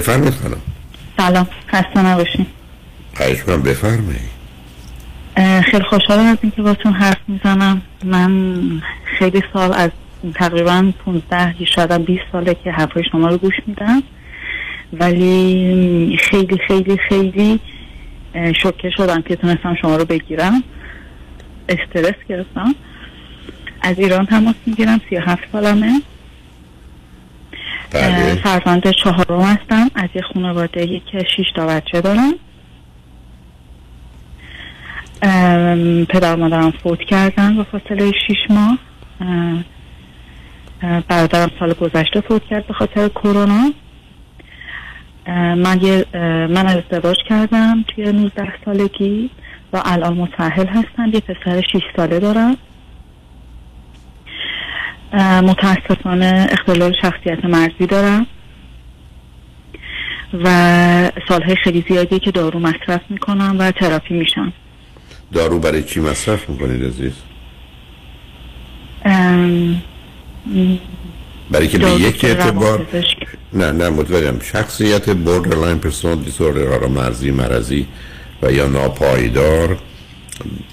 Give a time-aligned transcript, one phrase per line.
[0.00, 0.60] بفرمید خانم.
[1.16, 1.46] سلام.
[1.68, 2.46] خسته نباشین.
[3.14, 4.30] خواهش کنم بفرمایید.
[5.64, 7.82] خیلی خوشحالم از اینکه باتون حرف می‌زنم.
[8.04, 8.62] من
[9.18, 9.90] خیلی سال از
[10.34, 14.02] تقریبا 15 شاید 20 ساله که حرفای شما رو گوش میدم.
[14.92, 17.60] ولی خیلی خیلی خیلی
[18.62, 20.62] شوکه شدم که تونستم شما رو بگیرم.
[21.68, 22.74] استرس گرفتم.
[23.82, 26.02] از ایران تماس می‌گیرم 37 سالمه.
[28.42, 29.90] فرزند چهارم هستم.
[29.94, 32.32] از یه خانواده که 6 تا بچه دارم.
[36.04, 38.78] پدر مادرم فوت کردن با فاصله 6 ماه.
[41.08, 43.72] برادرم سال گذشته فوت کرد به خاطر کرونا.
[45.26, 45.78] من,
[46.46, 49.30] من ازدواج کردم توی 19 سالگی
[49.72, 51.10] و الان متحل هستم.
[51.14, 52.56] یه پسر 6 ساله دارم.
[55.18, 58.26] متاسفانه اختلال شخصیت مرزی دارم
[60.44, 64.52] و سالهای خیلی زیادی که دارو مصرف می‌کنم و تراپی میشم.
[65.32, 67.12] دارو برای چی مصرف می‌کنید عزیز؟
[71.50, 72.86] برای که به یک اعتبار
[73.52, 74.40] نه نه متوجهم.
[74.40, 77.86] شخصیت borderline personal disorder را مرزی مرزی
[78.42, 79.78] و یا ناپایدار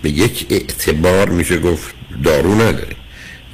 [0.02, 2.96] به یک اعتبار میشه گفت دارو نداره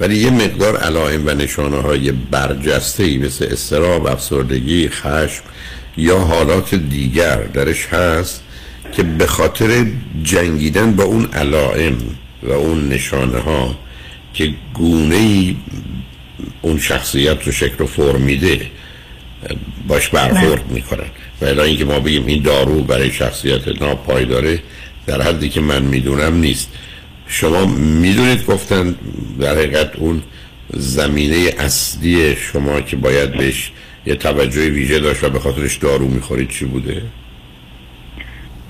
[0.04, 5.42] ولی یه مقدار علائم و نشانه های برجسته ای مثل استراب، افسردگی، خشم
[5.96, 8.42] یا حالات دیگر درش هست
[8.92, 9.86] که به خاطر
[10.22, 11.96] جنگیدن با اون علائم
[12.42, 13.78] و اون نشانه ها
[14.34, 15.56] که گونه ای
[16.62, 18.60] اون شخصیت رو شکل و فرم میده
[19.88, 21.08] باش برخورد می‌کنن.
[21.40, 24.60] و الان اینکه ما بگیم این دارو برای شخصیت ناپایداره
[25.06, 26.68] در حدی که من می‌دونم نیست.
[27.26, 28.94] شما می‌دونید گفتن
[29.40, 30.22] در حقیقت اون
[30.70, 33.70] زمینه اصلی شما که باید بهش
[34.06, 37.02] یه توجه ویژه داشت و به خاطرش دارو می‌خورید چی بوده؟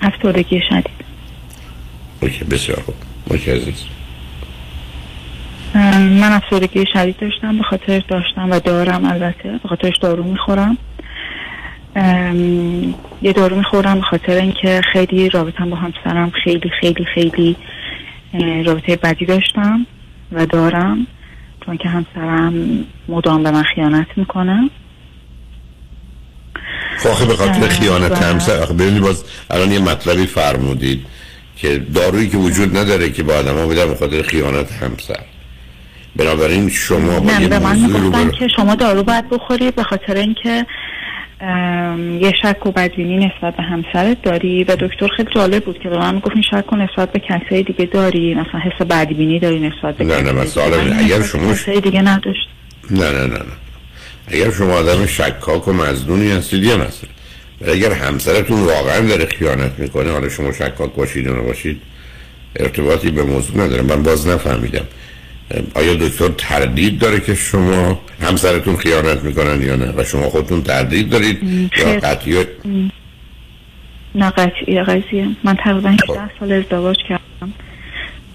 [0.01, 1.05] افسردگی شدید.
[2.21, 2.95] اوکی بسیار خوب.
[3.29, 3.83] اوکی عزیز.
[5.73, 10.77] من افسردگی شدید داشتم به خاطر داشتم و دارم البته به خاطرش دارو می‌خورم.
[13.21, 17.55] یه دارو می‌خورم به خاطر اینکه خیلی رابطم با همسرم خیلی خیلی خیلی
[18.65, 19.87] رابطه بدی داشتم
[20.31, 21.07] و دارم.
[21.65, 24.69] چون که همسرم مدام به من خیانت می‌کنه.
[26.97, 31.05] خواهی به خاطر خیانت همسر ببینید باز الان یه مطلبی فرمودید
[31.55, 35.19] که دارویی که وجود نداره که با آدم ها بدن به خاطر خیانت همسر.
[36.15, 40.65] بنابراین شما با نه به من که شما دارو باید بخورید به خاطر اینکه
[42.21, 45.97] یه شک و بدبینی نسبت به همسرت داری؟ و دکتر خیلی جالب بود که به
[45.97, 49.97] من گفت این شک و نسبت به کسای دیگه داری؟ مثلا حس بدبینی داری نسبت
[49.97, 52.47] به نه نه مثلا اگر شما دیگه نداشت.
[52.91, 53.55] نه نه نه نه.
[54.27, 57.09] اگر شما آدم شکاک و مزدونی هستید یه مثلا
[57.67, 61.81] اگر همسرتون واقعا داره خیانت می‌کنه حالا شما شکاک باشید یا نباشید
[62.55, 63.81] ارتباطی به موضوع نداره.
[63.81, 64.85] من باز نفهمیدم.
[65.75, 71.09] آیا دکتر تردید داره که شما همسرتون خیانت می‌کنن یا نه؟ و شما خودتون تردید
[71.09, 72.45] دارید یا قطعی؟
[74.15, 75.27] نه قطعی قضیه.
[75.43, 76.17] من تقریبا 10 خب.
[76.39, 77.53] سال ازدواج کردم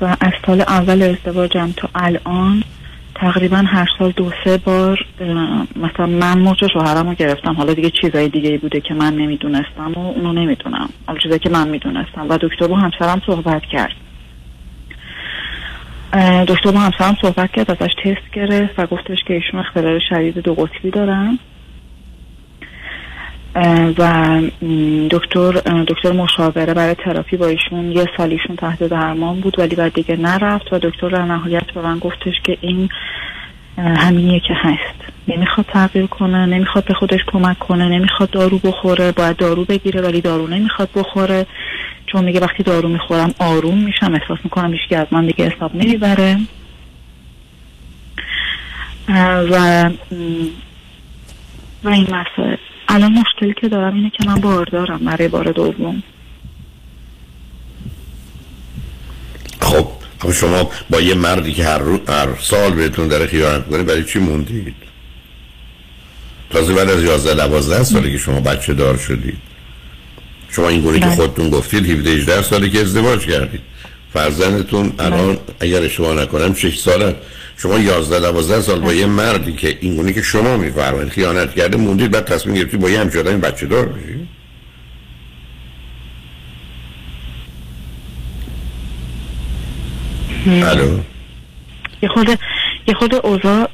[0.01, 2.65] و از سال اول ازدواجم تا الان
[3.15, 4.99] تقریبا هر سال دو سه بار
[5.77, 7.53] مثلا من موج شوهرم رو گرفتم.
[7.53, 10.89] حالا دیگه چیزای دیگه بوده که من نمی‌دونستم و اونو نمی‌دونم.
[11.07, 12.27] حالا چیزایی که من می‌دونستم.
[12.29, 13.93] و دکتر با همسرم صحبت کرد.
[16.49, 20.55] دکتر با همسرم صحبت کرد ازش تست گرفت و گفتش که ایشون اختلال شدید دو
[20.55, 21.39] قطبی دارن.
[23.99, 24.41] و
[25.11, 25.53] دکتر
[25.89, 30.73] دکتر مشاوره برای تراپی با ایشون یه سالیشون تحت درمان بود ولی بعد دیگه نرفت
[30.73, 32.89] و دکتر در نهایت به من گفتش که این
[33.79, 35.13] همینیه که هست.
[35.29, 40.21] نمی‌خواد تغییر کنه نمی‌خواد به خودش کمک کنه نمی‌خواد دارو بخوره باید دارو بگیره ولی
[40.21, 41.47] دارو نمی‌خواد بخوره.
[42.13, 46.39] چون میگه وقتی دارو می‌خورم آروم میشم احساس می‌کنم هیچکی از من دیگه حساب نمی‌بره.
[49.09, 49.91] و
[51.85, 52.57] و این مسائل
[52.89, 56.03] الان مشکلی که دارم اینه که من بار دارم برای بار دوم.
[59.61, 59.87] خب
[60.19, 61.83] خب شما با یه مردی که هر.
[62.09, 64.75] هر سال بهتون داره خیانت کنه برای چی موندید؟
[66.51, 69.50] تازه بعد از 11 12 سالی که شما بچه دار شدید.
[70.53, 71.15] شما این گونه که بله.
[71.15, 73.61] خودتون گفتید 17 18 سالی که ازدواج کردید.
[74.13, 77.17] فرزندتون الان اگر شما نکنم 6 ساله
[77.57, 81.77] شما 11 12 سال با یه مردی که این گونه که شما میفرمایید خیانت کرده
[81.77, 84.29] موندید بعد تصمیم گرفتید با یه همچین آدمی بچه دار بشید
[90.47, 90.99] الو؟
[92.03, 92.29] یه خود
[92.87, 93.69] یه خود اوضاع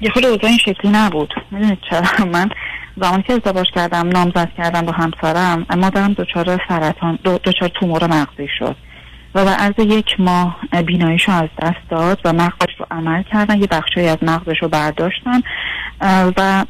[0.00, 1.34] یه خود اوضاع این شکلی نبود.
[1.50, 2.50] می‌دونید چرا؟ من
[3.00, 8.76] زمانی که ازدواج کردم نامزد کردم با همسرم مادرم دچار سرطان دچار تومور مغزی شد.
[9.34, 10.56] و در عرض یک ماه
[10.86, 14.68] بیناییش رو از دست داد و مغزش رو عمل کردن یه بخشی از مغزش رو
[14.68, 15.40] برداشتن.
[16.36, 16.64] و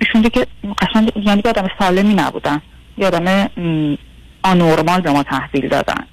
[0.00, 0.46] ایشون که
[0.80, 2.60] قشنگ یعنی آدم سالمی نبودن.
[2.98, 3.48] یه آدم
[4.42, 6.04] آنورمال به ما تحویل دادن.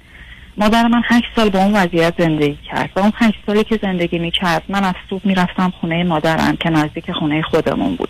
[0.56, 2.90] مادر من هشت سال با اون وضعیت زندگی کرد.
[2.96, 7.12] و اون هشت سالی که زندگی می‌کرد من از صبح می‌رفتم خونه مادرم که نزدیک
[7.12, 8.08] خونه خودمون بود.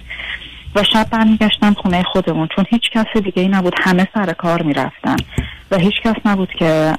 [0.74, 3.74] و شب برمیگشتم خونه خودمون چون هیچ کس دیگه ای نبود.
[3.80, 5.16] همه سر کار می‌رفتن.
[5.70, 6.94] و هیچ کس نبود که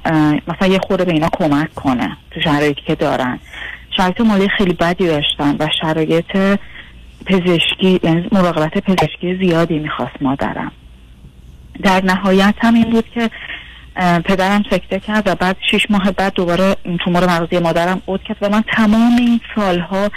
[0.48, 3.38] مثلا یه خورده به اینا کمک کنه تو شرایطی که دارن.
[3.96, 6.58] شرایط مالی خیلی بدی داشتن و شرایط
[7.26, 10.72] پزشکی یعنی مراقبت پزشکی زیادی می‌خواست مادرم.
[11.82, 13.30] در نهایت هم این بود که
[14.24, 18.36] پدرم سکته کرد و بعد شش ماه بعد دوباره تومور مغزی مادرم اوت کرد.
[18.40, 20.10] و من تمام این سالها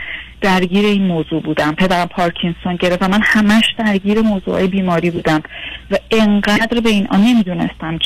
[0.45, 1.75] درگیر این موضوع بودم.
[1.75, 5.43] پدرم پارکینسون گرفت و من همش درگیر موضوع بیماری بودم.
[5.91, 7.99] و انقدر به این نمی‌دونستم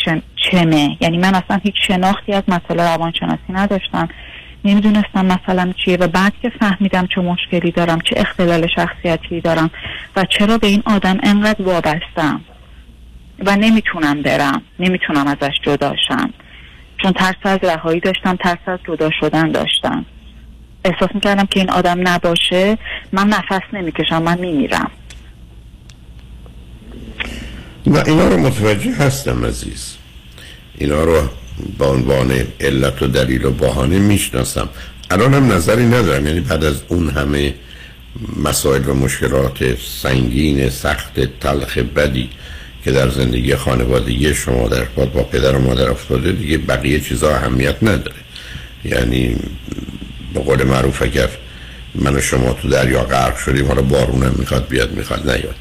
[0.51, 0.97] چمه.
[1.01, 4.07] یعنی من اصلا هیچ شناختی از مسئله روانشناسی نداشتم.
[4.65, 9.69] نمی‌دونستم مثلا چیه و بعد که فهمیدم چه مشکلی دارم چه اختلال شخصیتی دارم
[10.15, 12.41] و چرا به این آدم انقدر وابستم
[13.45, 16.33] و نمی‌تونم برم نمی‌تونم ازش جداشم
[16.97, 20.05] چون ترس از رهایی داشتم ترس از جدا شدن داشتم.
[20.85, 22.77] احساس می‌کردم که این آدم نباشه.
[23.11, 24.91] من نفس نمی‌کشم من میمیرم.
[27.87, 29.95] نه اینا رو متوجه هستم عزیز.
[30.77, 31.29] اینا رو
[31.77, 34.69] با عنوان علت و دلیل و بهانه می‌شناسم.
[35.11, 36.27] الان هم نظری ندارم.
[36.27, 37.53] یعنی بعد از اون همه
[38.43, 42.29] مسائل و مشکلات سنگین سخت تلخ بدی
[42.83, 47.83] که در زندگی خانوادگی شما در با پدر و مادر افتاده دیگه بقیه چیزا اهمیت
[47.83, 48.15] نداره.
[48.85, 49.35] یعنی
[50.33, 51.29] به قول معروف اگر
[51.95, 55.55] من و شما تو دریا غرق شدیم حالا بارونم می‌خواد بیاد می‌خواد نیاد.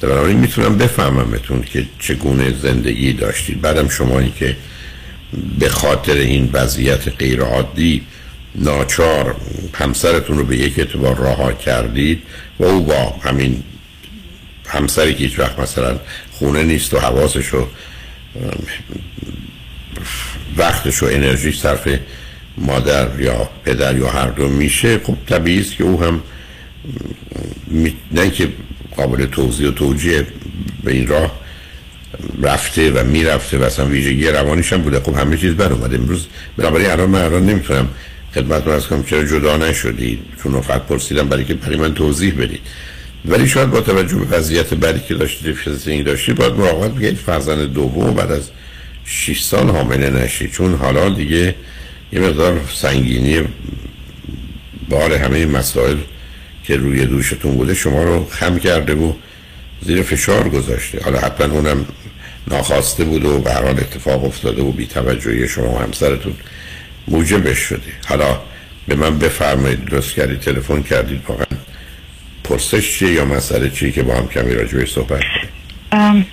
[0.00, 3.60] بنابراین می‌تونم بفهممتون که چگونه زندگی داشتید.
[3.60, 4.56] بعدم شمایی که
[5.58, 8.06] به خاطر این وضعیت غیر عادی
[8.54, 9.36] ناچار
[9.74, 12.22] همسرتون رو به یک اعتبار رها کردید
[12.58, 13.62] و او با همین
[14.66, 15.98] همسری که هیچ وقت مثلا
[16.32, 17.66] خونه نیست و حواسش و
[20.56, 21.88] وقتش و انرژی صرف
[22.58, 26.22] مادر یا پدر یا هر دو میشه خب طبیعی است که او هم
[28.12, 28.48] نه که
[28.96, 30.26] قابل توضیح و توجیه
[30.84, 31.40] به این راه
[32.42, 35.00] رفته و می‌رفته و اصلا ویژگی روانیش هم بوده.
[35.00, 35.96] خب همه چیز بر اومده.
[35.96, 36.26] امروز
[36.56, 37.88] بنابراین الان من الان نمی‌تونم
[38.34, 40.20] خدمت از کنم چرا جدا نشدید.
[40.42, 42.60] چون فقط پرسیدم برای که برای من توضیح بدید.
[43.24, 47.72] ولی شاید با توجه به وضعیت بعدی که داشتید فیزیکی داشتید باید مراقبت بگید فرزند
[47.72, 48.50] دوم بعد از
[49.04, 50.52] 6 سال حامله نشید.
[50.52, 51.54] چون حالا دیگه
[52.12, 53.42] یه مقدار سنگینی
[54.88, 55.96] بار همه مسائل
[56.64, 59.12] که روی دوشتون بوده شما رو خم کرده و
[59.80, 61.00] زیر فشار گذاشته.
[61.04, 61.86] حالا حتما اونم
[62.48, 66.34] ناخواسته بود و به حال اتفاق افتاده و بی توجهی شما و همسرتون
[67.08, 67.92] موجبش شده.
[68.08, 68.40] حالا
[68.88, 71.46] به من بفرمایید درست کردید تلفن کردید واقعا
[72.44, 76.26] پرسش چیه یا مسئله چیه که با هم کمی راجبه صحبت کنیم؟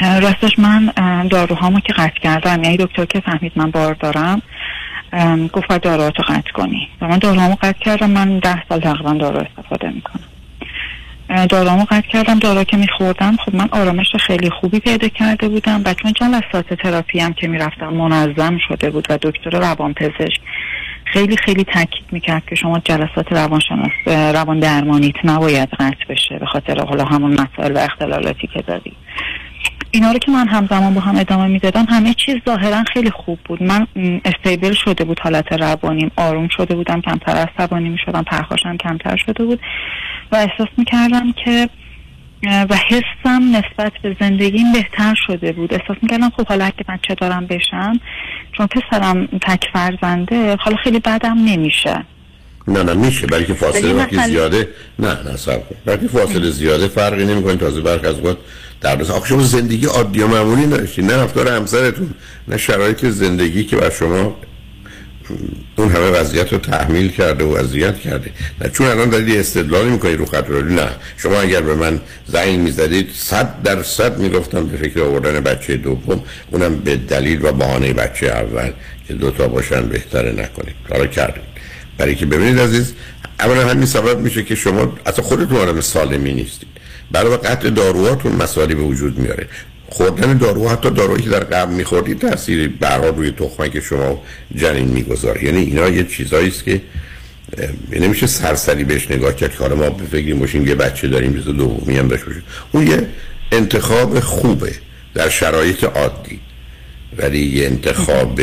[0.00, 0.92] راستش من
[1.30, 4.42] داروهامو که قطع کردم یعنی دکتر که فهمید من بار دارم
[5.52, 6.88] گفت باید داروهاتو قطع کنی.
[7.00, 10.24] و من داروهامو قطع کردم من ده سال تقریبا دارو استفاده می‌کنم.
[11.46, 15.82] دارامو قطع کردم دارا که میخوردم خب من آرامش خیلی خوبی پیدا کرده بودم.
[15.84, 20.40] و چون جلسات تراپی هم که می‌رفتم منظم شده بود و دکتر روان پزشک
[21.04, 26.84] خیلی خیلی تاکید می‌کرد که شما جلسات روانشناس روان درمانیت نباید قطع بشه به خاطر
[26.84, 28.92] حالا همون مسائل و اختلالاتی که داری.
[29.94, 33.62] اینا رو که من همزمان با هم ادامه می‌دادم همه چیز ظاهرا خیلی خوب بود.
[33.62, 33.86] من
[34.24, 39.60] استیبل شده بود حالت روانیم آروم شده بودم کمتر عصبانی می‌شدم پرخاشم کمتر شده بود.
[40.32, 41.68] و احساس می‌کردم که
[42.42, 45.74] و حسم نسبت به زندگیم بهتر شده بود.
[45.74, 48.00] احساس می‌کردم خب حالا که من چه دارم بشم
[48.52, 52.04] چون پسرم تک فرزنده حالا خیلی بدم نمیشه.
[52.68, 53.26] نه نه میشه.
[53.26, 57.56] برای که فاصله وقتی زیاده نه نه سب برای فاصله زیاده فرقی نمی‌کنه.
[57.56, 58.36] تازه برخ از وقت
[58.84, 62.10] در روز آخه شما زندگی عادی و معمولی نداشتید نه رفتار همسرتون
[62.48, 64.36] نه شرایط زندگی که بر شما
[65.76, 68.30] اون همه وضعیت رو تحمیل کرده و اذیت کرده.
[68.60, 70.88] نه چون الان دارید استدلالی می‌کنید رو خط نه.
[71.16, 76.22] شما اگر به من زنگ می‌زدید صد درصد می‌گفتم به فکر آوردن بچه دوم.
[76.50, 78.70] اونم به دلیل و بهانه بچه اول
[79.08, 80.74] که دوتا باشن بهتره نکنید.
[80.88, 81.44] کارا کردید.
[81.98, 82.92] برای که ببینید عزیز
[83.40, 86.73] اولا همین سبب میشه که شما اصلا خودتون آدم سالمی نیستید.
[87.12, 89.48] برای قطع داروهاتون مسائلی به وجود میاره.
[89.88, 94.22] خوردن دارو حتی دارویی که در قبل میخوردید تاثیر برها روی تخمه که شما
[94.54, 96.80] جنین می‌گذاره یعنی اینا یه چیزایی است که
[97.92, 102.08] نمیشه سرسری بهش نگاه کرد که ما بفکریم باشیم یه بچه داریم بیزا دومی هم
[102.08, 102.42] باشیم
[102.72, 103.06] اون یه
[103.52, 104.72] انتخاب خوبه
[105.14, 106.40] در شرایط عادی.
[107.18, 108.40] ولی یه انتخاب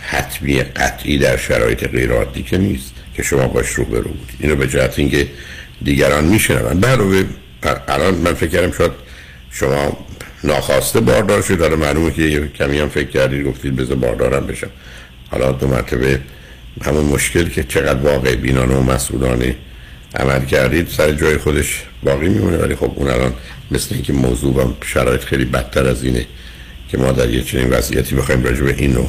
[0.00, 4.36] حتمی قطعی در شرایط غیر عادی که نیست که شما باش رو برو بودید.
[4.40, 5.28] اینو به جهت اینکه
[5.82, 6.80] دیگران میشنون.
[6.80, 7.24] برای
[7.66, 8.92] الان من فکر کردم شاید
[9.50, 10.06] شما
[10.44, 14.70] ناخواسته باردار شد داره معلومه که کمی هم فکر کردید گفتید بذار باردارم بشم.
[15.30, 16.20] حالا دو مرتبه
[16.82, 19.56] همون مشکل که چقدر واقع بینانه و مسئولانه
[20.14, 22.56] عمل کردید سر جای خودش باقی میمونه.
[22.56, 23.32] ولی خب اون الان
[23.70, 26.26] مثل اینکه موضوع و شرایط خیلی بدتر از اینه
[26.88, 29.06] که ما در یه چنین وضعیتی بخوایم راجع به اینو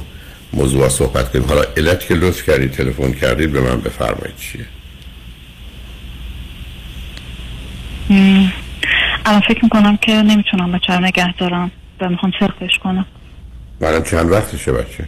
[0.54, 1.46] موضوع صحبت کنیم.
[1.46, 4.66] حالا علت که لطف کردید تلفن کردید به من بفرمایید چیه.
[9.26, 11.72] الان فکر می‌کنم که نمی‌تونم بچه رو نگه دارم
[12.02, 13.06] و می‌خوام سرخش کنم.
[13.82, 15.08] منم چند وقتشه بچه؟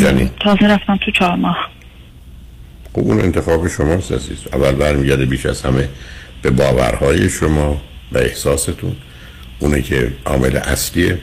[0.00, 1.70] جنین تازه رفتم تو چهار ماه.
[2.92, 4.46] خوب اون انتخاب شما عزیز.
[4.52, 5.88] اول برمیگرده بیش از همه
[6.42, 7.80] به باورهای شما
[8.12, 8.96] و احساستون.
[9.58, 11.18] اونه که عامل اصلیه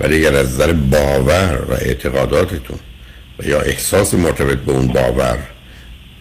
[0.00, 2.78] ولی اگر از نظر باور و اعتقاداتتون
[3.38, 5.38] و یا احساس مرتبط به اون باور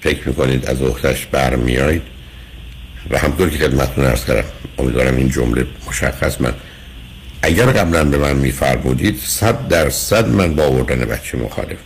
[0.08, 2.02] فکر می‌کنید از اختش برمیایید
[3.10, 4.44] و همطور که خدمتتون ارز کردم
[4.78, 6.54] امیدوارم این جمله مشخص من.
[7.42, 11.78] اگر قبلا به من میفرمودید صد درصد من با آوردن بچه مخالف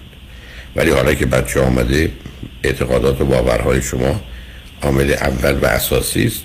[0.76, 2.12] ولی حالا که بچه آمده
[2.64, 4.22] اعتقادات و باورهای شما
[4.82, 6.44] عامل اول و اساسی است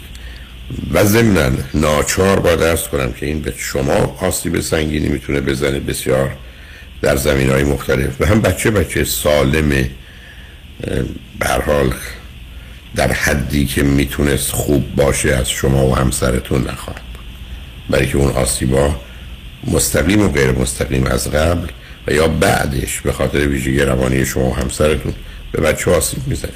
[0.93, 6.31] و ضمنا ناچار با درست کنم که این به شما آسیب سنگینی می‌تونه بزنه بسیار
[7.03, 8.21] در زمین های مختلف.
[8.21, 9.89] و هم بچه بچه سالم
[11.39, 11.95] برحال
[12.97, 17.03] در حدی که می‌تونست خوب باشه از شما و همسرتون نخواهد
[17.91, 18.97] برای که اون آسیبا
[19.67, 21.69] مستقیم و غیر مستقیم از قبل
[22.07, 25.15] و یا بعدش به خاطر ویژگی روانی شما و همسرتون
[25.53, 26.53] به بچه آسیب می‌زنه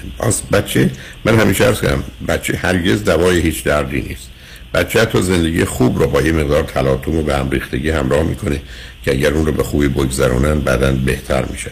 [0.52, 0.90] بچه
[1.24, 4.30] من همیشه ارز کردم بچه هرگز دوای هیچ دردی نیست.
[4.74, 8.60] بچه تو زندگی خوب رو با یه مقدار تلاطم و به هم ریختگی همراه می‌کنه
[9.04, 11.70] که اگر اون رو به خوبی بگذرونن بعدا بهتر میشه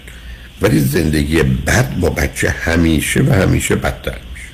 [0.63, 4.49] ولی زندگی بد با بچه همیشه و همیشه بدتر میشه.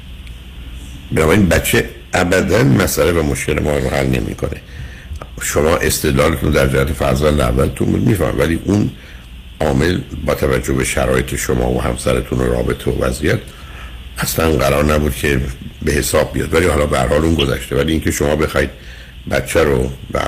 [1.12, 4.61] بنابراین بچه ابدا مسئله و مشکل ما رو حل نمی‌کنه.
[5.42, 8.90] شما استدلالتون در جهت فرزند اولتون بود میفهم ولی اون
[9.61, 13.38] عامل با توجه به شرایط شما و همسرتون و رابطه و وضعیت
[14.18, 15.40] اصلا قرار نبود که
[15.82, 16.54] به حساب بیاد.
[16.54, 17.76] ولی حالا به حال اون گذشته.
[17.76, 18.70] ولی اینکه شما بخواید
[19.30, 20.20] بچه رو به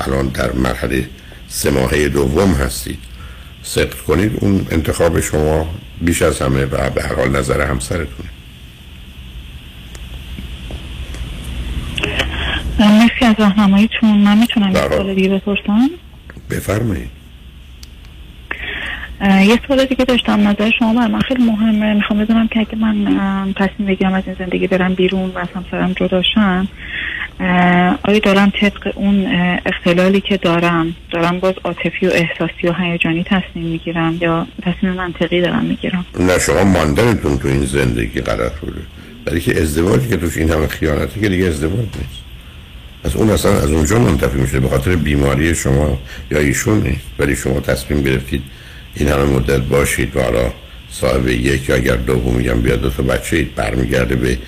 [0.00, 1.08] الان در مرحله
[1.48, 3.09] سه ماهه دوم هستید
[3.62, 5.68] سقط کنید اون انتخاب شما
[6.00, 8.28] بیش از همه و به هر حال نظر همسرتونه.
[12.78, 14.18] مرسی از راهنماییتون.
[14.18, 15.90] من می‌تونم یه سوال دیگه بپرسم؟
[16.50, 17.10] بفرمایید.
[19.22, 20.48] یه سوال دیگه داشتم.
[20.48, 21.94] نظر شما بر من خیلی مهمه.
[21.94, 25.92] می‌خوام بدونم که اگه من تصمیم بگیرم از این زندگی برم بیرون و از همسرم
[25.92, 26.68] جداشم
[28.02, 29.26] آیا دارم طبق اون
[29.66, 35.40] اختلالی که دارم دارم باز عاطفی و احساسی و هیجانی تصمیم می‌گیرم یا تصمیم منطقی
[35.40, 38.80] دارم می‌گیرم؟ نه شما ماندنتون تو این زندگی غلط بوده.
[39.26, 42.20] ولی که ازدواجی که توش این همه خیانتی که دیگه ازدواج نیست.
[43.04, 44.60] از اون اصلا از اونجا منتفی میشه.
[44.60, 45.98] به خاطر بیماری شما
[46.30, 47.06] یا ایشون نیست.
[47.18, 48.42] ولی شما تصمیم گرفتید
[48.94, 50.52] این همه مدت باشید و حالا
[50.90, 54.38] صاحب یک یا اگر دومی هم بیاد دو تا بچه برمیگرده به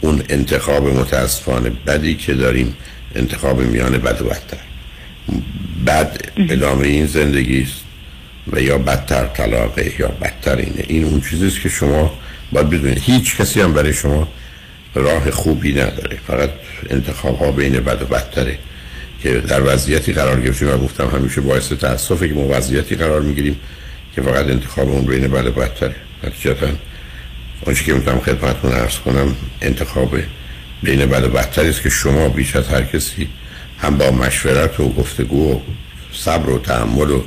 [0.00, 2.76] اون انتخاب متاسفانه بدی که داریم
[3.14, 4.58] انتخاب میان بد و بدتر.
[5.86, 7.80] بد ادامه این زندگی است
[8.52, 10.84] و یا بدتر طلاقه یا بدتر اینه.
[10.88, 12.18] این اون چیزیست که شما
[12.52, 12.98] باید بدونید.
[12.98, 14.28] هیچ کسی هم برای شما
[14.94, 16.18] راه خوبی نداره.
[16.26, 16.50] فقط
[16.90, 18.58] انتخاب ها بین بد و بدتره
[19.22, 20.68] که در وضعیتی قرار گرفتیم.
[20.68, 23.56] و گفتم همیشه باعث تاسفه که ما وضعیتی قرار می‌گیریم
[24.14, 25.94] که فقط انتخاب اون بین بد و بدتره.
[26.24, 26.66] نتیجتا
[27.66, 30.16] آنچه که می‌تونم خدمتتون ارز کنم انتخاب
[30.82, 33.28] بین بد و است که شما بیش از هر کسی
[33.78, 35.60] هم با مشورت و گفتگو و
[36.12, 37.22] صبر و تحمل و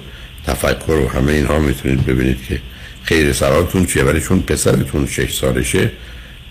[0.47, 2.61] تفکر و همه اینها می‌تونید ببینید که
[3.03, 4.03] خیر سراتون چیه.
[4.03, 5.91] ولی چون پسرتون شش سالشه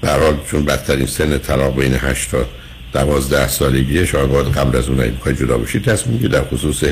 [0.00, 2.46] برحال چون بدترین سن طلاق بین 8 تا
[2.92, 6.84] 12 سالگیه شاید باید قبل از اون اگه جدا بشید تصمیم در خصوص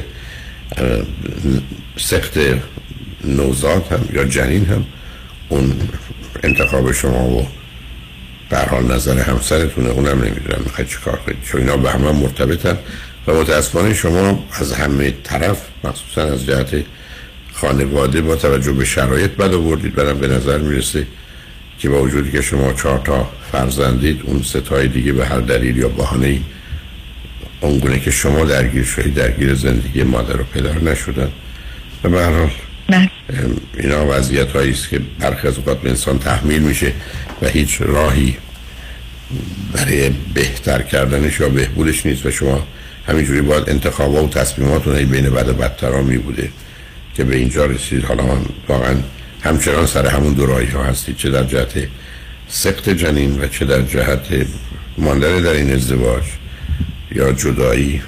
[1.96, 2.38] سخت
[3.24, 4.86] نوزاد هم یا جنین هم
[5.48, 5.76] اون
[6.42, 7.46] انتخاب شما و
[8.70, 12.78] حال نظر همسرتونه اونم نمی‌دونم می‌خواید چی کار کنید چون اینا به همه مرتبطن
[13.26, 16.84] و متاسفانه شما از همه طرف مخصوصا از جهت
[17.52, 19.94] خانواده با توجه به شرایط بد آوردید.
[19.94, 21.06] برم به نظر می‌رسه
[21.78, 25.88] که با وجودی که شما چهار تا فرزندید اون ستای دیگه به هر دلیل یا
[25.88, 26.40] بهانه
[27.60, 31.28] اونگونه که شما درگیر شدید درگیر زندگی مادر و پدر نشدن.
[32.04, 32.50] و به
[33.78, 36.92] اینا وضعیت هایی است که برخی از اوقات به انسان تحمیل میشه
[37.42, 38.36] و هیچ راهی
[39.72, 42.66] برای بهتر کردنش یا بهبودش نیست و شما
[43.06, 46.50] همینجوری باید انتخاب و تصمیماتون بین بد و بدتران می بوده
[47.14, 48.04] که به اینجا رسید.
[48.04, 48.94] حالا من واقعا
[49.42, 51.16] همچنان سر همون دو ها هستید.
[51.16, 51.88] چه در جهت
[52.48, 54.46] سخت جنین و چه در جهت
[54.98, 56.24] ماندن در این ازدواج
[57.12, 58.02] یا جدایی.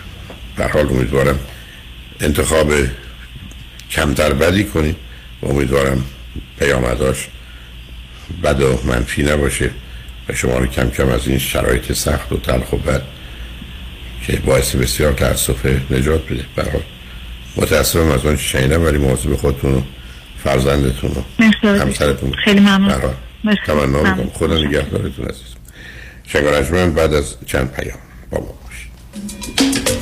[0.57, 1.39] در حال امیدوارم
[2.21, 2.73] انتخاب
[3.92, 4.96] کمتر بدی کنید
[5.42, 6.04] و امیدوارم
[6.58, 7.28] پیامداش
[8.44, 9.70] بد و منفی نباشه
[10.28, 13.02] و شما رو کم کم از این شرایط سخت و تلخ و بد
[14.26, 16.44] که باعث بسیار تاسف نجات بده.
[16.56, 16.80] برای
[17.56, 19.82] متاسفم از آن شنیدم ولی مواظب خودتون و
[20.44, 22.32] فرزندتون و همسرتون.
[22.44, 23.14] خیلی ممنون.
[23.66, 24.30] تمنا می‌کنم.
[24.34, 25.54] خدا نگهدارتون عزیز
[26.26, 27.99] شنگارجمن بعد از چند پیام
[28.30, 30.01] با ما باشید.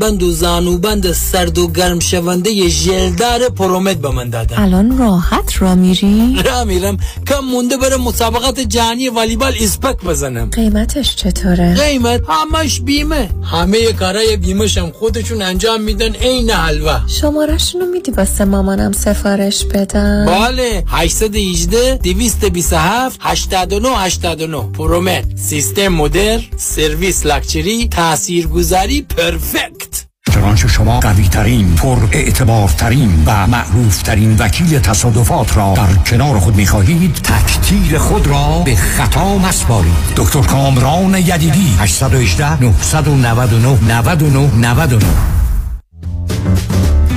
[0.01, 4.57] بند و زانوبند سرد و گرم شونده ژلدار پرومت به من دادن.
[4.57, 6.97] الان راحت را میری؟ را میرم.
[7.27, 10.49] کم مونده بره مسابقات جهانی والیبال اسپک بزنم.
[10.49, 13.29] قیمتش چطوره؟ قیمت همش بیمه.
[13.43, 20.25] همه کارای بیمهشم هم خودشون انجام میدن عین حلوا شمارشونو میدی واسه مامانم سفارش بدم؟
[20.25, 20.83] بله.
[20.87, 29.90] 818 227 89 89 پرومت سیستم مدر سرویس لاکچری تاثیرگذاری پرفکت.
[30.31, 36.39] چنانچه شما قوی ترین پر اعتبار ترین و معروف ترین وکیل تصادفات را در کنار
[36.39, 44.49] خود می خواهید تکتیر خود را به خطا مسپارید دکتر کامران یدیدی 818 999 99
[44.55, 45.05] 99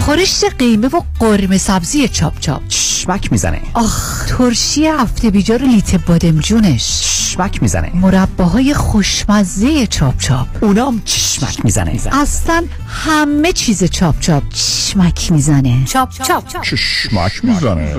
[0.05, 2.63] خورشت قیمه و قرمه سبزی چاپ چاپ.
[2.69, 3.61] شمک می‌زنه.
[3.75, 7.91] آخ ترشی هفته بیجار لیت بادمجونش چشمک می‌زنه.
[7.95, 10.47] مرباهای خوشمزه چاپ چاپ.
[10.61, 12.01] اونام چشمک می‌زنه.
[12.13, 14.43] اصلا همه چیز چاپ چاپ.
[14.49, 15.85] چشمک می‌زنه.
[15.85, 16.63] چاپ چاپ.
[16.63, 17.95] چشمک می‌زنه.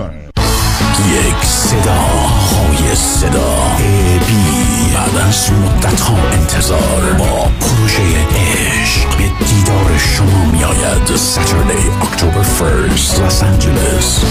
[1.11, 3.75] یک صدا های صدا.
[3.77, 4.54] ای بی
[4.95, 8.01] بعد از مدت ها انتظار با پروژه
[8.35, 14.23] عشق به دیدار شما می آید ساتردی اکتبر فرست لس آنجلس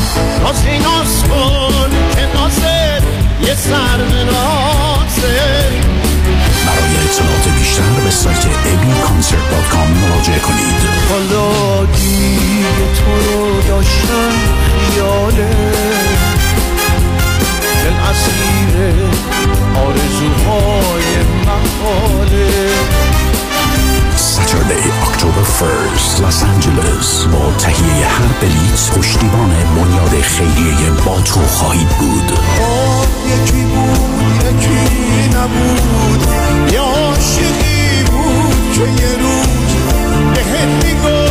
[0.83, 3.03] ناز کن که نازه
[3.41, 3.99] یه سر
[6.67, 10.75] برای اطلاعات بیشتر به سایت abconcert.com مراجعه کنید.
[11.11, 14.33] حالا دیگه تو رو داشتم
[14.93, 16.14] خیاله.
[18.15, 18.77] اسیر
[19.87, 21.07] آرزوهای
[21.47, 22.51] محاله.
[24.35, 27.09] Saturday, October 1st, Los Angeles.
[27.33, 32.33] با تهیه هر بلیت پشتیبان بنیاد خیریه با تو خواهید بود.
[33.27, 36.23] یکی بود یکی نبود.
[36.73, 39.73] یا عاشقی بود که یه روز
[40.35, 41.24] بهت می‌گفت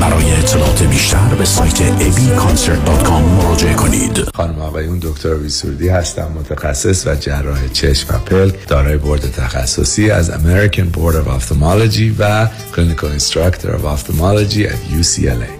[0.00, 4.24] برای اطلاعات بیشتر به سایت abconcert.com مراجعه کنید.
[4.34, 10.30] خانم آقایون دکتر ویسوردی هستم متخصص و جراح چشم و پلک دارای بورد تخصصی از
[10.30, 15.59] American Board of Ophthalmology و Clinical Instructor of Ophthalmology at UCLA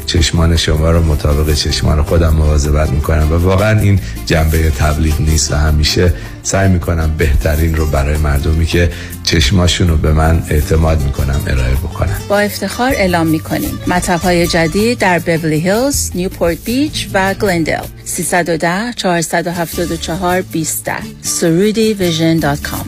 [0.11, 5.55] چشمان شما رو مطابق چشمان خودم مواظبت می‌کنم و واقعا این جنبه تبلیغ نیست و
[5.55, 8.91] همیشه سعی می‌کنم بهترین رو برای مردمی که
[9.23, 13.79] چشماشون رو به من اعتماد می‌کنم ارائه بکنم با افتخار اعلام می‌کنیم.
[13.87, 20.89] مطب های جدید در بیولی هیلز، نیوپورت بیچ و گلندل 310 474 20
[21.21, 22.85] سرودی ویژن دات کام.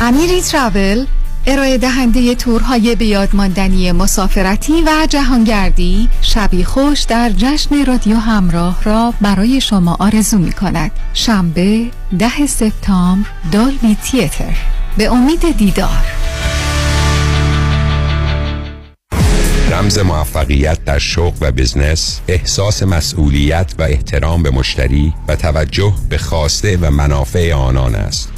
[0.00, 1.04] امیری ترابل
[1.50, 9.60] ارائه دهنده تورهای بیادماندنی مسافرتی و جهانگردی شبی خوش در جشن رادیو همراه را برای
[9.60, 11.86] شما آرزو می کند شنبه
[12.18, 14.56] ده سپتامبر دالبی تیتر.
[14.98, 16.04] به امید دیدار.
[19.72, 26.18] رمز موفقیت در شغل و بزنس احساس مسئولیت و احترام به مشتری و توجه به
[26.18, 28.37] خواسته و منافع آنان است.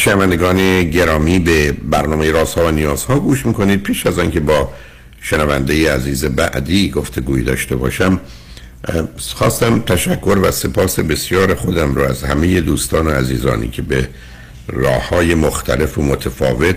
[0.00, 3.82] شنوندگان گرامی به برنامه راست ها و نیاز ها گوش می‌کنید.
[3.82, 4.72] پیش از آنکه با
[5.20, 8.20] شنونده عزیز بعدی گفتگویی داشته باشم
[9.34, 14.08] خواستم تشکر و سپاس بسیار خودم رو از همه دوستان و عزیزانی که به
[14.68, 16.76] راه های مختلف و متفاوت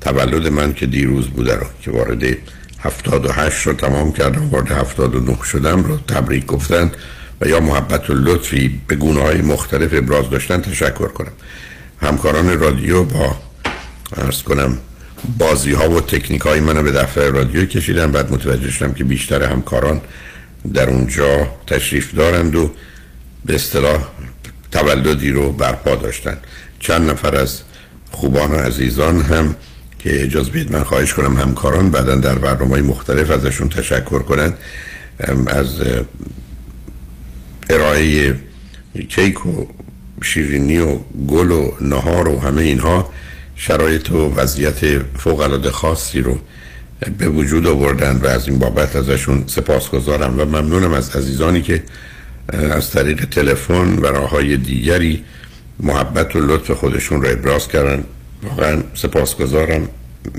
[0.00, 2.36] تولد من که دیروز بوده رو که وارد
[2.78, 6.92] 78 رو تمام کردم وارد 79 شدم رو تبریک گفتن
[7.40, 11.32] و یا محبت و لطفی به گونه های مختلف ابراز داشتن تشکر کنم.
[12.00, 13.36] همکاران رادیو با
[14.16, 14.78] ارز کنم
[15.38, 18.12] بازی ها و تکنیک های منو به دفتر رادیو کشیدن.
[18.12, 20.00] بعد متوجه شدم که بیشتر همکاران
[20.74, 22.70] در اونجا تشریف دارند و
[23.44, 24.08] به اصطلاح
[24.70, 26.36] تولدی رو برپا داشتن.
[26.80, 27.60] چند نفر از
[28.10, 29.56] خوبان و عزیزان هم
[29.98, 34.58] که اجازه بید من خواهش کنم همکاران بعدا در برنامه مختلف ازشون تشکر کنند.
[35.46, 35.68] از
[37.70, 38.34] ارائه
[39.08, 39.66] کیک و
[40.24, 43.10] شیرینی و گل و نهار و همه اینها
[43.56, 46.38] شرایط و وضعیت فوق العاده خاصی رو
[47.18, 51.82] به وجود آوردن و از این بابت ازشون سپاسگزارم و ممنونم از عزیزانی که
[52.52, 55.24] از طریق تلفن و راه های دیگری
[55.80, 58.04] محبت و لطف خودشون رو ابراز کردن.
[58.42, 59.88] واقعا سپاسگزارم.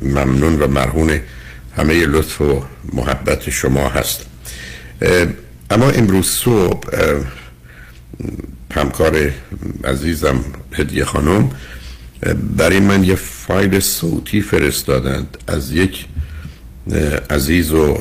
[0.02, 1.20] ممنون و مرهون
[1.78, 4.26] همه لطف و محبت شما هست.
[5.70, 6.88] اما امروز صبح
[8.72, 9.32] همکار
[9.84, 11.52] عزیزم هدیه خانم
[12.58, 16.06] برای من یه فایل صوتی فرستادند از یک
[17.30, 17.98] عزیز و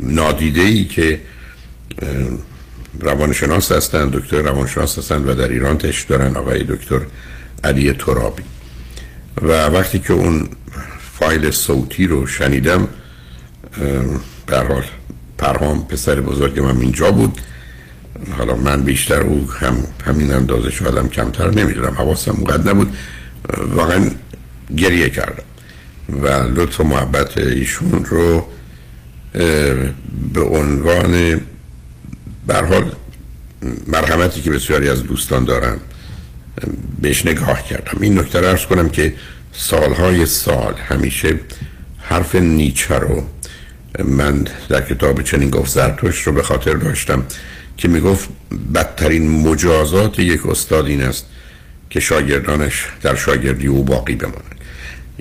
[0.00, 1.20] نادیده ای که
[3.00, 7.00] روانشناس هستند دکتر روانشناس هستند و در ایران تشت دارن آقای دکتر
[7.64, 8.42] علی ترابی.
[9.42, 10.48] و وقتی که اون
[11.12, 12.88] فایل صوتی رو شنیدم
[14.46, 14.84] در حال
[15.38, 17.40] پرهام پسر بزرگ من اینجا بود.
[18.36, 21.94] حالا من بیشتر او هم همین اندازه شدم کمتر نمی‌دونم.
[21.94, 22.96] حواسم اونقدر نبود.
[23.74, 24.10] واقعا
[24.76, 25.42] گریه کردم.
[26.22, 28.46] و لطف و محبت ایشون رو
[30.32, 31.40] به عنوان
[32.46, 32.92] برحال
[33.86, 35.76] مرحمتی که بسیاری از دوستان دارن
[37.00, 37.98] بهش نگاه کردم.
[38.00, 39.14] این نکته ارز کنم که
[39.52, 41.40] سالهای سال همیشه
[41.98, 43.22] حرف نیچه رو
[44.04, 47.24] من در کتاب چنین گفت زرتوش رو به خاطر داشتم.
[47.80, 48.28] که می‌گفت
[48.74, 51.26] بدترین مجازات یک استاد این است
[51.90, 54.60] که شاگردانش در شاگردی او باقی بمانند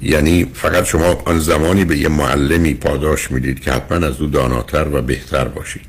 [0.01, 4.87] یعنی فقط شما آن زمانی به یه معلمی پاداش می‌دید که حتما از او داناتر
[4.87, 5.81] و بهتر باشید.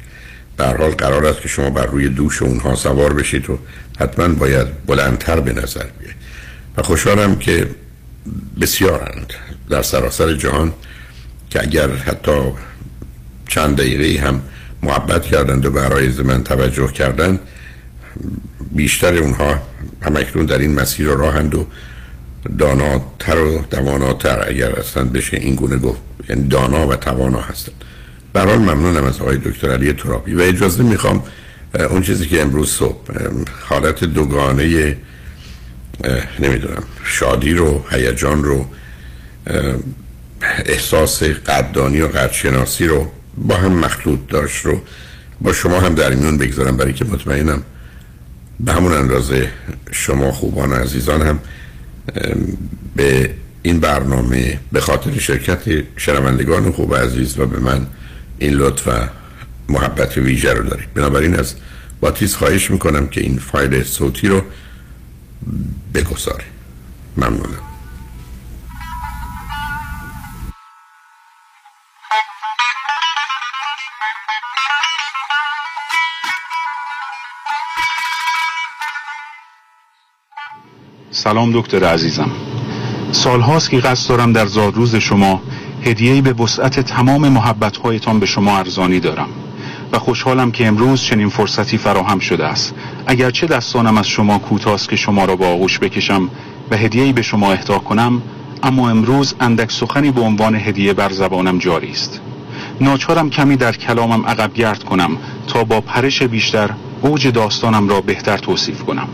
[0.59, 3.59] در حال قرار است که شما بر روی دوش اونها سوار بشید و
[4.01, 6.17] حتما باید بلندتر به نظر بیاید.
[6.77, 7.71] و خوشحالم که
[8.61, 9.33] بسیارند
[9.71, 10.73] در سراسر جهان
[11.51, 12.41] که اگر حتی
[13.49, 14.43] چند دقیقه هم
[14.83, 17.41] محبت کردند و برای من توجه کردند
[18.73, 19.63] بیشتر اونها
[20.03, 21.67] همکنون در این مسیر راهند و
[22.59, 27.85] داناتر و تواناتر اگر اصلا بشه این گونه گفت یعنی دانا و توانا هستند.
[28.33, 30.35] برحال ممنونم از آقای دکتر علی ترابی.
[30.35, 31.23] و اجازه می‌خوام
[31.91, 32.97] اون چیزی که امروز صبح
[33.61, 34.97] حالت دوگانه
[36.39, 38.67] نمی‌دونم شادی رو هیجان رو
[40.67, 44.81] احساس قدردانی و قدرشناسی رو با هم مخلوط داشت رو.
[45.41, 47.63] با شما هم در میون بگذارم برای که مطمئنم
[48.61, 49.51] به همون اندازه
[49.91, 51.39] شما خوبان عزیزان هم
[52.97, 55.63] به این برنامه به خاطر شرکت
[55.97, 57.87] شنوندگان خوب عزیز و به من
[58.39, 58.91] این لطف و
[59.69, 60.95] محبت ویژه رو دارید.
[60.95, 61.55] بنابراین از
[62.01, 64.43] باتیز خواهش می‌کنم که این فایل صوتی رو
[65.95, 66.45] بگذاره.
[67.17, 67.70] ممنونم.
[81.23, 82.31] سلام دکتر عزیزم.
[83.13, 85.41] سالهاست که قصد دارم در زادروز شما
[85.85, 89.29] هدیه‌ای به وسعت تمام محبتهایتان به شما ارزانی دارم
[89.93, 92.75] و خوشحالم که امروز چنین فرصتی فراهم شده است.
[93.07, 96.29] اگرچه دستانم از شما کوتاست که شما را با آغوش بکشم
[96.71, 98.23] و هدیه‌ای به شما اهدا کنم
[98.63, 102.21] اما امروز اندک سخنی به عنوان هدیه بر زبانم جاری است.
[102.81, 106.71] ناچارم کمی در کلامم عقب گرد کنم تا با پرش بیشتر
[107.03, 109.09] اوج داستانم را بهتر توصیف کنم.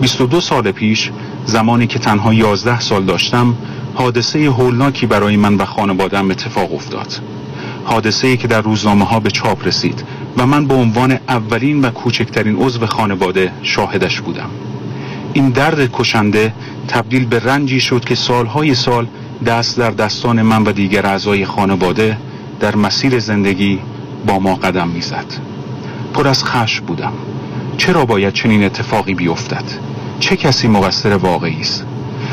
[0.00, 1.10] 22 سال پیش
[1.44, 3.54] زمانی که تنها 11 سال داشتم
[3.94, 7.20] حادثه هولناکی برای من و خانوادم اتفاق افتاد.
[7.84, 10.04] حادثه که در روزنامه ها به چاپ رسید
[10.36, 14.50] و من به عنوان اولین و کوچکترین عضو خانواده شاهدش بودم.
[15.32, 16.52] این درد کشنده
[16.88, 19.06] تبدیل به رنجی شد که سالهای سال
[19.46, 22.18] دست در دستان من و دیگر اعضای خانواده
[22.60, 23.78] در مسیر زندگی
[24.26, 25.26] با ما قدم می‌زد.
[26.14, 27.12] پر از خشم بودم.
[27.76, 29.64] چرا باید چنین اتفاقی بیفتد؟
[30.20, 31.84] چه کسی مقصر واقعی است؟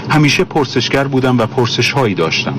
[0.10, 2.54] همیشه پرسشگر بودم و پرسش هایی داشتم.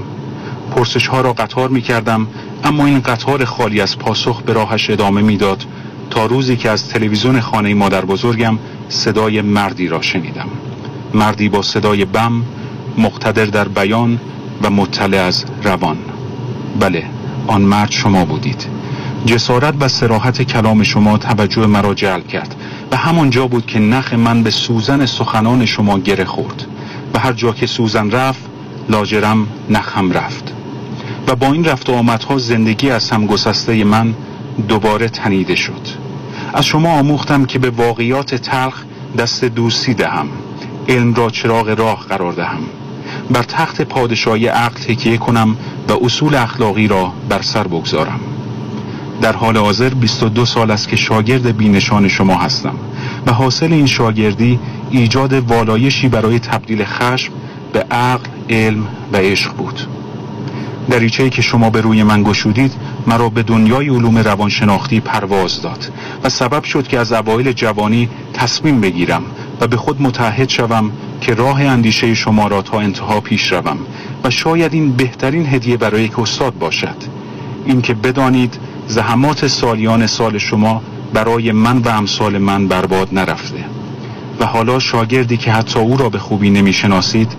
[0.76, 2.26] پرسش ها را قطار می کردم
[2.64, 5.64] اما این قطار خالی از پاسخ به راهش ادامه می‌داد
[6.10, 10.48] تا روزی که از تلویزیون خانه مادر بزرگم صدای مردی را شنیدم.
[11.14, 12.42] مردی با صدای بم
[12.98, 14.20] مقتدر در بیان
[14.62, 15.96] و مطلع از روان.
[16.80, 17.04] بله
[17.46, 18.66] آن مرد شما بودید.
[19.26, 22.56] جسارت و سراحت کلام شما توجه مرا جلب کرد.
[22.92, 26.66] و همانجا بود که نخ من به سوزن سخنان شما گره خورد.
[27.14, 28.40] و هر جا که سوزن رفت
[28.88, 30.52] لاجرم نخم رفت.
[31.28, 34.14] و با این رفت و آمدها زندگی از هم گسسته من
[34.68, 35.88] دوباره تنیده شد.
[36.54, 38.82] از شما آموختم که به واقعیات تلخ
[39.18, 40.28] دست دوستی دهم
[40.88, 42.62] علم را چراغ راه قرار دهم.
[43.30, 45.56] بر تخت پادشاهی عقل تکیه کنم
[45.88, 48.20] و اصول اخلاقی را بر سر بگذارم.
[49.20, 52.74] در حال حاضر 22 سال است که شاگرد بینشان شما هستم
[53.26, 54.58] و حاصل این شاگردی
[54.90, 57.32] ایجاد والایشی برای تبدیل خشم
[57.72, 59.80] به عقل، علم و عشق بود.
[60.90, 62.72] دریچه‌ای که شما به روی من گشودید
[63.06, 65.92] مرا به دنیای علوم روانشناختی پرواز داد
[66.24, 69.22] و سبب شد که از اوایل جوانی تصمیم بگیرم
[69.60, 73.76] و به خود متحد شوم که راه اندیشه شما را تا انتها پیش روم
[74.24, 76.96] و شاید این بهترین هدیه برای یک استاد باشد.
[77.66, 83.64] اینکه بدانید زحمات سالیان سال شما برای من و امثال من برباد نرفته.
[84.40, 87.32] و حالا شاگردی که حتی او را به خوبی نمی‌شناسید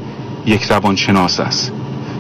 [0.46, 1.72] یک روانشناس است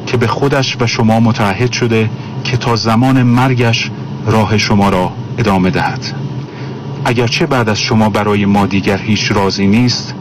[0.07, 2.09] که به خودش و شما متعهد شده
[2.43, 3.91] که تا زمان مرگش
[4.25, 6.13] راه شما را ادامه دهد.
[7.05, 10.15] اگرچه بعد از شما برای ما دیگر هیچ رازی نیست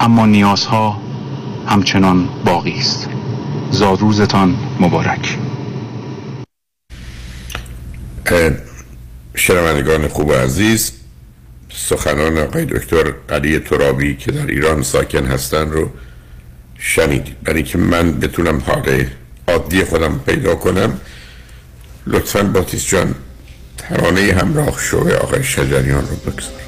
[0.00, 0.96] اما نیازها
[1.66, 3.08] همچنان باقی است.
[3.70, 5.38] زادروزتان مبارک.
[9.34, 10.92] شنوندگان خوب و عزیز
[11.72, 15.90] سخنان آقای دکتر قلی ترابی که در ایران ساکن هستند رو
[16.78, 17.42] شنیدید.
[17.42, 19.06] برای که من بتونم حال
[19.48, 21.00] عادی خودم پیدا کنم
[22.06, 23.14] لطفا باتیس جان
[23.78, 26.63] ترانه همراه شوه آقای شجریان رو بگذار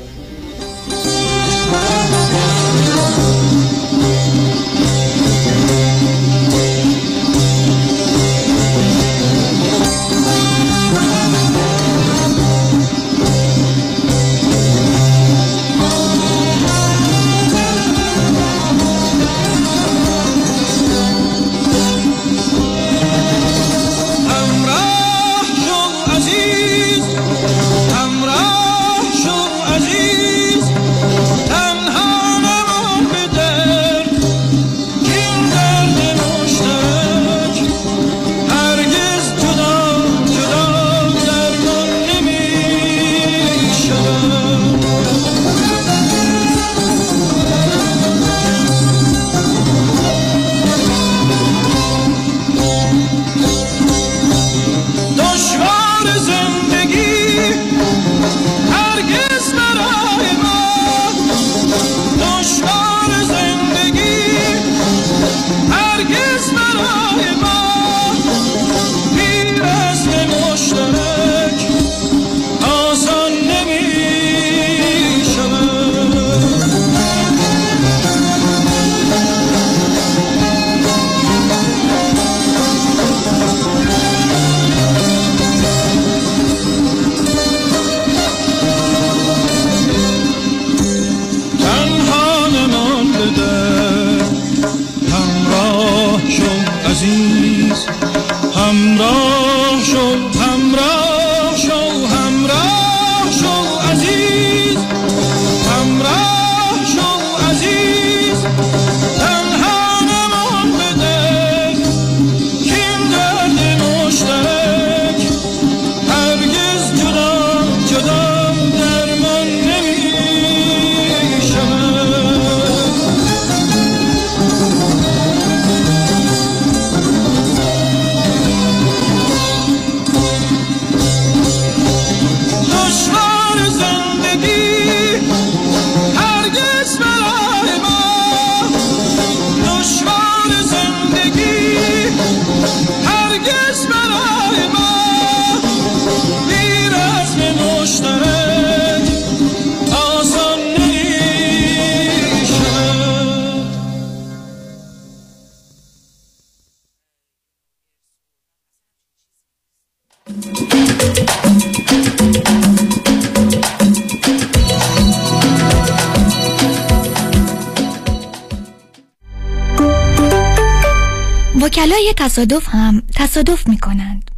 [172.37, 174.31] تصادف هم تصادف می کنند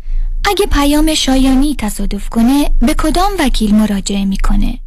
[0.45, 4.79] اگه پیام شایانی تصادف کنه به کدام وکیل مراجعه می‌کنه؟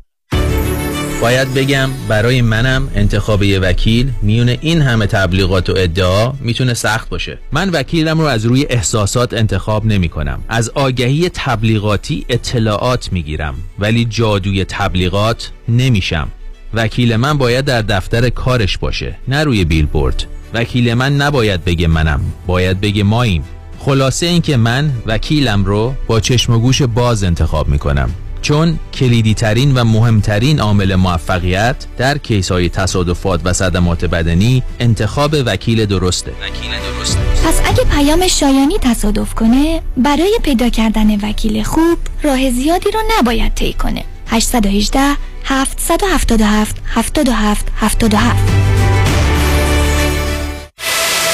[1.22, 7.10] باید بگم برای منم انتخاب یه وکیل میون این همه تبلیغات و ادعا می‌تونه سخت
[7.10, 7.40] باشه.
[7.52, 14.06] من وکیلم رو از روی احساسات انتخاب نمی کنم از آگهی تبلیغاتی اطلاعات می‌گیرم ولی
[14.06, 16.28] جادوی تبلیغات نمیشم.
[16.74, 20.28] وکیل من باید در دفتر کارش باشه نه روی بیلبورد.
[20.54, 22.22] وکیل من نباید بگه منم.
[22.48, 23.44] باید بگه ماییم.
[23.80, 28.10] خلاصه اینکه من وکیلم رو با چشم و گوش باز انتخاب می‌کنم.
[28.42, 35.36] چون کلیدی ترین و مهمترین عامل موفقیت در کیس های تصادفات و صدمات بدنی انتخاب
[35.46, 36.32] وکیل درسته.
[36.32, 37.20] وکیل درسته.
[37.46, 43.54] پس اگه پیام شایانی تصادف کنه برای پیدا کردن وکیل خوب راه زیادی رو نباید
[43.54, 44.04] طی کنه.
[44.28, 45.00] 818
[45.46, 48.71] 777 77 77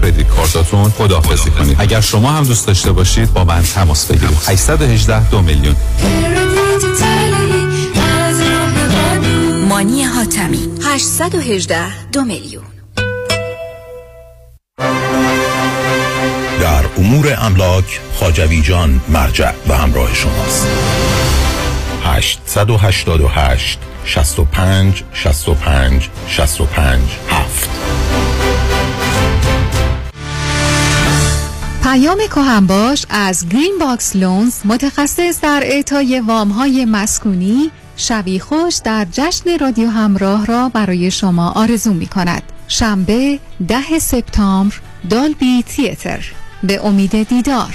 [0.00, 1.76] کردیت کارتاتون خداحافظی کنید.
[1.78, 4.38] اگر شما هم دوست داشته باشید با من تماس بگیرید.
[4.48, 5.76] 818 دو میلیون.
[9.68, 10.68] مانی حاتمی.
[10.84, 12.64] 818 دو میلیون.
[16.60, 20.66] در امور املاک خاجوی جان مرجع و همراه شماست.
[22.04, 27.70] 888 65 65 65 7
[31.86, 32.18] پیام
[32.66, 39.58] باش از گرین باکس لونز متخصص در اعطای وام های مسکونی شبی خوش در جشن
[39.58, 44.74] رادیو همراه را برای شما آرزو می کند شنبه ده سپتامبر
[45.10, 46.24] دالبی تیتر.
[46.62, 47.74] به امید دیدار.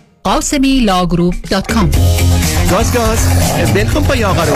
[0.23, 1.91] قاسمی law group dot com
[2.71, 3.19] گاز گاز.
[3.73, 4.55] بلکن پای آقا رو.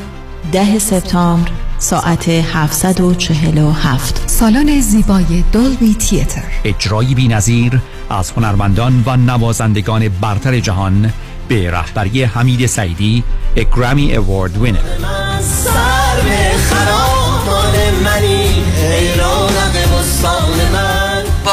[0.52, 6.42] ده سپتامبر ساعت 747 سالن زیبای دولبی تیتر.
[6.64, 7.80] اجرایی بی نظیر
[8.10, 11.12] از هنرمندان و نوازندگان برتر جهان
[11.48, 13.24] به رهبری حمید سعیدی
[13.56, 14.78] اگرامی اوارد وینر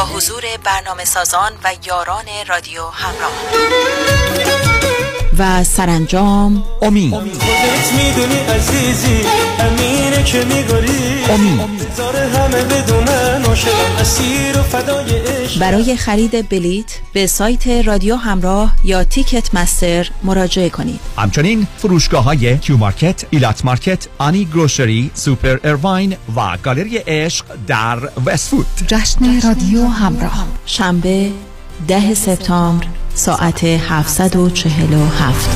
[0.06, 3.32] حضور برنامه سازان و یاران رادیو همراه.
[5.40, 6.64] و سرانجام.
[6.82, 9.22] امین می‌دونی عزیزی
[9.60, 11.60] امینه که میگاری امین
[12.36, 13.46] همه بدونن
[14.00, 15.06] اسیر و فدای
[15.60, 21.00] برای خرید بلیت به سایت رادیو همراه یا Ticketmaster مراجعه کنید.
[21.18, 28.00] همچنین فروشگاه های Q Market، Elat Market، آنی Grocery، سوپر ارواین و گالری عشق در
[28.26, 30.48] وستوود جشن رادیو همراه.
[30.66, 31.32] شنبه
[31.88, 35.50] ده سپتامبر ساعت 747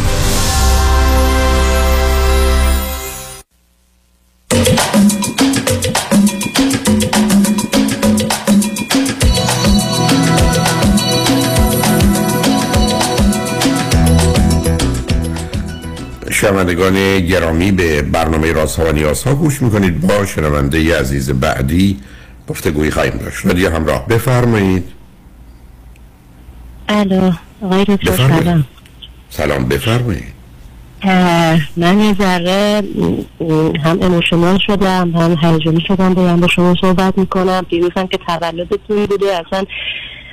[16.31, 20.01] شنوندگان گرامی به برنامه رازها و نیازها گوش می‌کنید.
[20.01, 21.99] با شنونده عزیز بعدی
[22.47, 23.45] گفتگویی خواهیم داشت.
[23.45, 24.07] رادیو همراه.
[24.07, 25.02] بفرمایید.
[26.89, 27.31] الو
[27.61, 28.15] آقای دکتر.
[28.15, 28.63] سلام.
[29.29, 30.33] سلام بفرمایید.
[31.77, 32.83] من یه ذره
[33.83, 37.65] هم اموشنال شدم هم هیجانی شدم بایم با شما صحبت می‌کنم.
[37.69, 39.65] دیروزم که تولدتون بوده اصلا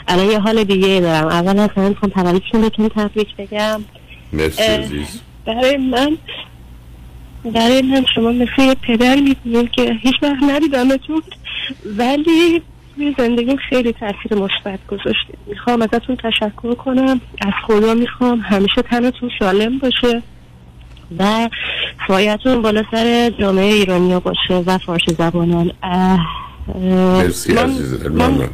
[0.09, 1.29] الان یه حال دیگه دارم.
[1.29, 3.85] اول از همه می‌خوام تولدتون بهتون تبریک بگم.
[5.47, 6.17] برای من
[7.45, 11.23] برای من شما مثل یه پدر می‌بینیم که هیچ وقت ندیدمتون
[11.99, 12.63] ولی
[12.97, 15.35] توی زندگیم خیلی تاثیر مثبت گذاشته.
[15.47, 17.21] می‌خوام ازتون تشکر کنم.
[17.43, 20.23] از خدا می‌خوام همیشه تنتون سالم باشه
[21.19, 21.49] و
[22.09, 25.71] سایتون بالا سر جامعه ایرانیا باشه و فارسی زبانان.
[26.75, 27.71] مرسی من-
[28.13, 28.51] من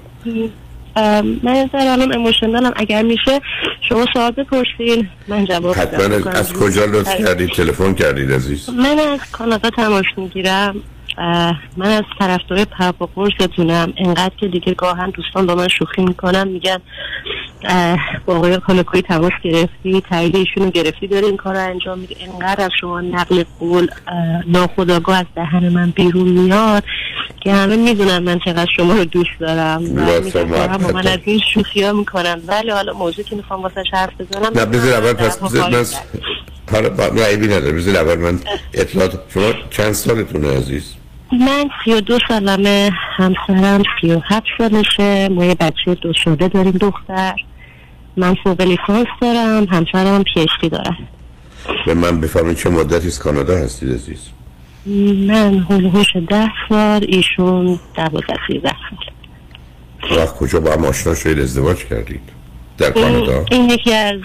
[1.42, 3.40] من ذره الان اموشنالم اگر میشه
[3.88, 5.76] شما سوال بپرسین من جواب.
[5.76, 6.14] حتما.
[6.16, 10.74] از- از کجا لطف کردید تلفن کردید عزیز؟ من از کانادا تماس می‌گیرم.
[11.76, 13.92] من از طرفدار پرپا قرصتونم.
[13.96, 16.78] انقدر که دیگه گاهن دوستان با من شوخی می‌کنم میگن
[18.26, 22.16] با آقای کاناکوی تماس گرفتی تایید ایشون رو گرفتی داره این کار رو انجام میده.
[22.20, 24.14] انقدر از شما نقل قول اه،
[24.50, 26.84] ناخودآگاه از دهن من بیرون میاد
[27.40, 29.94] که همه می‌دونن من چقدر شما رو دوست دارم.
[29.94, 32.40] با من از این شوخی ها می‌کنن.
[32.46, 35.38] ولی حالا موضوع که می‌خوام واسه حرف بزنم نه بذار اول پس
[36.72, 38.40] حالا با- نه عیبی نداره بذار اول من
[38.74, 40.94] اطلاعات شما چند سالتونه عزیز؟
[41.32, 45.28] من سی و دو سالمه همسرم سی و هفت سالشه.
[45.28, 47.34] ما یه بچه دو شده داریم دختر.
[48.16, 51.08] من فوق لیسانس دارم همسرم پیشتی دارم
[51.86, 54.20] به من بفرمایید چه مدتی از کانادا هستید عزیز؟
[55.28, 60.18] من هلوهوش ده سال ایشون دوازده سیزده سال.
[60.18, 62.20] وقت کجا با هم آشنا شدید ازدواج کردید؟
[62.78, 64.20] در کانادا؟ این, یکی از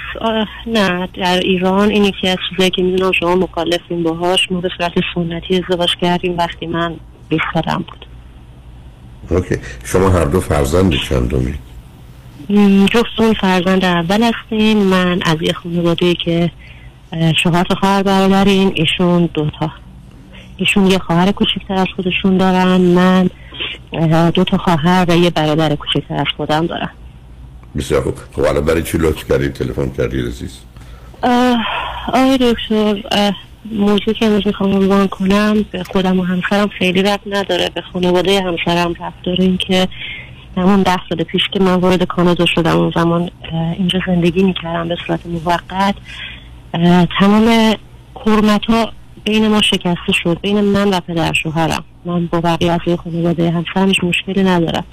[0.68, 1.90] نه در ایران.
[1.90, 6.38] این یکی از چیزایی که می‌دونم شما مخالفین باهاش ما به صورت سنتی ازدواج کردیم
[6.38, 6.96] وقتی من
[7.30, 8.06] 20 سالم بود.
[9.30, 9.56] اوکی.
[9.84, 11.54] شما هر دو فرزند چندمی
[12.50, 14.78] م، جفتمون فرزند اول هستیم.
[14.78, 16.52] من از یه خانواده که
[17.70, 18.72] تا خواهر برادریم.
[18.76, 19.72] ایشون دوتا
[20.58, 22.82] ایشون یه خواهر کوچکتر از خودشون دارن.
[22.82, 23.30] من
[24.30, 26.90] دو تا خواهر و یه برادر کوچکتر از خودم دارم.
[27.78, 30.60] بسیار خوب خب حالا برای چی لطف کردید تلفن کردید عزیز؟
[32.08, 33.04] آقای دکتر
[33.72, 37.70] موضوع که امروز می‌خوام عنوان کنم به خودم و همسرم خیلی رب نداره.
[37.76, 39.44] به خانواده همسرم رب داره.
[39.44, 39.88] این که
[40.58, 43.32] همون ده سال پیش که من وارد کانادا شدم اون زمان
[43.78, 45.96] اینجا زندگی می‌کردم به صورت موقت.
[47.20, 47.76] تمام
[48.26, 48.92] حرمت ها
[49.26, 50.40] بین ما شکسته شد.
[50.42, 51.84] بین من و پدر شوهرم.
[52.06, 54.84] من با بقیه از خانواده همسرمش مشکلی ندارم.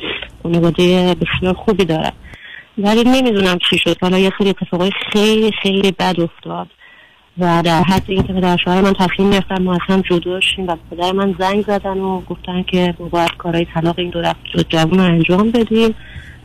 [0.43, 2.13] خانواده بسیار خوبی دارم.
[2.79, 3.97] ولی نمی‌دونم چی شد.
[4.01, 6.69] حالا یه سری اتفاقای خیلی خیلی بد افتاد.
[7.39, 11.13] و در حد اینکه پدر شوهر من تصمیم گرفتن ما هم جدا شیم و پدر
[11.13, 15.05] من زنگ زدن و گفتن که ما باید کارهای طلاق این دو رفت جوون رو
[15.05, 15.95] انجام بدیم.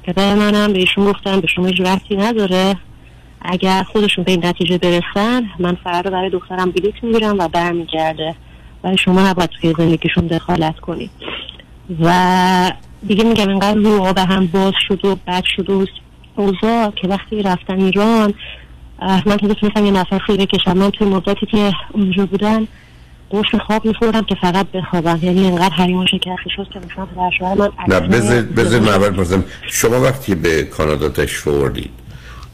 [0.04, 1.82] پدر منم به ایشون گفتن به شما هیچ
[2.12, 2.76] نداره.
[3.42, 8.36] اگر خودشون به این نتیجه برسن من فردا برای دخترم بلیط می‌گیرم و برمیگرده.
[8.84, 11.12] و شما نباید توی زندگیشون دخالت کنید
[12.02, 12.72] و
[13.08, 15.86] دیگه میگم اینقدر رو به هم باز شد و بد شد و
[16.36, 18.34] اوضاع که وقتی رفتن ایران
[19.02, 20.78] من تازه تونستم یه نفسی بکشم.
[20.78, 22.68] من توی مدتی که اونجا بودن
[23.30, 25.20] قرص خواب میخوردم که فقط بخوابم.
[25.22, 29.10] یعنی اینقدر حریما شکسته شد که مثلا پدر شوهر من نه بذار بذار من اول
[29.10, 31.90] پرسم شما وقتی به کانادا تشریف آوردید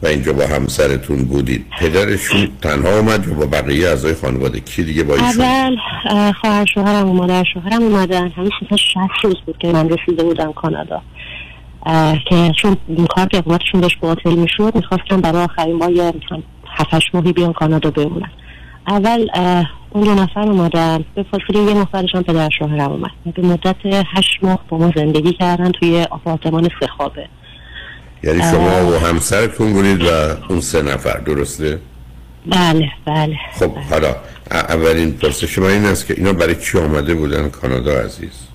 [0.02, 5.02] و اینجا با همسرتون بودید پدرشون تنها اومد یا با بقیه اعضای خانواده؟ کی دیگه
[5.02, 5.76] با ایشون؟ اول
[6.10, 8.28] اه، خواهر شوهرم و مادر شوهرم اومدن.
[8.28, 11.02] همین مثلا 60 روز بود که من رسیده بودم کانادا.
[12.28, 12.76] که چون
[13.10, 16.12] کار که اقامتشون داشت باطل می‌شد می‌خواستم برای آخرین بار یه
[16.76, 18.30] هفتش ماهی بیان کانادا بمونن
[18.88, 19.28] اول
[19.90, 21.04] اون دو نفر اومدن.
[21.14, 23.10] به فاصله یه هم پدر شوهرم اومد.
[23.34, 27.28] به مدت هشت ماه با ما زندگی کردن توی آپارتمان سه خوابه
[28.22, 30.06] یعنی شما و همسرتون بودید و
[30.48, 31.78] اون سه نفر درسته؟
[32.46, 33.36] بله بله.
[33.58, 34.08] خب حالا
[34.50, 38.49] ا- اولین پرسش من این است که اینا برای چی آمده بودن کانادا عزیز؟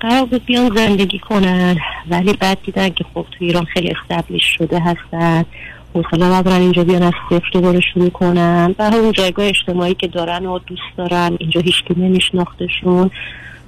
[0.00, 1.76] قرار بود بیان زندگی کنن.
[2.10, 5.44] ولی بعد دیدن که خب تو ایران خیلی استبلیش شده هستن.
[5.94, 8.74] حوصله ندارن اینجا بیان از صفر دوباره شروع کنن.
[8.78, 13.10] و اون جایگاه اجتماعی که دارن و دوست دارن اینجا هیچ کی نمیشناختشون.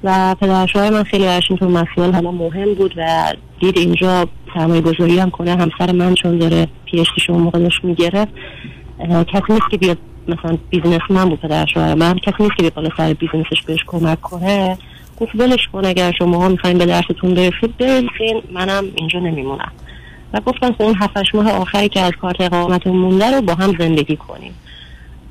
[0.04, 4.80] و پدر شوهر من خیلی براش اینطور مسائل حالا مهم بود و دید اینجا سرمایه
[4.80, 5.56] گذاری هم کنه.
[5.56, 8.32] همسر من چون داره پیشتی شما موقع داشت می‌گرفت
[9.26, 9.98] کسی نیست که بیاد
[10.28, 12.14] مثلا بیزنس من بود پدر شوهر من.
[12.18, 14.78] کسی نیست که بیاد سر بیزنسش بهش کمک کنه.
[15.20, 18.42] گفت ولش کن اگر شما ها می‌خواین به درستون برسید برسین.
[18.52, 19.72] منم اینجا نمیمونم.
[20.32, 23.74] و گفتن که اون هفتش ماه آخری که از کارت اقامتون مونده رو با هم
[23.78, 24.54] زندگی کنیم.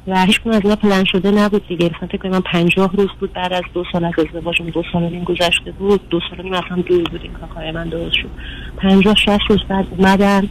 [0.08, 1.86] و هیچ از اینا پلن شده نبود دیگه.
[1.96, 5.24] مثلا فکر من 50 روز بود بعد از دو سال از ازدواجم دو سال نیم
[5.24, 6.10] گذشته بود.
[6.10, 8.30] دو سال نیم اصلا دور بود این کاکای من درست شد.
[8.78, 10.50] 50 60 روز بعد اومدن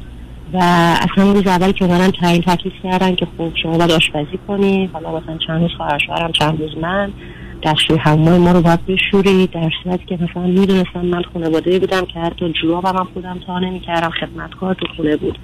[0.53, 0.59] و
[1.11, 4.91] اصلا روز اولی که اومدن تعیین تکلیف کردن که خب شما باید آشپزی کنی.
[4.93, 7.13] حالا مثلا چند روز خواهر شوهرم چند روز من.
[7.63, 12.21] دستشوی همه ما رو باید بشوری در صورتی که مثلا می‌دونستم من خانواده بودم که
[12.21, 15.39] حتی جورابم هم خودم تا نمی‌کردم خدمتکار تو خونه بود.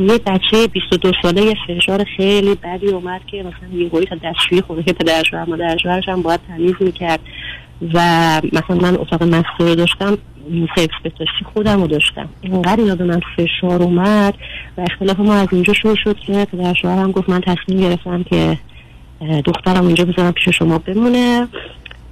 [0.00, 4.82] یه بچه 22 ساله یه فشار خیلی بدی اومد که مثلا یه تا دستشوی خونه
[4.82, 7.20] که پدرش و مادرش هم باید تمیز می‌کرد.
[7.94, 7.98] و
[8.52, 10.18] مثلا من اتاق مستر داشتم
[10.76, 12.28] سیف بتاشتی خودم رو داشتم.
[12.40, 14.34] اینقدر به من فشار اومد
[14.78, 18.58] و اختلاف ما از اینجا شروع شد که پدر گفت من تصمیم گرفتم که
[19.20, 21.48] دخترم اینجا بذارم پیش شما بمونه.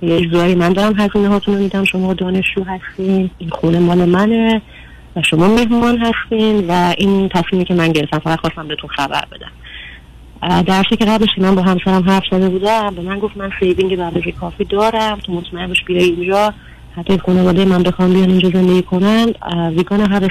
[0.03, 1.85] یه جوری من دارم هزینه هاتون رو میدم.
[1.85, 4.63] شما دانشجو هستین این خونه مال منه
[5.17, 9.53] و شما مهمان هستین و این تصمیمی که من گرفتم فقط خواستم بهتون خبر بدم.
[10.63, 14.33] درسی که قبلش من با همسرم حرف زده بودم به من گفت من سیوینگ به
[14.33, 16.55] کافی دارم تو مطمئن باش بیای اینجا.
[16.97, 19.27] حتی خانواده من بخوام بیان اینجا زندگی کنن.
[19.77, 20.29] we gonna have a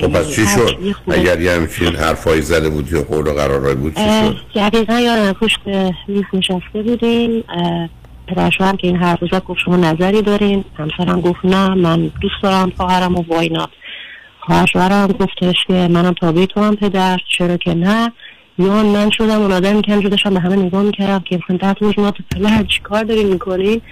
[0.00, 0.78] خب پس چی شد؟
[1.08, 5.32] اگر یه همچین حرفایی زده بود یا قول و قرارای بود چی شد؟ دقیقا یادم
[5.32, 5.60] پشت
[6.08, 7.44] میز نشسته بودیم.
[8.26, 10.64] پدر هم که این حرف زد گفت شما نظری دارین.
[10.78, 13.68] همسرم گفت نه من دوست دارم خواهرم و واینات
[14.40, 18.12] خواهر شوهرم گفتش که منم تابعی تو هم پدر چرا که نه.
[18.58, 21.94] یا من شدم اون آدمی که داشتم به همه نگاه می‌کردم که مثلا ده روز
[21.98, 23.82] ما تو پدر چی کار داری می‌کنی؟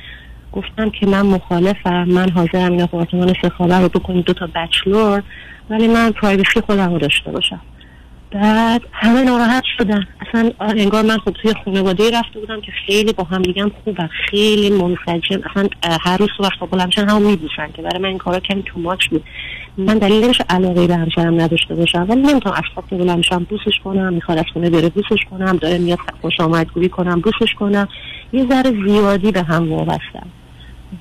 [0.52, 2.04] گفتم که من مخالفم.
[2.04, 5.22] من حاضرم این آپارتمان سخابه رو بکنیم دو تا بچلور
[5.70, 7.60] ولی من پرایوسی خودم رو داشته باشم.
[8.30, 10.06] بعد همه ناراحت شدن.
[10.28, 14.70] اصلا انگار من خب توی خانواده رفته بودم که خیلی با هم دیگم خوبه خیلی
[14.70, 15.68] منسجم اصلا
[16.00, 19.08] هر روز صبح خب بلندشن هم میبوسن که برای من این کارا کمی تو ماچ
[19.08, 19.24] بود.
[19.76, 22.06] من دلیل نمیشه علاقه به همسرم نداشته باشم.
[22.08, 25.78] ولی نمی‌تونم از خواب بلند میشم بوسش کنم می‌خواد از خونه بره بوسش کنم داره
[25.78, 27.88] میاد خوش آمدگویی کنم بوسش کنم.
[28.32, 30.26] یه ذره زیادی به هم وابستم.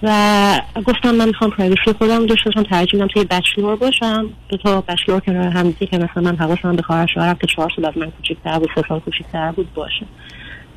[0.03, 4.29] و گفتم من می‌خوام پرایوسی خودم داشته باشم ترجیح میدم توی بچلور باشم.
[4.49, 7.85] دو تا بچلور کنار هم که مثلا من حواسم به خواهر شوهرم که چهار سال
[7.85, 10.05] از من کوچیک‌تر بود سه سال کوچیک‌تر بود باشه.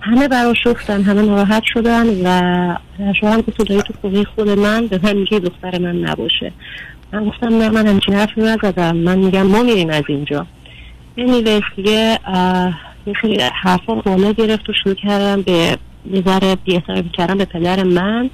[0.01, 4.87] همه براش شفتن همه ناراحت شدن و شوهرم گفت تو داری تو خونه خود من
[4.87, 6.53] به من میگی دختر من نباشه.
[7.13, 8.97] من گفتم نه من همچین حرفی نزدم.
[8.97, 10.47] من میگم ما میریم از اینجا.
[11.15, 12.19] این دیگه
[13.07, 15.79] یه سری حرفا بالا گرفت و شروع کردم به
[16.13, 18.31] یه ذره بی‌احترامی کردم به پدر من.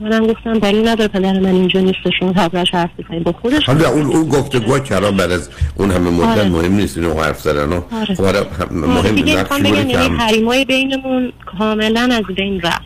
[0.00, 3.88] منم گفتم دلیل نداره پدر من اینجا نیست شما تبرش حرف بزنید با خودش حالا
[3.88, 6.48] اون اون گفتگو چرا بعد از اون همه مدت آره.
[6.48, 8.14] مهم نیست اینو حرف زدن آره.
[8.14, 8.46] خب آره.
[8.70, 12.82] مهم دیگه می‌خوام بگم یعنی حریمای بینمون کاملا از بین رفت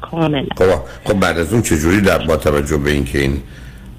[0.00, 0.64] کاملا خب
[1.04, 3.42] خب بعد از اون چجوری در با توجه به اینکه این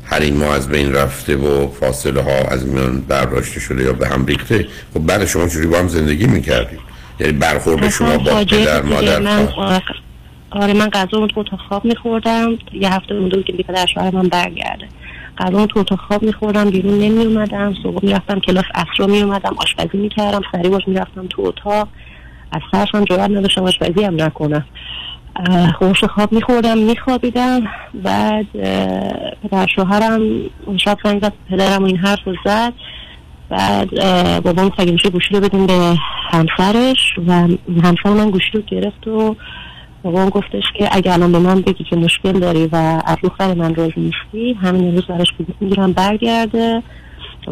[0.03, 4.67] حریم از بین رفته و فاصله ها از میان برداشته شده یا به هم ریخته
[4.93, 6.79] خب بعد شما چجوری با هم زندگی می‌کردید
[7.19, 9.47] یعنی برخورد شما با پدر مادر من
[10.55, 12.57] آره من غذا تو اتاق خواب میخوردم.
[12.73, 14.87] یه هفته مونده که پدر شوهر من برگرده.
[15.37, 19.97] غذا تو اتاق خواب میخوردم بیرون نمی اومدم صبح می‌رفتم کلاس اصرا می اومدم آشپزی
[19.97, 20.41] می‌کردم.
[20.51, 21.87] سری باش می‌رفتم تو اتاق.
[22.51, 24.65] از هم جرات نداشتم آشپزی هم نکنم.
[25.79, 27.67] خوش خواب میخوردم میخوابیدم.
[28.03, 28.45] بعد
[29.43, 30.21] پدر شوهرم
[30.65, 32.73] اون شب زنگ زد پدرم این حرف رو زد.
[33.49, 33.89] بعد
[34.43, 35.97] بابام خواهی میشه گوشی رو بدیم به
[36.31, 37.33] همسرش و
[37.83, 39.35] همسر من گوشی رو گرفت و
[40.05, 43.75] بابام گفتش که اگه الان به من بگی که مشکل داری و از دختر من
[43.75, 46.83] راضی نیستی همین روز براش بگی می‌گیرم برگرده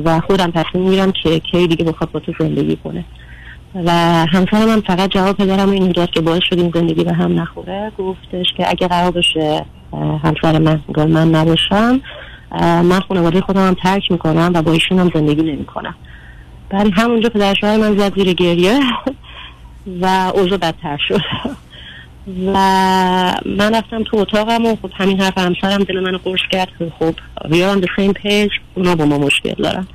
[0.06, 3.06] و خودم تصمیم می‌گیرم که کی دیگه بخواد با تو زندگی کنه.
[3.76, 3.92] و
[4.34, 7.92] همسر من فقط جواب پدرم این داد که باعث شدیم زندگی به هم نخوره.
[7.98, 9.66] گفتش که اگه قرار باشه
[10.24, 12.02] همسر من من نباشم
[12.62, 15.96] من خانواده خودم هم ترک می‌کنم و با ایشون هم زندگی نمی‌کنم.
[16.70, 18.80] برای همونجا پدر من زد زیر گریه
[20.02, 21.22] و اوضاع بدتر شد.
[22.28, 22.54] و
[23.46, 26.70] من رفتم تو اتاقم و خب همین حرف همسرم دل منو قرص کرد.
[26.80, 28.60] که خب are on the same page.
[28.76, 29.88] اونا با ما مشکل دارن.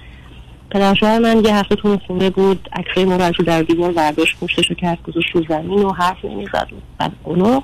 [0.70, 2.68] پدر من یه هفته تو خونه بود.
[2.72, 6.68] عکسای ما رو در دیوار برداشت پشتشو کرد گذاشت رو زمین و حرف نمی‌زد
[6.98, 7.60] بعد اونو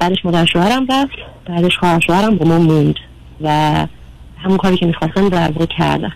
[0.00, 1.18] بعدش مادر شوهرم رفت.
[1.46, 2.96] بعدش خواهر شوهرم با ما موند
[3.40, 3.86] و
[4.38, 6.12] همون کاری که می‌خواستم در واقع کردم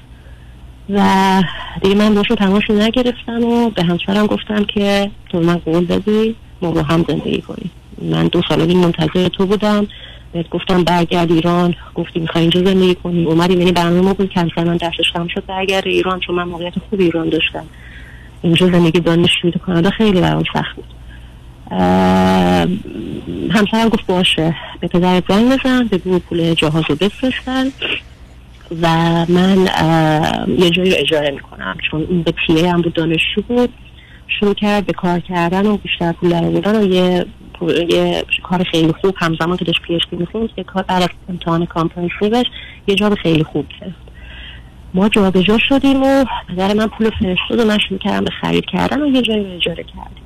[0.91, 1.43] و
[1.83, 6.71] دیگه من باشون تماش نگرفتم و به همسرم گفتم که تو من قول بدی ما
[6.71, 7.71] با هم زندگی کنیم.
[8.03, 9.87] من دو سال این منتظر تو بودم.
[10.33, 11.75] بهت گفتم برگرد ایران.
[11.95, 13.25] گفتی می‌خوای اینجا زندگی کنی.
[13.25, 15.47] اومدیم یعنی برنامه ما بود که من درسش کم شد.
[15.47, 17.65] برگرد ایران چون من موقعیت خوب ایران داشتم.
[18.43, 20.85] اینجا زندگی دانشجوی کانادا خیلی برام سخت بود.
[23.51, 24.57] همسرم گفت باشه.
[24.81, 25.87] به پدر زنگ بزن.
[25.87, 27.67] بگو پول جهاز رو بفرستن.
[28.83, 28.87] و
[29.29, 29.59] من
[30.59, 31.77] یه جایی رو اجاره می‌کنم.
[31.91, 33.71] چون این این TA هم بود دانشجو بود.
[34.41, 37.27] شروع کرد به کار کردن و بیشتر پول در آوردن و یه
[37.89, 40.03] یه کار خیلی خوب همزمان که داشت PhD
[40.57, 42.47] یه کار بعد از امتحان comprehensive ش
[42.87, 44.03] یه job خیلی خوب گرفت
[44.95, 49.03] ما جابجا شدیم و پدر من پول فرستاد و من شروع کردم به خرید کردن
[49.03, 50.23] و یه جایی رو اجاره کردیم.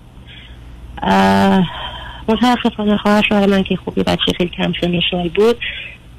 [2.28, 4.72] متاسفانه خواهر شوهر من که خوبی بچه خیلی کم
[5.10, 5.56] سال بود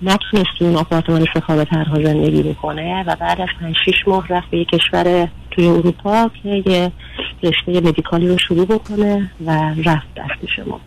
[0.02, 4.50] نتونست تو اون آپارتمان سخابه تنها زندگی بکنه و بعد از پنج شیش ماه رفت
[4.50, 5.28] به یه کشور
[5.58, 6.92] توی اروپا که یه
[7.44, 9.52] رشته مدیکالی رو شروع بکنه و
[9.86, 10.80] رفت دست شما.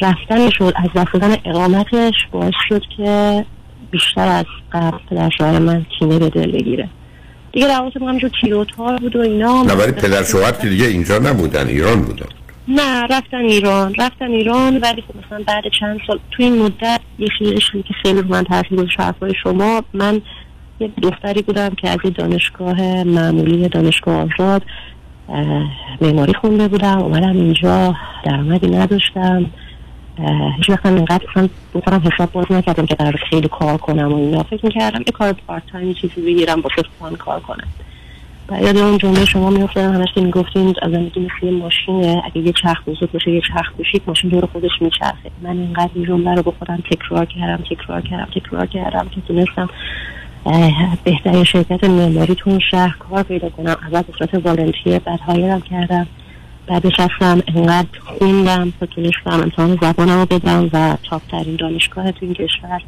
[0.00, 3.44] رفتن شد از دست دادن اقامتش باعث شد که
[3.90, 6.88] بیشتر از قبل پدر شوهر من کینه به دل بگیره.
[7.52, 9.62] دیگه روابط ما همجور تیر و تار بود و اینا.
[9.62, 12.26] نه ولی پدر شوهر که دیگه اینجا نبودن ایران بودن.
[12.68, 17.28] نه رفتن ایران رفتن ایران ولی خب مثلا بعد چند سال تو این مدت یه
[17.38, 20.22] چیزی که خیلی رو من تاثیر گذاشت حرفای شما من
[20.80, 24.62] یه دختری بودم که از دانشگاه معمولی دانشگاه آزاد
[26.00, 26.98] معماری خونده بودم.
[26.98, 27.94] اومدم اینجا
[28.24, 29.46] درآمدی نداشتم.
[30.56, 34.42] هیچ وقت اینقدر اصلا بخورم حساب باز نکردم که قرار خیلی کار کنم و اینا.
[34.42, 37.68] فکر می‌کردم یه کار پارت تایم چیزی بگیرم با فان کار کنم.
[38.48, 39.92] و یاد اون جمله شما میافتادم.
[39.94, 42.22] همش که می‌گفتین از زندگی مثل یه ماشینه.
[42.24, 45.30] اگه یه چرخ بزرگ باشه یه چرخ بشید ماشین دور خودش میچرخه.
[45.42, 49.70] من اینقدر این جمله رو با خودم تکرار کردم تکرار کردم تکرار کردم که تونستم
[51.04, 53.76] بهترین شرکت معماری تو شهر کار پیدا کنم.
[53.82, 56.06] اول به صورت والنتیر بعد هایرم کردم.
[56.66, 57.88] بعدش رفتم انقدر
[58.18, 62.82] خوندم تا تونستم امتحان زبانم رو بدم و تاپترین دانشگاه تو این کشور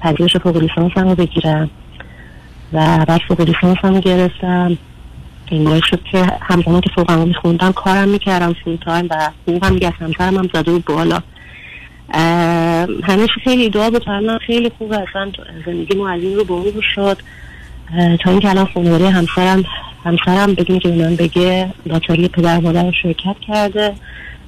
[0.00, 1.70] پذیرش فوق لیسانسم رو بگیرم.
[2.72, 4.78] و بعد فوق لیسانسم رو گرفتم.
[5.50, 9.74] این باعث شد که همزمان که فوقم رو میخوندم کارم می‌کردم فول تایم و حقوقم
[9.74, 11.18] دیگه از همسرم هم زده بالا.
[13.02, 15.32] همیشه خیلی دعا من خیلی خوبه اصلا
[15.66, 17.18] زندگی ما از این رو به شد.
[18.24, 19.64] تا اینکه الان خانواده همسرم
[20.04, 23.94] همسرم بدون که من بگه لاتاری پدر مادر شرکت کرده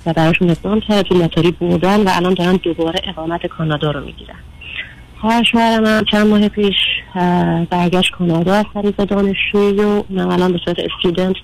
[0.07, 4.34] و براشون اقدام کرده تو لاتاری بردن و الان دارن دوباره اقامت کانادا رو می‌گیرن.
[5.20, 6.74] خواهر شوهر چند ماه پیش
[7.70, 11.36] برگشت کانادا از طریق دانشجویی و اونم الان به صورت استودنت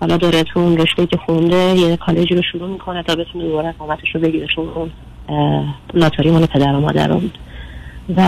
[0.00, 3.68] حالا داره تو اون رشته که خونده یه کالجی رو شروع می‌کنه تا بتونه دوباره
[3.68, 4.46] اقامتش رو بگیره.
[4.54, 4.68] چون
[5.94, 7.38] لاتاری مال پدر و مادر بود.
[8.16, 8.22] و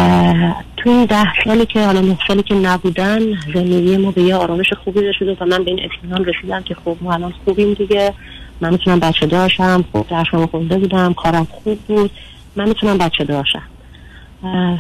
[0.77, 3.19] تو این ده سالی که حالا نه سالی که نبودن
[3.55, 6.97] زندگی ما به یه آرامش خوبی رسیده و من به این اطمینان رسیدم که خب
[7.01, 8.13] ما الان خوبیم دیگه.
[8.61, 11.15] من می‌تونم بچه داشتم خب درسم خونده بودم.
[11.15, 12.11] کارم خوب بود.
[12.57, 13.63] من می‌تونم بچه داشتم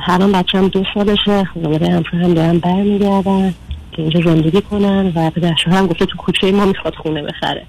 [0.08, 1.44] الان بچه هم دو سالشه.
[1.44, 3.54] خانواده همسرم دارن برمیگردن
[3.92, 7.66] که اینجا زندگی کنن و پدر شوهرم گفته تو کوچه ما می‌خواد خونه بخره.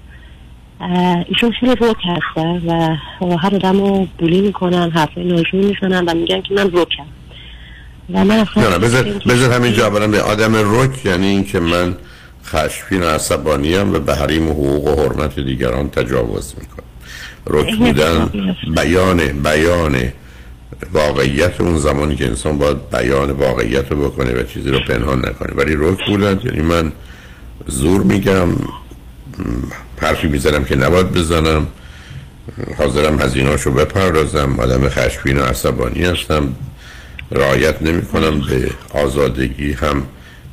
[1.28, 6.40] ایشون خیلی روک هستن و هر آدم رو بولی می‌کنن حرفای ناجور می‌زنن و میگن
[6.40, 7.06] که من روکم.
[8.14, 8.78] و من اصلا نه نه
[9.26, 11.96] بذار همینجا اولا به آدم رک یعنی اینکه من
[12.44, 16.84] خشمگین و عصبانیم و به حریم و حقوق و حرمت دیگران تجاوز می‌کنم.
[17.46, 18.30] رک بودن
[18.76, 20.12] بیان بیان
[20.92, 25.52] واقعیت اون زمانی که انسان باید بیان واقعیت رو بکنه و چیزی رو پنهان نکنه.
[25.56, 26.92] ولی رک بودن یعنی من
[27.66, 28.48] زور میگم
[30.00, 31.66] حرفی می‌زنم که نباید بزنم.
[32.78, 34.60] حاضرم هزیناشو بپردازم.
[34.60, 36.54] آدم خشمگین و عصبانی هستم.
[37.32, 39.72] رعایت نمی کنم به آزادگی.
[39.72, 40.02] هم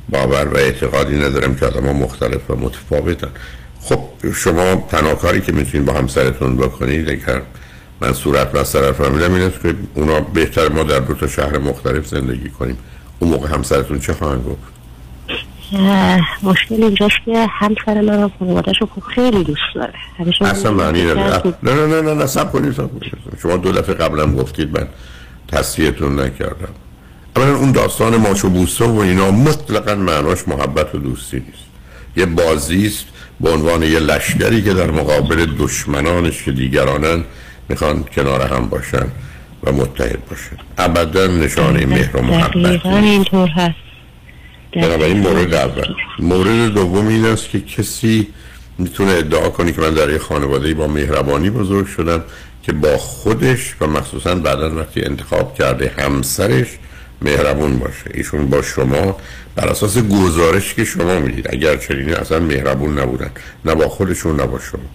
[0.08, 3.28] باور و اعتقادی ندارم که آدم مختلف و متفاوتن.
[3.80, 4.00] خب
[4.34, 7.42] شما تنها که می‌تونید با همسرتون بکنید اگر
[8.00, 11.58] من صورت و سر فهمیدم این است که اونا بهتر ما در دو تا شهر
[11.58, 12.78] مختلف زندگی کنیم.
[13.18, 14.77] اون موقع همسرتون چه خواهند گفت؟
[16.42, 19.92] مشکل اینجاست که همسر من هم خانوادهش رو خب خیلی دوست داره.
[20.40, 23.12] اصلا معنی که نه نه نه نه نه سب کنید سب کنید.
[23.42, 24.88] شما دو دفعه قبلم گفتید من
[25.48, 26.68] تصفیهتون نکردم.
[27.36, 31.68] اولا اون داستان ماچ و بوسه و اینا مطلقا معناش محبت و دوستی نیست.
[32.16, 33.06] یه بازی است
[33.40, 37.24] به عنوان یه لشکری که در مقابل دشمنانش که دیگرانن
[37.68, 39.06] می‌خوان کنار هم باشن
[39.64, 40.56] و متحد باشن.
[40.78, 43.87] ابدا نشانه مهر و محبت دقیقا اینطور هست.
[44.82, 45.94] بنابراین مورد اول.
[46.18, 48.28] مورد دوم این است که کسی
[48.78, 52.24] می‌تونه ادعا کنه که من در یه خانواده با مهربانی بزرگ شدم
[52.62, 56.66] که با خودش و مخصوصا بعدا وقتی انتخاب کرده همسرش
[57.22, 58.10] مهربون باشه.
[58.14, 59.16] ایشون با شما
[59.56, 61.46] بر اساس گزارش که شما می‌دید.
[61.50, 63.30] اگر چنینه اصلا مهربون نبودن.
[63.64, 64.88] نه با خودشون نه با شما.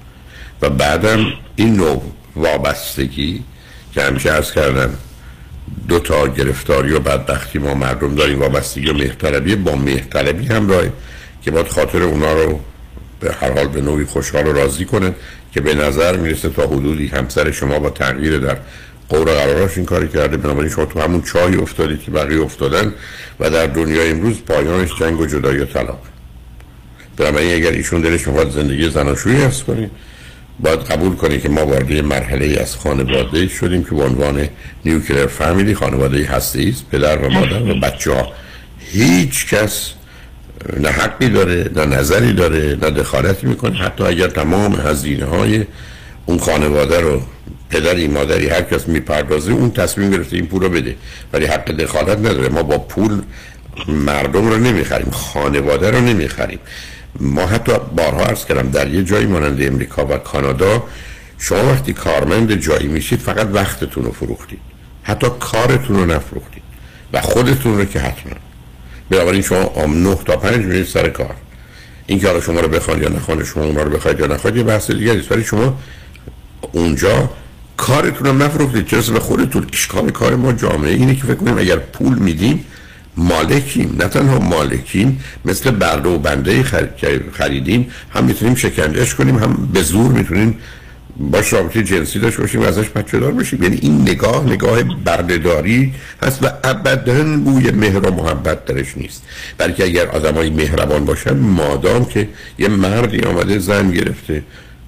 [0.61, 1.25] و بعدم
[1.55, 2.03] این نوع
[2.35, 3.43] وابستگی
[3.93, 4.93] که همیشه ارز کردم
[5.87, 10.83] دو تا گرفتاری و بدبختی ما مردم داریم وابستگی و مهرطلبی با مهرطلبی همراه
[11.41, 12.59] که باید خاطر اونا رو
[13.19, 15.13] به هر حال به نوعی خوشحال و راضی کنن
[15.53, 18.57] که به نظر می‌رسه تا حدودی همسر شما با تغییر در
[19.09, 20.37] قور قراراش این کاری کرده.
[20.37, 22.93] بنابراین شما تو همون چای افتادید که بقیه افتادن
[23.39, 25.99] و در دنیای امروز پایانش جنگ و جدایی و طلاق.
[27.17, 29.91] بنابراین اگر ایشون دلش می‌خواد زندگی زناشویی حفظ کنید
[30.59, 34.47] باید قبول کنید که ما وارد مرحله از خانواده شدیم که به عنوان
[34.85, 38.27] نیوکلیر فامیلی خانواده هستی است پدر و مادر و بچه ها
[38.79, 39.93] هیچ کس
[40.79, 43.77] نه حقی داره نه نظری داره نه دخالتی می‌کنه.
[43.77, 45.65] حتی اگر تمام هزینه های
[46.25, 47.21] اون خانواده رو
[47.69, 50.95] پدری مادری هر کس می‌پردازه اون تصمیم گرفته این پول رو بده.
[51.33, 52.49] ولی حق دخالت نداره.
[52.49, 53.21] ما با پول
[53.87, 56.59] مردم رو نمی‌خریم خانواده رو نمی‌خریم.
[57.19, 60.83] ما حتی بارها عرض کردم در یه جایی مانند امریکا و کانادا
[61.37, 64.59] شما وقتی کارمند جایی میشید فقط وقتتون رو فروختید.
[65.03, 66.63] حتی کارتون رو نفروختید
[67.13, 68.33] و خودتون رو که حتما.
[69.09, 71.35] بنابراین شما آم نه تا پنج میرید سر کار.
[72.07, 74.91] این که شما رو بخوان یا نخوان شما اونا رو بخواید یا نخواید یه بحث
[74.91, 75.31] دیگه است.
[75.31, 75.77] ولی شما
[76.71, 77.29] اونجا
[77.77, 78.87] کارتون هم نفروختید.
[78.87, 79.67] چرا به خودتون.
[79.73, 82.65] اشکال کار ما جامعه اینه که فکر کنیم اگر پول میدیم
[83.17, 86.63] مالکیم نه تنها مالکیم مثل برده و بنده
[87.33, 90.57] خریدیم هم می‌تونیم شکنجهش کنیم هم به زور می‌تونیم
[91.17, 95.93] باش رابطه جنسی داشته باشیم و ازش بچه دار باشیم یعنی این نگاه نگاه بردهداری
[96.23, 99.23] هست و ابدا بوی مهر و محبت درش نیست.
[99.57, 104.43] بلکه اگر آدمای مهربان باشن مادام که یه مردی آمده زن گرفته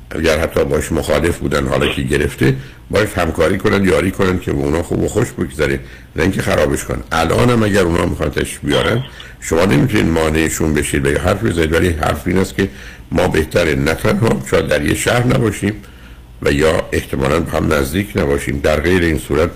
[0.10, 2.56] اگر حتی باش مخالف بودن حالا که گرفته
[2.92, 5.80] باش همکاری کنن یاری کنن که اونا خوب و خوش بگذره
[6.16, 7.04] نه اینکه خرابش کنن.
[7.12, 9.04] الان هم اگر اونا می‌خوان تش بیارن
[9.42, 12.70] شما نمی‌تونین مانعشون بشید به حرف بزنید ولی حرف این است که
[13.12, 15.74] ما بهتره نه تنها شاید در یه شهر نباشیم
[16.42, 18.60] و یا احتمالا هم نزدیک نباشیم.
[18.60, 19.50] در غیر این صورت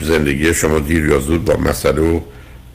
[0.00, 2.20] زندگی شما دیر یا زود با مسئله و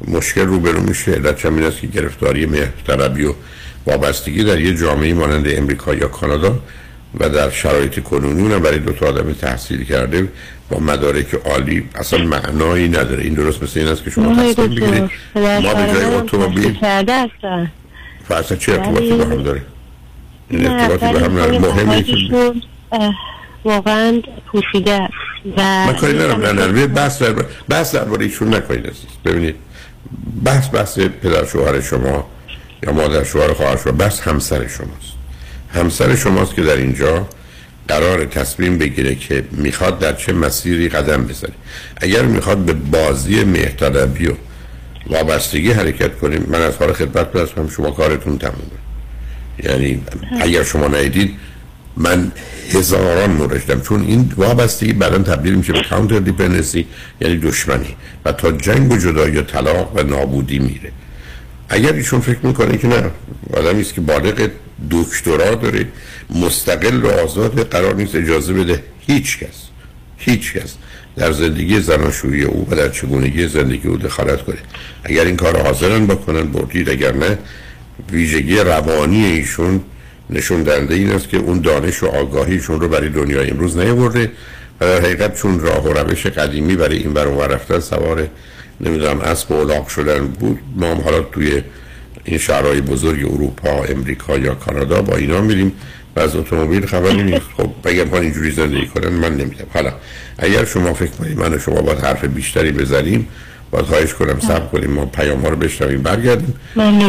[0.07, 1.11] مشکل روبرو میشه.
[1.11, 3.33] علت این است که گرفتاری مهرطلبی و
[3.87, 6.59] وابستگی در یه جامعه مانند امریکا یا کانادا
[7.20, 10.28] و در شرایط کنونی اونم برای دو تا آدم تحصیل کرده
[10.70, 11.89] با مدارک عالی.
[11.95, 13.24] اصلا معنایی نداره.
[13.24, 16.78] این درست مثل این است که شما تصمیم بگیرید ما به جای اتومبیل
[18.28, 19.61] فرصت چه ارتباطی با هم داره؟
[20.49, 21.59] این ارتباطی به هم نداره.
[21.59, 22.53] مهمه که
[23.66, 25.09] واقعا پوشیده
[25.57, 26.41] و من کاری ندارم.
[26.41, 28.93] نه نه بحث در بحث درباره ایشون نکنید
[29.26, 29.55] ببینید
[30.43, 32.28] بحث بحث پدر شوهر شما
[32.84, 35.14] یا مادر شوهر خواهر شما بحث همسر شماست.
[35.76, 37.28] همسر شماست که در اینجا
[37.88, 41.53] قرار تصمیم بگیره که می‌خواد در چه مسیری قدم بزنه
[41.97, 44.34] اگر می‌خواد به بازی مهتدبی و
[45.07, 48.80] وابستگی حرکت کنیم من از حال خدمت برسم شما کارتون تمومه.
[49.63, 50.01] یعنی
[50.41, 51.32] اگر شما نیدید
[51.97, 52.32] من
[52.69, 56.86] هزاران نورشتم چون این وابستگی بعدا تبدیل میشه به کانتر دیپندنسی
[57.21, 57.95] یعنی دشمنی.
[58.26, 60.91] و تا جنگ و جدایی و طلاق و نابودی میره.
[61.69, 63.11] اگر ایشون فکر می‌کنه که نه
[63.53, 64.49] آدمی است که بالغ
[64.91, 65.88] دکترا داره.
[66.29, 69.65] مستقل و آزاد قرار نیست اجازه بده هیچ کس
[70.17, 70.73] هیچ کس
[71.15, 74.57] در زندگی زناشویی او و در چگونگی زندگی او دخالت کنه.
[75.03, 76.89] اگر این کار حاضرن بکنن بردید.
[76.89, 77.38] اگر نه
[78.11, 79.81] ویژگی روانی ایشون
[80.29, 84.31] نشون دهنده این است که اون دانش و آگاهیشون رو برای دنیای امروز نیاورده
[84.81, 88.27] و در حقیقت چون راه و روش قدیمی برای این بر رفتن سوار
[88.81, 91.61] نمی‌دونم اسب و الاغ شدن بود ما هم حالا توی
[92.26, 95.71] این شهرهای بزرگ اروپا امریکا یا کانادا با اینا میریم
[96.15, 99.93] و از اتومبیل خبری نیست خب بگم ها اینجوری زندگی کنن من نمیدم حالا
[100.38, 103.28] اگر شما فکر کنید من و شما باید حرف بیشتری بزنیم
[103.71, 106.53] باید خواهش کنم سب کنیم ما پیام ها رو بشنویم برگردیم.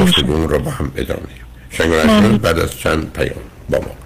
[0.00, 1.20] گفتگون رو با هم ادامه
[1.70, 1.90] شنگ
[2.40, 3.40] بعد از چند پیام
[3.70, 4.05] با ما.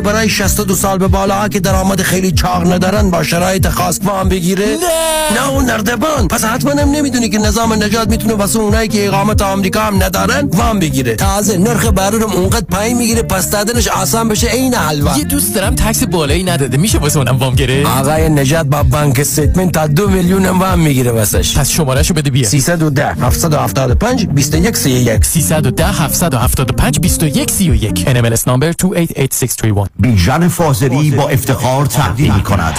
[0.00, 4.66] برای 62 سال به بالا که درآمد خیلی چاق ندارن با شرایط خاص وام بگیره.
[4.66, 5.40] نه.
[5.40, 6.28] نه اون نردبان.
[6.28, 10.48] پس حتما هم نمی‌دونی که نظام نجات می‌تونه واسه اونایی که اقامت آمریکا هم ندارن
[10.52, 11.14] وام بگیره.
[11.14, 15.18] تازه نرخ بهره‌ام اونقدر پایین می‌گیره پس دادنش آسان بشه عین حلوا.
[15.18, 16.76] یه دوست دارم tax بالایی نداده.
[16.76, 20.78] میشه واسه اونم وام گیره آقای نجات با bank statement تا دو میلیون هم وام
[20.78, 21.58] می‌گیره واسش.
[21.58, 22.48] پس شمارهشو بده بیا.
[22.48, 31.86] 310 775 21 31 310 775 21 31 NMLS number 288631 بیژن فاضلی با افتخار
[31.86, 32.78] تقدیم کند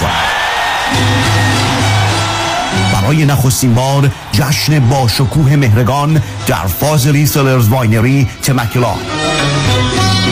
[2.92, 8.94] برای نخستین بار جشن با شکوه مهرگان در فاضلی Cellars Winery تمکلا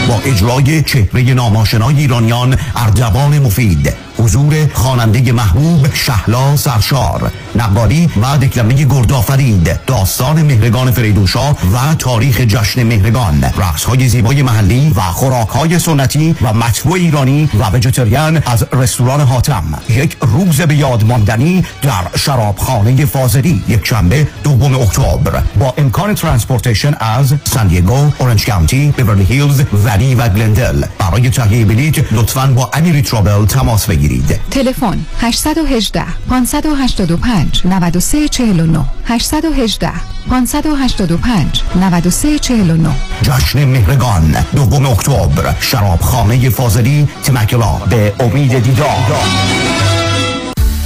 [0.09, 4.10] با اجرای چهره نام آشنای ایرانیان اردوان مفید.
[4.21, 12.83] حضور خواننده محبوب شهلا سرشار نقالی و دکلمه گردآفرید داستان مهرگان فریدونشاه و تاریخ جشن
[12.83, 13.45] مهرگان.
[13.59, 19.21] رقص های زیبای محلی و خوراک های سنتی و مطبوع ایرانی و vegetarian از رستوران
[19.21, 19.65] حاتم.
[19.89, 25.43] یک روز به یاد ماندنی در شرابخانه فاضلی یک شنبه دوم اکتبر.
[25.59, 30.85] با امکان transportation از سان دیگو، اورنج کانتی، بیورلی هیلز، ولی و گلندل.
[30.99, 34.10] برای تهیه بلیط لطفاً با امیری travel تماس بگیرید.
[34.51, 39.93] تلفن 818 585 9349 818
[40.31, 42.91] 585 9349
[43.23, 45.55] جشن مهرگان دوم اکتبر.
[45.61, 50.00] شرابخانه فاضلی تمکلا به امید دیدار.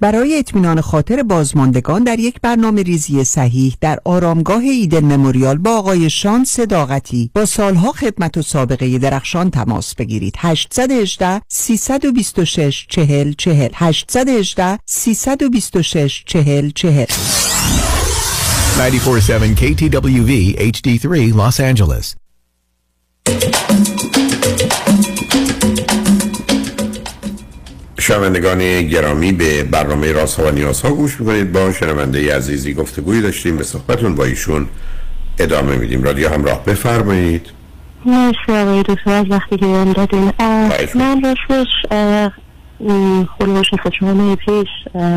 [0.00, 6.10] برای اطمینان خاطر بازماندگان در یک برنامه ریزی صحیح در آرامگاه ایدن مموریال با آقای
[6.10, 10.34] شان صداقتی با سالها خدمت و سابقه درخشان تماس بگیرید.
[10.38, 17.06] 818 326 40 40 818 326 40 40
[18.78, 22.25] 947 KTWV HD3 Los Angeles.
[28.06, 31.52] شنوندگان گرامی به برنامه راست ها و نیاز ها گوش می‌کنید.
[31.52, 34.68] با شنونده عزیزی گفتگوی داشتیم به صحبتون با ایشون
[35.38, 36.02] ادامه میدیم.
[36.02, 37.46] رادیو همراه بفرمایید.
[38.04, 40.32] مرسی آقای دکتر از وقتی که بهم دادین.
[40.94, 41.66] من راستش
[43.38, 43.66] خلوش
[44.00, 44.68] چهار ماه پیش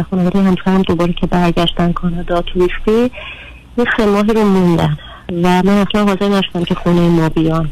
[0.10, 3.12] خانواده همسرم دوباره که برگشتن کانادا توریستی
[3.78, 4.98] یه سه ماهی رو موندن.
[5.32, 7.70] و من اصلا حاضر نشدم که خونه ما بیان.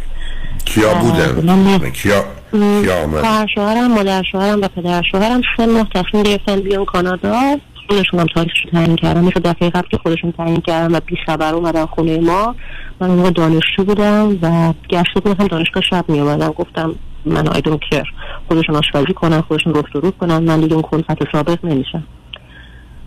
[0.66, 6.60] کیا بودن؟ کیا کیا آمد؟ شوهرم مادر شوهرم و پدر شوهرم سه ماه تصمیم گرفتن
[6.60, 7.58] بیان کانادا.
[7.90, 9.22] خودشون هم تاریخش تعیین کردن.
[9.22, 12.56] مثل دفعه قبل که خودشون تعیین کردن و بی خبر اومدن خونه ما.
[13.00, 16.96] من اون دانشجو بودم و گشت بودم دانشگاه شب می اومدم گفتم
[17.26, 18.04] من آی دون کر
[18.48, 20.38] خودشون آشپزی کنن خودشون گفت کنن.
[20.38, 22.04] من دیگه اون کلفت ثابت نمیشم.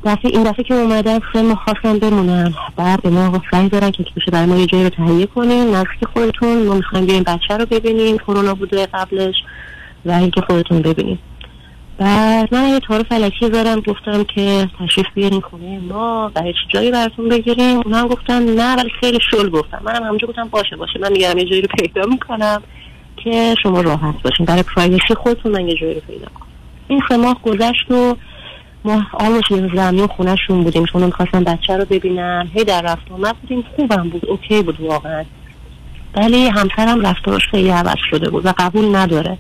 [0.05, 4.03] دفعه این دفعه که اومدن سه ماه خواستن بمونن بعد به ما زنگ دارن که
[4.17, 7.67] بشه برای ما یه جایی رو تهیه کنین نزدیک خودتون ما می‌خوایم بیایم بچه رو
[7.67, 8.19] ببینیم.
[8.19, 9.35] کرونا بوده قبلش
[10.05, 11.19] و اینکه خودتون ببینیم.
[11.99, 16.91] بعد من یه تعارف فلکی زدم گفتم که تشریف بیارین خونه ما و هیچ جایی
[16.91, 17.81] براتون بگیریم.
[17.85, 19.81] اونا هم گفتن نه ولی خیلی شل گفتم.
[19.85, 20.99] منم همونجا گفتم باشه باشه.
[21.01, 22.63] من میگم یه جایی رو پیدا می‌کنم
[23.17, 24.47] که شما راحت باشین.
[24.47, 26.47] برای پرایوسی خودتون من یه جایی رو پیدا کنم
[26.89, 28.17] این سه ماه گذشت و
[28.85, 33.37] ما آموش یه زمین خونهشون بودیم چون می‌خواستم بچه رو ببینم هی در رفت آمد
[33.37, 33.65] بودیم.
[33.77, 34.27] خوبم بود.
[34.27, 35.25] اوکی بود واقعا.
[36.17, 39.39] ولی همسرم رفتارش خیلی عوض شده بود و قبول نداره.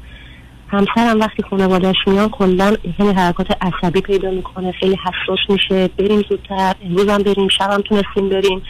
[0.68, 4.72] همسرم وقتی خانوادهش میان کلا خیلی حرکات عصبی پیدا می‌کنه.
[4.72, 5.88] خیلی حساس میشه.
[5.88, 6.74] بریم زودتر.
[6.84, 7.48] امروز هم بریم.
[7.48, 8.62] شب هم تونستیم بریم.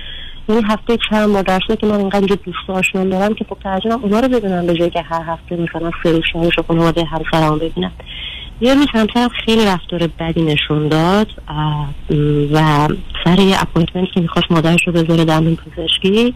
[0.48, 3.94] یعنی هفته چند بار در که من اینقدر اینجا دوست آشنا دارم که خب ترجمه
[3.94, 7.92] اونا رو ببینم به جایی که هر هفته مثلا سه روز خانواده همسرم ببینم.
[8.60, 11.26] یه روز همسرم خیلی رفتار بدی نشون داد
[12.52, 12.88] و
[13.24, 16.34] سر یه اپوینتمنت که می‌خواست مادرش رو بذاره دندون پزشکی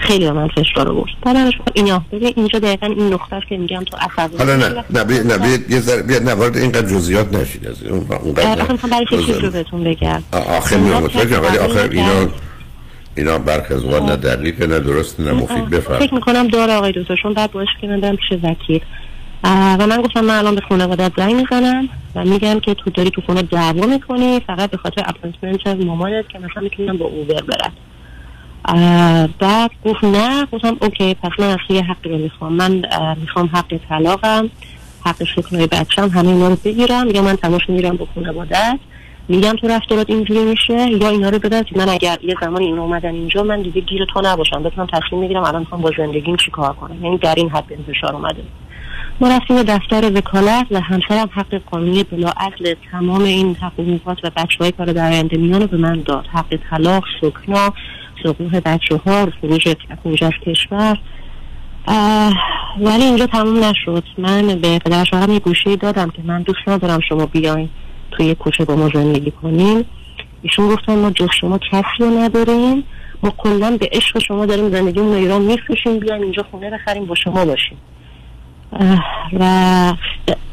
[0.00, 1.10] خیلی من فشار آورد.
[1.22, 2.02] بعدش اینا
[2.36, 5.58] اینجا دقیقا این نقطه است که میگم تو عصبی حالا نه نه بیا نه بیا
[5.68, 9.18] یه ذره بیا نه وارد اینقدر جزئیات نشید از اون اونقدر آخه می‌خوام برای چه
[9.18, 9.50] چیز رو.
[9.50, 12.28] بهتون بگم؟ آخر میام متوجهم ولی آخر اینا
[13.16, 17.16] اینا برخی از نه دقیقه نه درست نه مفید بفرم فکر می‌کنم داره آقای دکتر
[17.22, 18.80] چون بعد باش که من برم پیش وکیل.
[19.44, 23.20] و من گفتم من الان به خانواده زنگ می‌زنم و میگم که تو داری تو
[23.20, 27.42] خونه دعوا می‌کنی فقط به خاطر اپارتمنت مامانت که مثلا می‌تونم با اوبر
[28.68, 32.52] اه، بعد گفت نه گفتم اوکی پس من اصلا یه حقی رو می‌خوام.
[32.52, 32.82] من
[33.20, 34.50] می‌خوام حق طلاقم
[35.04, 37.10] حق شکلای بچم همه اینا رو بگیرم.
[37.14, 38.78] یا من تماش می‌گیرم با خانوادت
[39.28, 40.90] میگم تو رفتارات اینجوری میشه.
[40.90, 44.04] یا اینا رو بدن که من اگر یه زمانی این اومدن اینجا من دیگه گیر
[44.14, 44.62] تو نباشم.
[44.62, 47.04] بتونم تصمیم می‌گیرم الان می‌خوام با زندگیم چی کار کنم.
[47.04, 48.42] یعنی در این حد انتشار اومده.
[49.20, 54.72] ما رفتیم دفتر وکالت و همسرم حق قانونی بلاعدل تمام این حقوقات و بچه های
[54.72, 56.26] کار در آینده میان رو به من داد.
[56.26, 57.72] حق طلاق سکنا
[58.22, 59.28] سقوط بچه ها
[60.02, 60.98] خروج از کشور.
[62.80, 64.04] ولی اینجا تموم نشد.
[64.18, 67.68] من به پدر شوهرم یه گوشه دادم که من دوست ندارم شما بیاین
[68.10, 69.84] توی کوچه با ما زندگی کنیم
[70.42, 72.84] ایشون گفتن ما جز شما کسی رو نداریم.
[73.22, 75.98] ما کلا به عشق شما داریم زندگیمون رو ایران میفروشیم.
[75.98, 77.78] بیایم اینجا خونه بخریم با شما باشیم.
[79.32, 79.44] و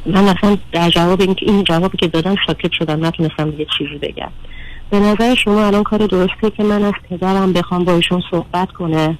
[0.06, 4.32] من اصلا در جواب این, این جوابی که دادم ساکت شدم نتونستم یه چیزی بگم.
[4.90, 9.18] به نظر شما الان کار درسته که من از پدرم بخوام با ایشون صحبت کنه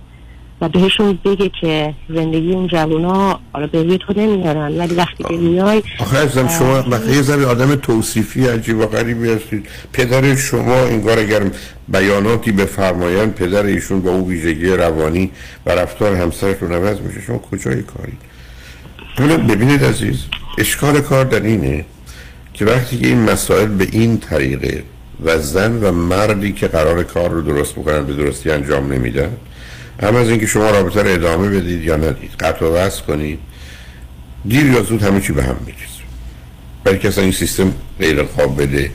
[0.62, 5.34] و بهشون بگه که زندگی این جوونا حالا به روی تو نمیارن ولی وقتی که
[5.34, 9.68] میای آخه ازم شما وقتی یه ذره آدم توصیفی عجیب و غریبی هستید.
[9.94, 11.42] پدر شما انگار اگر
[11.88, 15.32] بیاناتی بفرمایند پدر ایشون با اون ویژگی روانی
[15.66, 17.22] و رفتار همسرتون عوض میشه.
[17.22, 18.31] شما کجای کاری؟ حالا
[19.18, 20.20] ببینید عزیز
[20.58, 21.86] اشکال کار در اینه
[22.54, 24.84] که وقتی که این مسائل به این طریقه
[25.24, 29.38] و زن و مردی که قرار کار رو درست بکنن به درستی انجام نمیدن
[30.04, 33.40] هم از اینکه شما رابطه رو ادامه بدید یا ندید قطع و وصل کنید
[34.46, 35.86] دیر یا زود همه چی به هم میریزه.
[36.84, 38.88] برای که اصلا این سیستم غیر قابل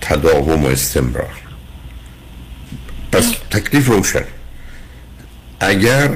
[0.00, 1.34] تداوم و استمرار.
[3.12, 4.24] پس تکلیف روشن.
[5.60, 6.10] اگر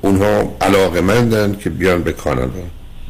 [0.00, 2.62] اونها علاقه مندن که بیان به کانادا.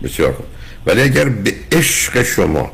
[0.03, 0.47] بسیار خوب.
[0.87, 2.71] ولی اگر به عشق شما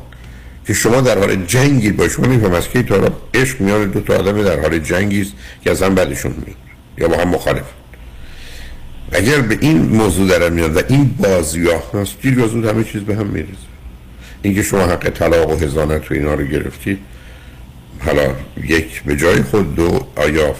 [0.67, 4.15] که شما در حال جنگی با شما نمیفهم از کی تا عشق میان دو تا
[4.15, 5.31] آدم در حال جنگی است
[5.63, 6.57] که از هم بعدشون میاد.
[6.97, 7.63] یا با هم مخالف
[9.11, 13.01] اگر به این موضوع در میاد و این بازیاه هست دیر یا زود همه چیز
[13.01, 13.51] به هم میرزه
[14.41, 16.99] اینکه شما حق طلاق و هزانت و اینا رو گرفتید
[17.99, 20.55] حالا یک به جای خود دو آیا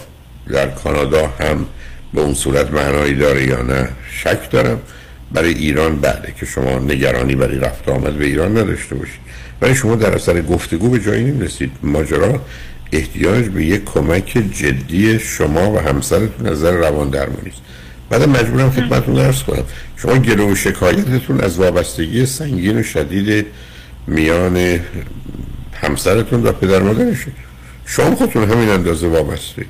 [0.50, 1.66] در کانادا هم
[2.14, 4.80] به اون صورت معنایی داره یا نه شک دارم.
[5.32, 9.20] برای ایران بعده که شما نگرانی برای رفت آمد به ایران نداشته باشید.
[9.62, 11.72] ولی شما در اثر گفتگو به جایی نمی‌رسید.
[11.84, 12.42] ماجرا
[12.92, 17.62] احتیاج به یک کمک جدی شما و همسرتون نظر روان درمانی است.
[18.10, 19.64] بعد مجبورم خدمتتون عرض کنم.
[19.98, 23.46] شما گلو و شکایتتون از وابستگی سنگین و شدید
[24.08, 24.80] میان
[25.74, 27.32] همسرتون و پدر مادرشه.
[27.86, 29.66] شما خودتون همین اندازه وابسته.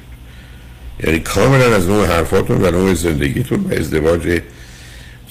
[1.03, 4.41] یعنی کاملا از نوع حرفاتون و نوع زندگیتون و ازدواج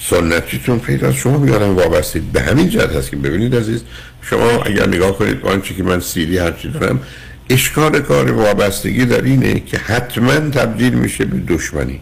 [0.01, 3.83] سنتیتون پیدا شما بیارم وابستید به همین جهت هست که ببینید عزیز
[4.23, 7.01] شما اگر نگاه کنید آنچه که من سیدی هرچی دارم
[7.51, 12.01] اشکال کار وابستگی در اینه که حتما تبدیل میشه به دشمنی.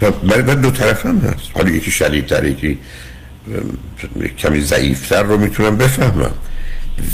[0.00, 1.50] برای دو طرف هم هست.
[1.54, 2.78] حالا یکی شدیدتر یکی
[4.38, 6.30] کمی ضعیفتر رو می‌تونم بفهمم.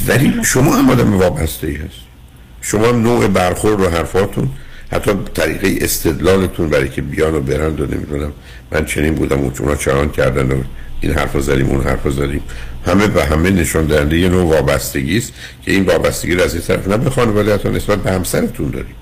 [0.06, 2.06] ولی شما هم آدم وابسته هست
[2.60, 4.50] شما هم نوع برخورد و حرفاتون
[4.92, 8.32] حتی طریقه استدلالتون برای که بیان و برند و نمی‌دونم.
[8.72, 10.62] من چنین بودم و اونا چنان کردن و
[11.00, 12.42] این حرف زدیم اون حرف زدیم.
[12.86, 15.32] همه به همه نشان دهنده یه نوع وابستگی است
[15.62, 18.94] که این وابستگی رو از این طرف نه به خانواده نسبت به همسرتون داریم.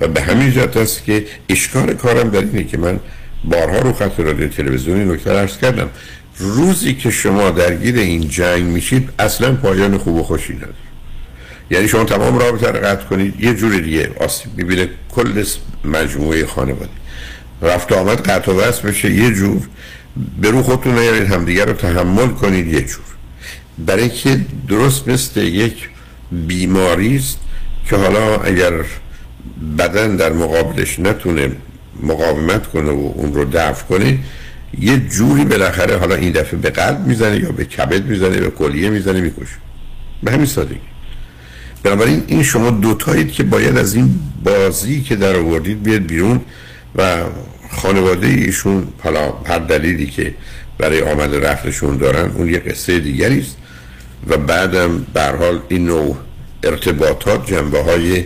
[0.00, 3.00] و به همین جهت است که اشکال کارم در اینه که من
[3.44, 5.88] بارها رو خط رادیو تلویزیونی نکته عرض کردم.
[6.38, 10.74] روزی که شما درگیر این جنگ میشید اصلا پایان خوب و خوشی نداره
[11.70, 14.88] یعنی شما تمام رابطه رو قطع کنید یه جور دیگه آسیب می‌بینه.
[15.14, 15.44] کل
[15.84, 16.90] مجموعه خانواده.
[17.62, 19.62] رفت آمد قطع و بشه یه جور.
[20.40, 23.04] به رو خودتون نیارید همدیگه رو تحمل کنید یه جور.
[23.78, 25.88] برای که درست مثل یک
[26.32, 27.38] بیماری است
[27.88, 28.72] که حالا اگر
[29.78, 31.52] بدن در مقابلش نتونه
[32.02, 34.18] مقاومت کنه و اون رو دفع کنه
[34.80, 38.90] یه جوری بالاخره حالا این دفعه به قلب می‌زنه یا به کبد می‌زنه به کلیه
[38.90, 39.56] می‌زنه می‌کشه.
[40.22, 40.93] به همین سادگی.
[41.84, 46.40] بنابراین این شما دوتایید که باید از این بازی که در آوردید بیاد بیرون
[46.96, 47.22] و
[47.70, 50.34] خانواده ایشون حالا هر دلیلی که
[50.78, 53.56] برای آمد رفتشون دارن اون یه قصه دیگری است.
[54.28, 56.16] و بعدم به حال این نوع
[56.62, 58.24] ارتباطات جنبه های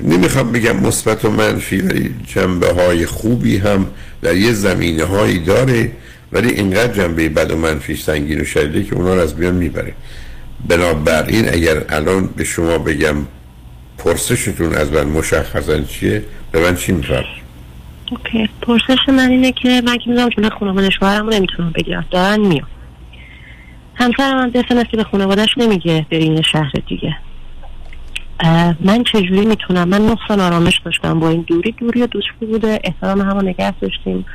[0.00, 3.86] نمی‌خوام بگم مثبت و منفی ولی جنبه های خوبی هم
[4.22, 5.92] در یه زمینه هایی داره
[6.32, 9.92] ولی اینقدر جنبه بد و منفی سنگین و شدیده که اونا رو از بیان می‌بره.
[10.66, 13.16] بنابراین اگر الان به شما بگم
[13.98, 17.26] پرسشتون از من مشخصا چیه به من چی میفرد
[18.10, 18.48] اوکی.
[18.62, 22.04] پرسش من اینه که من که می‌دونم چون خانواده شوهرم نمی‌تونم بگیرم.
[22.10, 22.66] دارن میام
[23.94, 27.16] همسرم هم که به خانوادهش نمیگه برین شهر دیگه.
[28.80, 31.72] من چجوری می‌تونم؟ من نقصان آرامش داشتم با این دوری.
[31.72, 32.80] دوری و دوستی بوده.
[32.84, 34.26] احترام همو نگه داشتیم.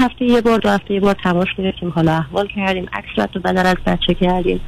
[0.00, 1.88] هفته یه بار دو هفته یه بار تماس گرفتیم.
[1.88, 2.86] حالا احوال کردیم.
[2.92, 4.60] عکس و بدل از بچه کردیم.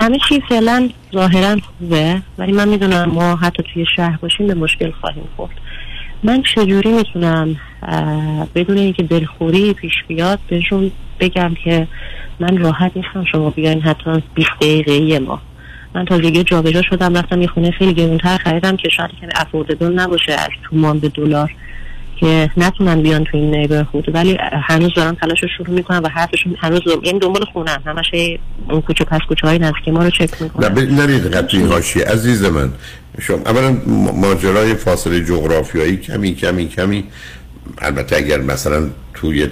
[0.00, 4.90] همه چی فعلا ظاهرا خوبه ولی من می‌دونم ما حتی توی شهر باشیم به مشکل
[4.90, 5.54] خواهیم خورد.
[6.22, 7.56] من چجوری می‌تونم
[8.54, 10.90] بدون اینکه دلخوری پیش بیاد بهشون
[11.20, 11.88] بگم که
[12.40, 15.40] من راحت نیستم شما بیاین حتی 20 دقیقه ما.
[15.94, 20.32] من تازگی جابجا شدم رفتم یه خونه خیلی گرونتر خریدم که شاید کمی افوردبل نباشه
[20.32, 21.54] از تومان به دلار.
[22.20, 24.14] که نتونن بیان تو این نیبر خود.
[24.14, 28.10] ولی هنوز دارم تلاش شروع می‌کنم و حرفشون هنوز این یعنی دنبال خونن همش
[28.70, 30.72] اون کوچه پس کوچه های نزدیک ما رو چک می‌کنن.
[30.72, 32.72] نه نرید قطعی هاشی عزیز من
[33.20, 33.70] شما اولا
[34.14, 37.04] ماجرای فاصله جغرافیایی کمی کمی کمی.
[37.78, 39.48] البته اگر مثلا توی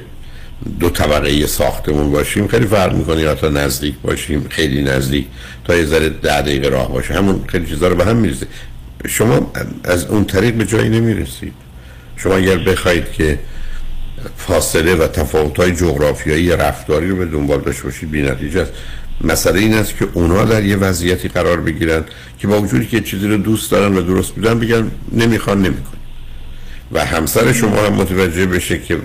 [0.80, 5.26] دو طبقه ساختمون باشیم خیلی فرق می‌کنه یا تا نزدیک باشیم خیلی نزدیک
[5.64, 7.14] تا یه ذره ده دقیقه راه باشه.
[7.14, 8.46] همون خیلی چیزا رو به هم میریزه.
[9.08, 9.52] شما
[9.84, 11.52] از اون طریق به جایی نمی‌رسید.
[12.16, 13.38] شما اگر بخواید که
[14.36, 18.72] فاصله و تفاوت های جغرافیایی رفتاری رو به دنبال داشته باشید بی نتیجه است.
[19.20, 22.04] مسئله این است که اونا در یه وضعیتی قرار بگیرن
[22.38, 25.96] که با وجودی که چیزی رو دوست دارن و درست بودن بگن نمی‌خوان نمیکن
[26.92, 28.98] و همسر شما هم متوجه بشه که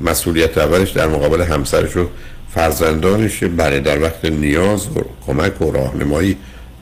[0.00, 2.08] مسئولیت اولش در مقابل همسرش و
[2.54, 6.36] فرزندانشه برای در وقت نیاز و کمک و راهنمایی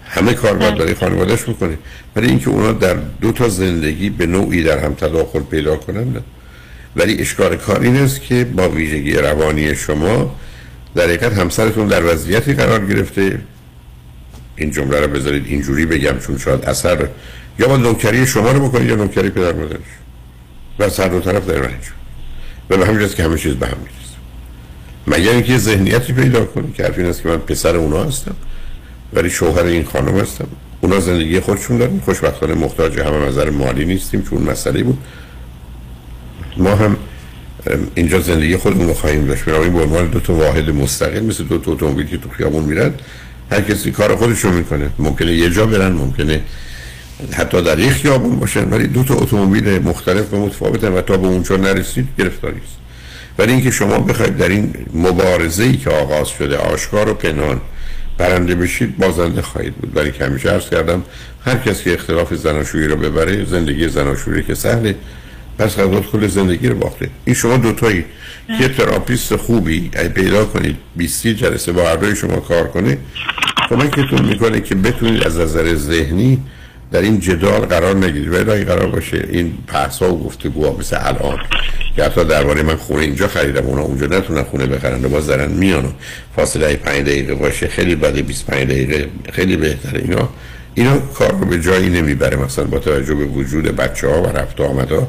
[0.08, 1.78] همه کار باید برای خانوادهش می‌کنه
[2.16, 6.16] ولی اینکه اونا در دو تا زندگی به نوعی در هم تداخل پیدا کنن
[6.96, 10.36] ولی اشکال کار این است که با ویژگی روانی شما
[10.94, 13.40] در حقیقت همسرتون در وضعیتی قرار گرفته.
[14.56, 17.08] این جمله رو بذارید اینجوری بگم چون شاید اثر
[17.58, 19.80] یا با نوکری شما رو بکنید یا نوکری پدر مادرش.
[20.78, 21.82] و هر دو طرف در رنج.
[22.70, 24.16] و به همین که همه چیز به هم می‌رسه
[25.06, 28.36] مگر اینکه ذهنیتی پیدا کنید که حرف این است که من پسر اونا هستم.
[29.12, 30.48] ولی شوهر این خانم هستم
[30.80, 32.00] اونا زندگی خودشون دارن.
[32.04, 34.98] خوشبختانه محتاج همه نظر مالی نیستیم چون مسئله بود.
[36.56, 36.96] ما هم
[37.94, 39.48] اینجا زندگی خودمون رو خواهیم داشت.
[39.48, 42.94] این به عنوان دو تا واحد مستقل مثل دو تا اتومبیل که تو خیابون میرن
[43.50, 44.90] هر کسی کار خودش رو می‌کنه.
[44.98, 46.40] ممکنه یه جا برن ممکنه
[47.32, 51.26] حتی در یک خیابون باشن ولی دو تا اتومبیل مختلف و متفاوتن و تا به
[51.26, 52.76] اونجا نرسید گرفتاری است.
[53.38, 57.60] ولی اینکه شما بخواید در این مبارزه ای که آغاز شده آشکار و پنهان
[58.18, 59.94] برنده بشید بازنده خواهید بود.
[59.94, 61.02] برای که همیشه عرض کردم
[61.44, 64.94] هر کسی که اختلاف زناشویی رو ببره زندگی زناشویی که سهله
[65.58, 67.10] پس قضا کل زندگی رو باخته.
[67.24, 68.04] این شما دوتایی
[68.58, 72.98] که تراپیست خوبی پیدا کنید 20 جلسه با هر شما کار کنه
[73.68, 76.42] کمکتون می‌کنه که بتونید از نظر ذهنی
[76.92, 79.58] در این جدال قرار نگیرید و قرار باشه این
[80.00, 81.38] ها و گفتگوها مثل الان
[81.96, 85.52] که حتی درباره من خونه اینجا خریدم اونا اونجا نتونن خونه بخرن و باز دارن
[85.52, 85.88] میان و
[86.36, 90.00] فاصله 5 دقیقه باشه خیلی بده 25 دقیقه خیلی بهتره.
[90.00, 90.28] اینا
[90.74, 94.60] اینا کار رو به جایی نمی‌بره مثلا با توجه به وجود بچه ها و رفت
[94.60, 95.08] آمده ها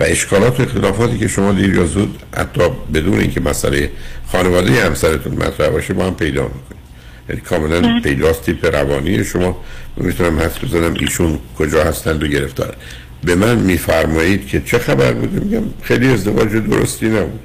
[0.00, 2.60] و اشکالات و اختلافاتی که شما دیر یا زود حتی
[2.94, 3.90] بدون اینکه مسئله
[4.32, 6.85] خانواده همسرتون مطرح باشه با هم پیدا می‌کنید
[7.28, 8.00] یعنی کاملا بله.
[8.00, 9.64] پیداست تیپ روانی شما.
[9.96, 12.76] می‌تونم حس بزنم ایشون کجا هستند و گرفتار.
[13.24, 17.40] به من میفرمایید که چه خبر بوده؟ میگم خیلی ازدواج درستی نبود.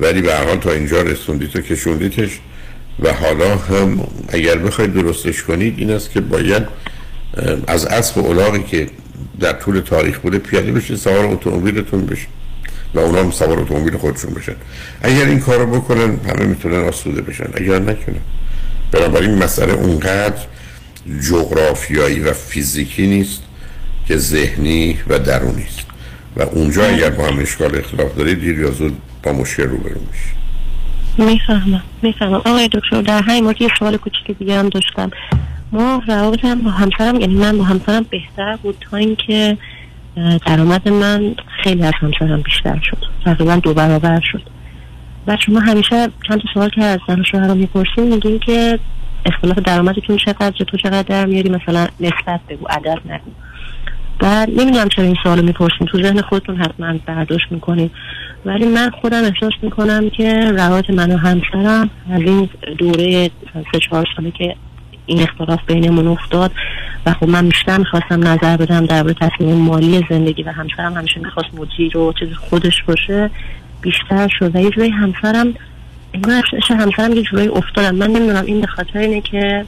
[0.00, 2.40] ولی به حال تا اینجا رسوندید و کشوندیدش
[3.00, 6.62] و حالا هم اگر بخواید درستش کنید این است که باید
[7.66, 8.86] از اسب و اولاغی که
[9.40, 12.26] در طول تاریخ بوده پیاده بشه سوار اتومبیلتون بشه
[12.94, 14.54] و اونا هم سوار اتومبیل خودشون بشن.
[15.02, 17.46] اگر این کارو بکنن همه می‌تونن آسوده بشن.
[17.54, 18.20] اگر نکنن.
[18.94, 20.42] بنابراین مسئله اونقدر
[21.30, 23.42] جغرافیایی و فیزیکی نیست
[24.08, 25.86] که ذهنی و درونی است.
[26.36, 30.34] و اونجا اگر با هم اشکال اختلاف دارید دیر یا زود با مشکل روبرو میشید
[31.18, 32.34] می‌فهمم می‌فهمم.
[32.34, 35.10] آقای دکتر در همین مورد یه سوال کوچیک دیگه هم داشتم
[35.72, 39.58] ما روابطم با همسرم یعنی من با همسرم بهتر بود تا اینکه
[40.46, 42.98] درآمد من خیلی از همسرم بیشتر شد.
[43.24, 44.42] تقریبا دو برابر شد.
[45.26, 48.78] و شما همیشه چند تا سوال که از زن شوهر می‌پرسیم میگین که
[49.26, 53.30] اختلاف درآمدتون چقدر تو چقدر در میاری؟ مثلا نسبت بگو عدد نگو.
[54.18, 57.90] بعد نمی‌دونم چرا این سوالو می‌پرسیم تو ذهن خودتون حتما برداشت می‌کنیم
[58.44, 62.48] ولی من خودم احساس می‌کنم که روابط من و همسرم از این
[62.78, 63.30] دوره
[63.72, 64.56] سه چهار ساله که
[65.06, 66.52] این اختلاف بینمون افتاد
[67.06, 70.94] و خب من بیشتر می‌خواستم نظر بدم درباره تصمیم مالی زندگی و همسرم.
[70.94, 73.30] همیشه می‌خواست مدیر و چیز خودش باشه.
[73.84, 75.54] بیشتر شد و یه جوری همسرم
[76.70, 79.64] همسرم یه جوری افتادم من نمی‌دونم این به خاطر اینه که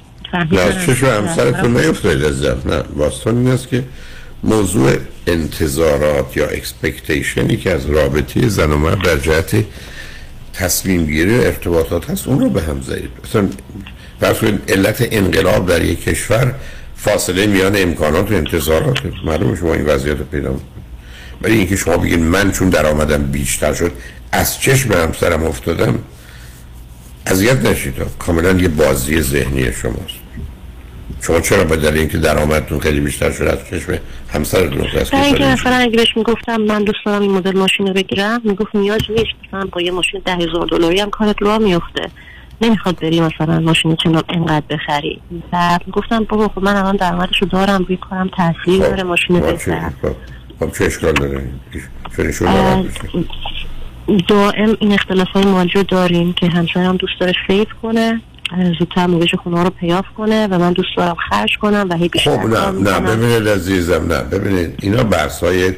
[0.53, 3.85] نه چشم همسرتون نیفتاد عزیزم نه باستان این است که
[4.45, 4.93] موضوع
[5.27, 9.65] انتظارات یا اکسپکتیشنی که از رابطه زن و مرد در جهت
[10.53, 13.11] تصمیم گیری و ارتباطات هست اون رو به هم زدید.
[13.25, 13.49] مثلا
[14.21, 14.37] فرض
[14.69, 16.55] علت انقلاب در یک کشور
[16.97, 18.99] فاصله میان امکانات و انتظارات.
[19.25, 20.61] معلومه شما این وضعیت رو پیدا
[21.43, 23.93] ولی اینکه شما بگید من چون درآمدم بیشتر شد
[24.33, 25.99] از چشم همسرم افتادم
[27.27, 30.27] اذیت نشید کاملا یه بازی ذهنی شماست.
[31.23, 33.99] شما چرا به دلیل اینکه درآمدتون خیلی بیشتر شده از چشم
[34.29, 38.41] همسرتون است اینکه مثلا اگه بهش می‌گفتم من دوست دارم این مدل ماشین رو بگیرم
[38.45, 39.31] می‌گفت نیاز نیست.
[39.49, 42.11] مثلا با یه ماشین ده هزار دلاری هم کارت راه میفته
[42.61, 45.21] نمی‌خواد بری مثلا ماشین چنان انقدر بخری.
[45.51, 49.95] بعد گفتم بابا خب من الان درآمدشو دارم روی کارم تاثیر داره ماشین بخرم
[50.61, 51.43] خب چه اشکال داره؟
[54.29, 58.21] دائم این اختلاف های مالی رو داریم که همسرم دوست داره سیف کنه
[58.79, 62.39] زودتر موقعش خونه رو پیاف کنه و من دوست دارم خرج کنم و هی بیشتر
[62.39, 65.73] خب نه نه ببینید عزیزم نه ببینید اینا بحث های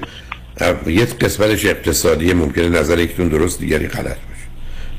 [0.86, 4.46] یک قسمتش اقتصادی ممکنه نظر یکتون درست دیگری غلط باشه.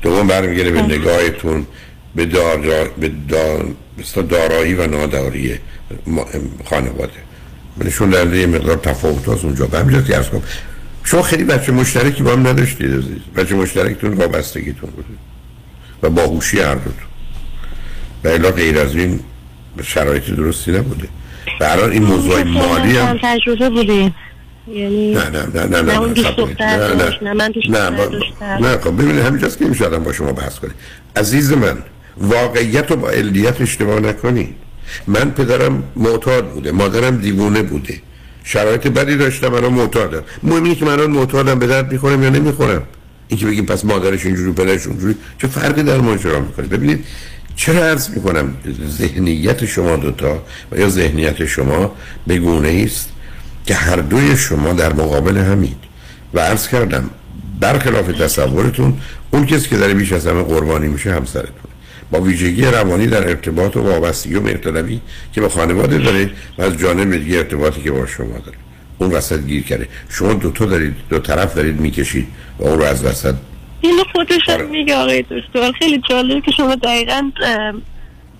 [0.02, 1.66] دوم برمیگره به نگاهتون
[2.14, 3.10] به دارا به
[4.22, 5.58] دارایی و ناداری
[6.64, 7.29] خانواده.
[7.84, 9.66] نشون در یه مقدار تفاوت هست اونجا.
[9.66, 10.42] به همینجا که کنم
[11.04, 13.18] شما خیلی بچه مشترکی با هم نداشتید عزیز.
[13.36, 15.08] بچه مشترکتون وابستگیتون بوده
[16.02, 16.94] و باهوشی هر دوتون
[18.24, 19.20] و الا غیر از این
[19.82, 21.08] شرایط درستی نبوده.
[21.60, 24.12] و الان این موضوع مالی هم تجربه بوده؟
[24.68, 27.32] یعنی نه نه نه نه نه نه
[27.70, 30.74] نه نه نه خب ببینید همینجاست که نمیشه با شما بحث کنید
[31.16, 31.78] عزیز من
[32.16, 34.54] واقعیت رو با علیت اشتباه نکنید
[35.06, 38.00] من پدرم معتاد بوده مادرم دیوونه بوده.
[38.44, 40.22] شرایط بدی داشتم من معتادم.
[40.42, 42.82] مهم اینه که من معتادم به درد می‌خورم یا نمی‌خورم.
[43.28, 47.04] اینکه بگیم پس مادرش اینجوری پدرش اونجوری چه فرقی در ماجرا می‌کنه؟ ببینید
[47.56, 48.54] چرا عرض می‌کنم
[48.88, 50.42] ذهنیت شما دوتا
[50.72, 51.92] و یا ذهنیت شما
[52.28, 53.08] بگونه است
[53.66, 55.76] که هر دوی شما در مقابل همید.
[56.34, 57.10] و عرض کردم
[57.60, 58.98] برخلاف تصورتون
[59.30, 61.69] اون کسی که داره بیش از همه قربانی میشه همسرتون.
[62.10, 65.00] با ویژگی روانی در ارتباط و وابستگی و مهرطلبی
[65.32, 68.58] که به خانواده داره و از جانب دیگه ارتباطی که با شما داره
[68.98, 69.88] اون وسط گیر کرده.
[70.08, 72.28] شما دو تا دارید دو طرف دارید می‌کشید
[72.58, 73.34] و اون رو از وسط
[73.80, 75.72] اینو خودش هم میگه آقای دکتر.
[75.78, 77.30] خیلی جالبه که شما دقیقا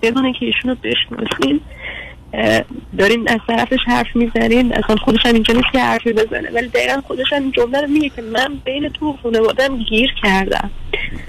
[0.01, 1.61] بدون که ایشونو بشناسین
[2.97, 7.01] دارین از طرفش حرف می‌زنین اصلا خودش هم اینجا نیست که حرفی بزنه ولی دقیقا
[7.07, 10.71] خودش هم این جمله رو میگه که من بین تو خانوادم گیر کردم.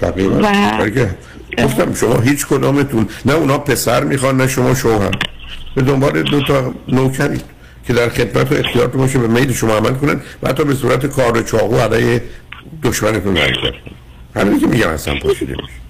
[0.03, 5.11] و گفتم شما هیچ کدامتون نه اونا پسر می‌خوان نه شما شوهر.
[5.75, 7.45] به دنبال دو تا نوکرید
[7.87, 11.07] که در خدمت و اختیارتون باشه به میل شما عمل کنن و حتی به صورت
[11.07, 12.23] کار چاقو علیه
[12.83, 13.75] دشمنتون حرکت
[14.37, 15.82] همین که میگم اصلا پاشیده میشه.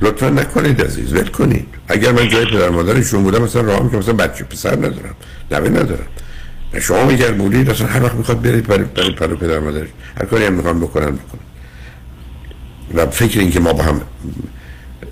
[0.00, 1.66] لطفا نکنید عزیز ول کنید.
[1.88, 5.14] اگر من جای پدر مادرشون بودم مثلا راه که مثلا بچه پسر ندارم
[5.50, 6.06] نوه ندارم.
[6.80, 9.88] شما میگر بودید اصلا هر وقت می‌خواد برید برای برای پر پدر مادرش.
[10.20, 11.40] هر کاری هم می‌خوان بکنن بکنن
[12.94, 14.00] و فکر این که ما با هم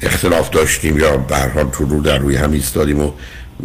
[0.03, 3.13] اختلاف داشتیم یا به هر حال تو رو در روی هم ایستادیم و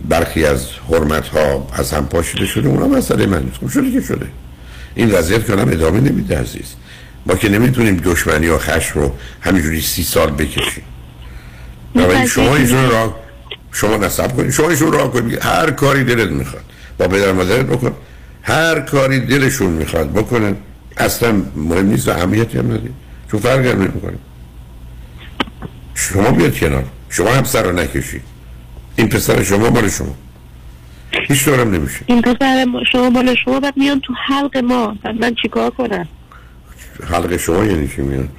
[0.10, 3.57] برخی از حرمت ها از هم پاشیده شده اونا مسئله من نیست.
[3.57, 4.26] خب شده که شده.
[4.95, 6.73] این وضعیت کنم ادامه نمیده عزیز.
[7.26, 10.84] ما که نمی‌تونیم دشمنی و خشم رو همینجوری سی سال بکشیم.
[11.95, 13.15] ولی شما ایشون را
[13.72, 14.51] شما نصب کنید.
[14.51, 15.45] شما ایشون را کنید.
[15.45, 16.63] هر کاری دلت می‌خواد.
[16.97, 17.91] با پدر مادرت بکن.
[18.41, 20.55] هر کاری دلشون می‌خواد بکنن.
[20.97, 22.93] اصلا مهم نیست و اهمیتی هم ندید
[23.31, 24.18] چون فرق هم نمی‌کنه.
[25.95, 26.84] شما بیاد کنار.
[27.09, 28.22] شما هم سر رو نکشید.
[28.95, 30.15] این پسر شما مال شما.
[31.27, 31.99] هیچ دارم نمیشه.
[32.05, 34.97] این پسر شما مال شما بعد میان تو حلق ما.
[35.03, 36.07] بعد من چیکار کنم؟
[37.11, 38.30] حلق شما یعنی چی میان؟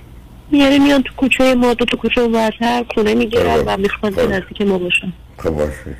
[0.53, 4.63] یعنی میان تو کوچه ما دو تو کوچه ورتر خونه می‌گیرن و می‌خوان که نزدیک
[4.63, 5.13] ما باشن.
[5.39, 5.97] خب باشه.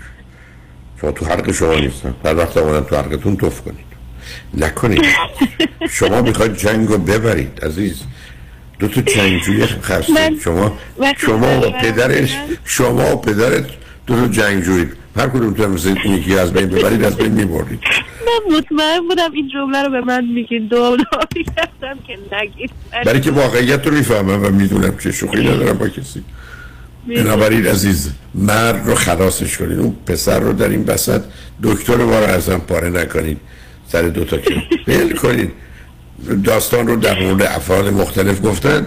[1.01, 2.15] شما تو حلق شما نیستن.
[2.25, 3.93] هر وقت آمدن تو حلقتون توف کنید.
[4.55, 5.05] نکنید.
[5.99, 8.03] شما می‌خواید جنگ رو ببرید عزیز.
[8.79, 10.31] دو تا جنگجوی خسته.
[10.45, 10.79] شما
[11.17, 13.67] شما و پدرش شما و پدرت
[14.07, 14.87] دو تا جنگجوی
[15.17, 17.81] هر کدوم تو مثل یکی از بین ببرید از بین می‌برید
[18.19, 20.67] خودم مطمئن بودم این جمله رو به من میگین.
[20.67, 20.97] دو
[21.57, 22.71] کردم که نگید.
[23.05, 26.25] برای که واقعیت رو می‌فهمم و می‌دونم که شوخی ندارم با کسی.
[27.09, 29.79] بنابراین عزیز مرد رو خلاصش کنید.
[29.79, 31.23] اون پسر رو در این بسط
[31.63, 33.39] دکتر ما رو ازم پاره نکنید.
[33.89, 34.55] سر دوتا که
[34.87, 35.53] بل کنید.
[36.45, 38.87] داستان رو در مورد افراد مختلف گفتن.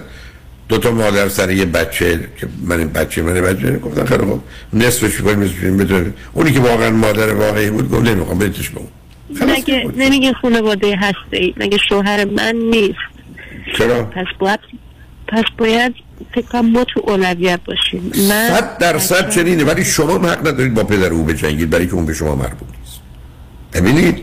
[0.70, 4.44] دو تا مادر سر یه بچه که من این بچه من بچه گفتن خیلی خوب.
[4.74, 8.88] نصفش کنیم نصفش بدون اونی که واقعا مادر واقعی بود گفت نمی‌خوام بدیش به اون
[9.52, 12.98] مگه نمیگه خانواده هسته ای مگه شوهر من نیست؟
[13.78, 14.60] چرا؟ پس باید
[15.28, 15.96] پس باید
[16.36, 18.12] فکر کنم ما تو اولویت باشیم.
[18.30, 21.94] من صد درصد چنینه ولی شما هم حق ندارید با پدر او بجنگید برای که
[21.94, 23.00] اون به شما مربوط نیست.
[23.74, 24.22] ببینید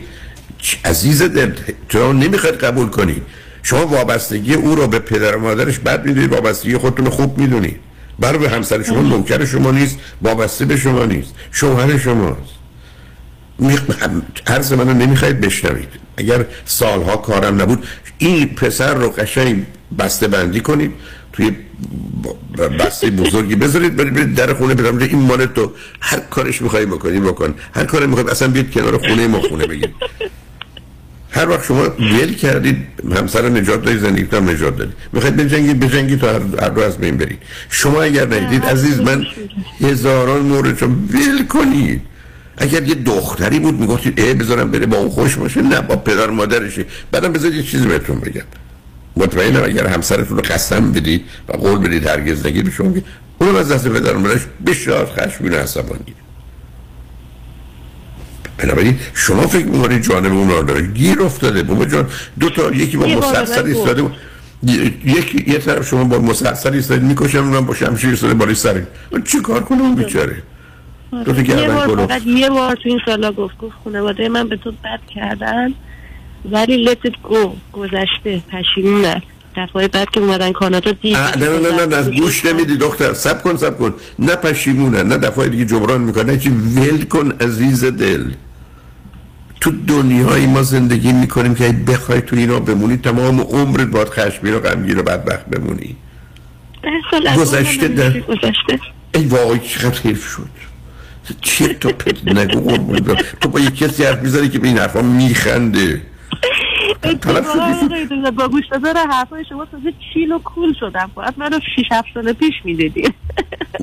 [0.85, 1.51] عزیز دل
[1.89, 3.23] تو نمی‌خواید قبول کنید
[3.63, 7.79] شما وابستگی او رو به پدر و مادرش بد می‌دونید وابستگی خودتون رو خوب می‌دونید
[8.19, 12.53] برای به همسر شما نوکر شما نیست وابسته به شما نیست شوهر شماست.
[14.47, 15.89] عرض منو نمی‌خواید بشنوید.
[16.17, 17.85] اگر سالها کارم نبود
[18.17, 19.65] این پسر رو قشنگ
[19.99, 20.91] بسته بندی کنید
[21.33, 21.51] توی
[22.79, 25.71] بسته بزرگی بذارید برید برید در خونه بدم این مال تو
[26.01, 27.53] هر کارش می‌خوای بکنی بکن.
[27.75, 29.89] هر کاری می‌خواد اصلا بیاد کنار خونه ما خونه بگیر
[31.33, 32.77] هر وقت شما ول کردید
[33.17, 37.17] همسر نجات دادید زندگی هم نجات دادید می‌خواید بجنگید بجنگید تا هر, رو از بین
[37.17, 37.39] برید.
[37.69, 39.25] شما اگر ندید عزیز من
[39.81, 42.01] هزاران مورد رو ول کنید.
[42.57, 45.61] اگر یه دختری بود می‌گفتید ای بذارم بره با اون خوش باشه.
[45.61, 46.85] نه با پدر مادرشه.
[47.11, 48.41] بعدم بذارید یه چیزی بهتون بگم.
[49.17, 52.93] مطمئنم اگر همسرتون رو قسم بدید و قول بدید هرگز نگید به شما
[53.39, 56.13] اونم از دست پدر مادرش بسیار خشمگین و عصبانی
[58.57, 60.87] بنابراین شما فکر می‌کنید جانب اون رو داره.
[60.87, 61.63] گیر افتاده.
[61.63, 62.09] بابا جان
[62.39, 64.15] دو تا یکی با مسلسل ایستاده بود
[65.05, 68.81] یکی یه طرف شما با مسلسل ایستاده می‌کشم اونم با شمشیر ایستاده بالای سر.
[69.25, 70.43] چی کار کنه اون بیچاره؟
[71.11, 72.05] دو تا یه گردن.
[72.05, 75.73] فقط یه بار تو این سالا گفت گفت خانواده من به تو بد کردن
[76.51, 79.21] ولی it go گذشته پشیمونم
[79.55, 83.43] دفعه بعد که اومدن کانادا دید نه نه نه نه از گوش نمیدی دختر سب
[83.43, 83.93] کن سب کن.
[84.19, 86.23] نه پشیمونه نه دفعه دیگه جبران می‌کنه.
[86.23, 88.23] نه چی ول کن عزیز دل.
[89.61, 94.59] تو دنیایی ما زندگی می‌کنیم که بخوای تو اینا بمونی تمام عمرت باید خشمگین و
[94.59, 95.95] غمگین و بدبخت بمونی.
[97.37, 98.79] گذشته در- گذشته.
[99.15, 100.49] ای واقعی چقدر حیف شد.
[101.41, 102.77] چه تو پت نگو.
[103.41, 106.51] تو با یه کسی حرف می‌زنی که به این حرفا میخنده طرف اتفاقا شدی.
[106.53, 106.92] آقای دکتر،
[108.37, 111.11] با گوش دادن حرفای شما تازه چیل و کول شدم.
[111.15, 113.03] باید منو 6 7 سال پیش می‌دیدی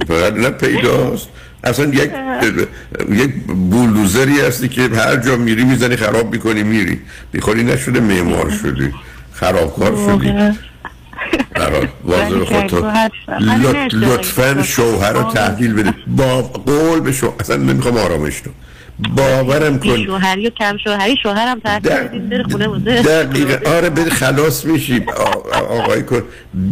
[0.09, 1.29] باید نه پیداست.
[1.65, 2.11] اصلا یک
[3.11, 7.01] یک بولدوزری هستی که هر جا میری می‌زنی خراب می‌کنی میری.
[7.33, 8.93] بیخوری نشده معمار شدی.
[9.33, 10.33] خرابکار شدی.
[12.05, 12.91] واضح خودتو
[13.41, 18.51] لط- لطفا شوهر رو تحویل بده با قول به شوهر اصلا نمی‌خوام آرامش تو.
[19.17, 20.05] باورم کن.
[20.05, 25.05] شوهری و کم شوهری شوهرم بره خونه بوده دقیقه آره بری خلاص میشی.
[25.71, 26.23] آقای کن.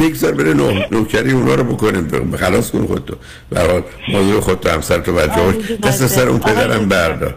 [0.00, 0.72] بگذار بره نو...
[0.90, 2.36] نوکری اونا رو بکنیم.
[2.36, 3.16] خلاص کن خودتو.
[3.50, 7.34] برای موضوع خودتو همسر تو بچه هاش دست سر اون پدرم بردار.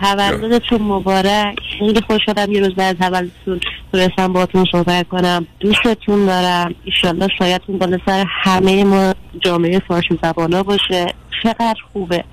[0.00, 1.58] تولدتون مبارک.
[1.78, 3.60] خیلی خوش شدم یه روز بعد تولدتون
[3.92, 5.46] تونستم باتون صحبت کنم.
[5.60, 6.74] دوستتون دارم.
[6.84, 9.14] ایشالله سایتون بالا سر همه ما
[9.44, 11.14] جامعه فارسی زبانا باشه.
[11.42, 12.24] چقدر خوبه.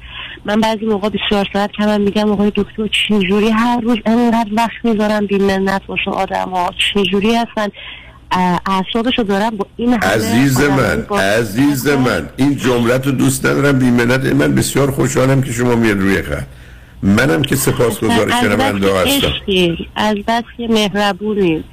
[0.45, 5.25] من بعضی موقع 24 ساعت کمم میگم آقای دکتر چجوری هر روز انقدر وقت می‌ذارم
[5.25, 7.67] بی منت واسه آدم ها چجوری هستن؟
[8.65, 14.25] اعصابشو دارم با این همه عزیز من عزیز من این جمله تو دوست ندارم بیمنت
[14.25, 16.43] من بسیار خوشحالم که شما میاد روی خط.
[17.03, 19.27] منم که سپاسگزار از شنونده هستم.
[19.95, 21.63] از بس که مهربونی.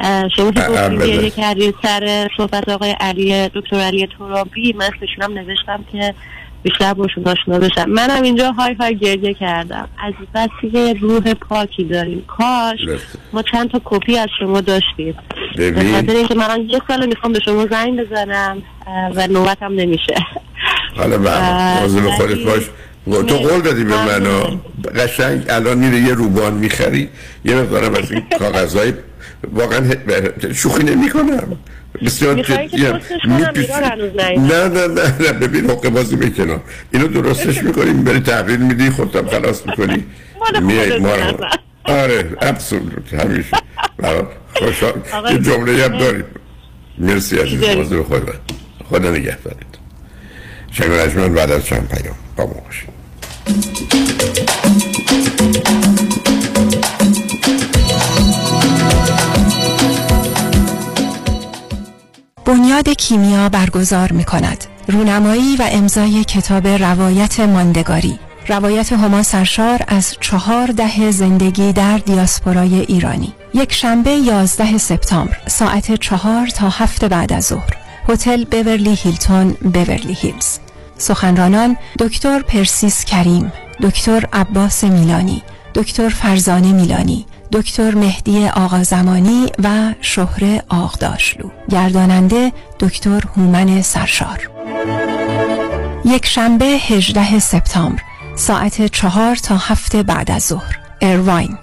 [0.00, 4.72] اه، شما که کردید سر صحبت آقای علی دکتر علی ترابی.
[4.72, 4.90] من
[5.34, 6.14] نوشتم که
[6.64, 7.84] بیشتر باشون آشنا بشم.
[7.90, 9.88] منم اینجا های های گریه کردم.
[10.04, 12.24] از بس که روح پاکی داریم.
[12.26, 12.78] کاش
[13.32, 15.14] ما چند تا کپی از شما داشتیم.
[15.56, 15.94] به ببین.
[15.94, 18.62] خاطر اینکه من یه سال می‌خوام به شما زنگ بزنم
[19.14, 20.14] و نوبتم نمیشه.
[20.96, 22.62] حالا اه، موضوع خودت باش.
[23.04, 24.60] تو قول دادی به من ها.
[24.96, 27.08] قشنگ الان میره یه روبان می‌خری.
[27.44, 28.92] یه مقدارم از این کاغذهای
[29.52, 29.90] واقعا
[30.54, 31.56] شوخی نمی کنم
[32.02, 33.62] بسیار نیومده.
[34.38, 36.60] نه نه نه نه ببین حقه بازی بکنم
[36.92, 40.04] اینو درستش می‌کنی می‌بری تحویل میدی خودتم خلاص می‌کنی.
[40.62, 41.16] میای ما.
[41.84, 43.56] آره ابسولوت همیشه.
[44.54, 44.92] خوشحال.
[45.32, 45.98] یه جمله هم.
[45.98, 46.24] داریم.
[46.98, 47.64] مرسی عزیز.
[47.64, 48.30] موضوع خود
[48.90, 49.10] خدا.
[49.10, 49.78] نگهدارید
[50.70, 52.16] شنگ بعد از چند پیام.
[52.36, 52.88] با ما باشید.
[62.46, 68.18] بنیاد کیمیا برگزار می کند رونمایی و امضای کتاب روایت ماندگاری.
[68.48, 73.32] روایت هما سرشار از چهار ده زندگی در دیاسپورای ایرانی.
[73.54, 77.70] یک شنبه 11 سپتامبر ساعت چهار تا هفت بعد از ظهر.
[78.08, 80.58] هتل بورلی هیلتون بورلی هیلز.
[80.98, 83.52] سخنرانان دکتر پرسیس کریم
[83.82, 85.42] دکتر عباس میلانی
[85.74, 91.50] دکتر فرزانه میلانی دکتر مهدی آقازمانی و شهر آغداشلو.
[91.70, 94.50] گرداننده دکتر هومن سرشار.
[96.04, 98.02] یک شنبه 18 سپتامبر
[98.36, 100.78] ساعت چهار تا هفت بعد از ظهر.
[101.00, 101.58] ایرواین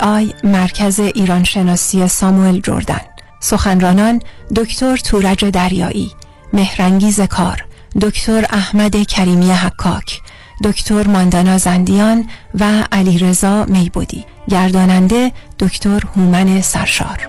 [0.00, 3.00] آی مرکز ایران شناسی ساموئل جردن.
[3.40, 4.22] سخنرانان
[4.56, 6.12] دکتر تورج دریایی
[6.52, 7.64] مهرنگیز کار
[8.00, 10.20] دکتر احمد کریمی حکاک
[10.64, 12.28] دکتر ماندانا زندیان
[12.60, 14.24] و علیرضا میبودی.
[14.48, 17.28] گرداننده دکتر هومن سرشار.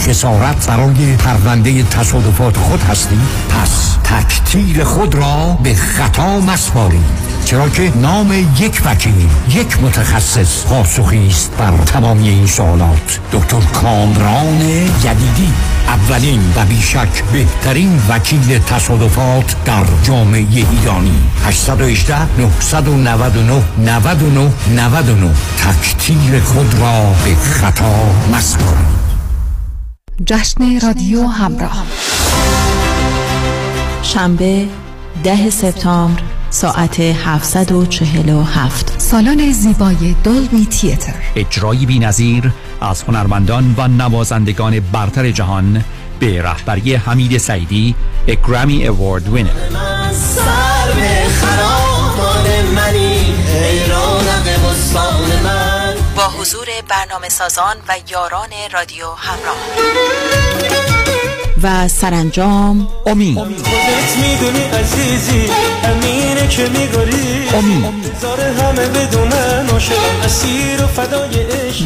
[0.07, 3.19] خسارت برای پرونده تصادفات خود هستی؟
[3.49, 11.27] پس تکتیر خود را به خطا مسپارید چرا که نام یک وکیل یک متخصص پاسخی
[11.27, 13.19] است بر تمامی این سوالات.
[13.31, 14.61] دکتر کامران
[15.03, 15.53] یدیدی
[15.87, 21.19] اولین و بیشک بهترین وکیل تصادفات در جامعه ایرانی.
[21.45, 27.95] 818 999 99 99 تکتیر خود را به خطا
[28.33, 29.10] مسپارید
[30.31, 31.85] جشن رادیو همراه.
[34.03, 34.67] شنبه
[35.23, 41.13] ده سپتامبر ساعت 747 سالن زیبای دولبی تیتر.
[41.35, 42.51] اجرایی بی نظیر
[42.81, 45.83] از هنرمندان و نوازندگان برتر جهان
[46.19, 47.95] به رهبری حمید سعیدی
[48.27, 49.49] اگرامی اوارد وینر
[56.51, 59.57] حضور برنامه سازان و یاران رادیو همراه.
[61.63, 62.87] و سرانجام.
[63.05, 65.45] امید می‌دونی عزیزی
[65.83, 67.85] امینه که میگاری امید
[68.61, 69.69] همه بدونن
[70.25, 71.29] اسیر و فدای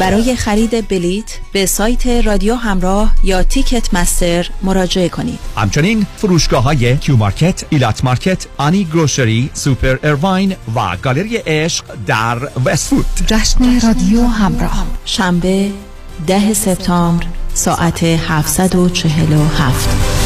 [0.00, 5.38] برای خرید بلیت به سایت رادیو همراه یا Ticketmaster مراجعه کنید.
[5.56, 12.38] همچنین فروشگاه های کیو market، ایلات market، آنی grocery، سوپر ارواین و گالری عشق در
[12.64, 14.86] وست وود جشن رادیو همراه.
[15.04, 15.70] شنبه
[16.28, 20.25] ده سپتامبر ساعت 747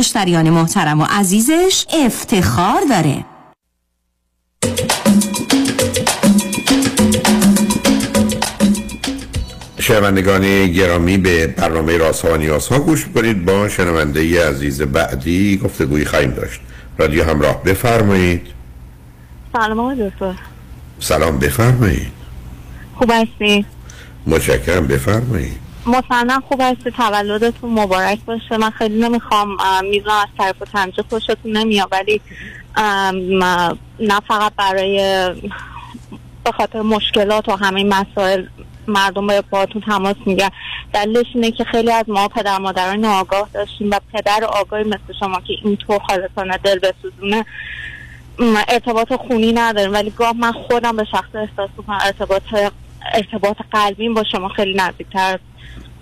[0.00, 3.24] مشتریان محترم و عزیزش افتخار داره.
[9.78, 15.56] شنوندگان گرامی به برنامه راست ها و نیاز ها گوش کنید با شنونده عزیز بعدی
[15.56, 16.60] گفتگوی خواهیم داشت.
[16.98, 18.46] رادیو همراه بفرمایید.
[19.52, 20.34] سلام آقای دکتر.
[21.00, 22.12] سلام بفرمایید.
[22.94, 23.66] خوب هستی
[24.26, 25.69] متشکرم بفرمایید.
[25.90, 28.56] مطمئنا خوب هستی تولدتون مبارک باشه.
[28.56, 32.20] من خیلی نمی‌خوام می‌زنم از طرف و تنجه خوشتون نمیاد ولی
[34.00, 34.98] نه فقط برای
[36.44, 38.46] به خاطر مشکلات و همه مسائل
[38.88, 40.48] مردم به باهاتون تماس میگن.
[40.92, 45.40] دلیلش اینه که خیلی از ما پدر مادران آگاه داشتیم و پدر آگاهی مثل شما
[45.40, 47.44] که اینطور حالتانه دل بسوزونه
[48.68, 49.92] ارتباط خونی نداریم.
[49.92, 52.42] ولی گاه من خودم به شخص احساس می‌کنم ارتباط
[53.14, 55.38] ارتباط قلبیم با شما خیلی نزدیکتر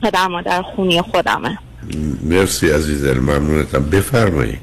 [0.03, 1.59] پدر مادر خونی خودمه.
[2.23, 3.91] مرسی عزیزم ممنونتم.
[3.91, 4.59] بفرمایید.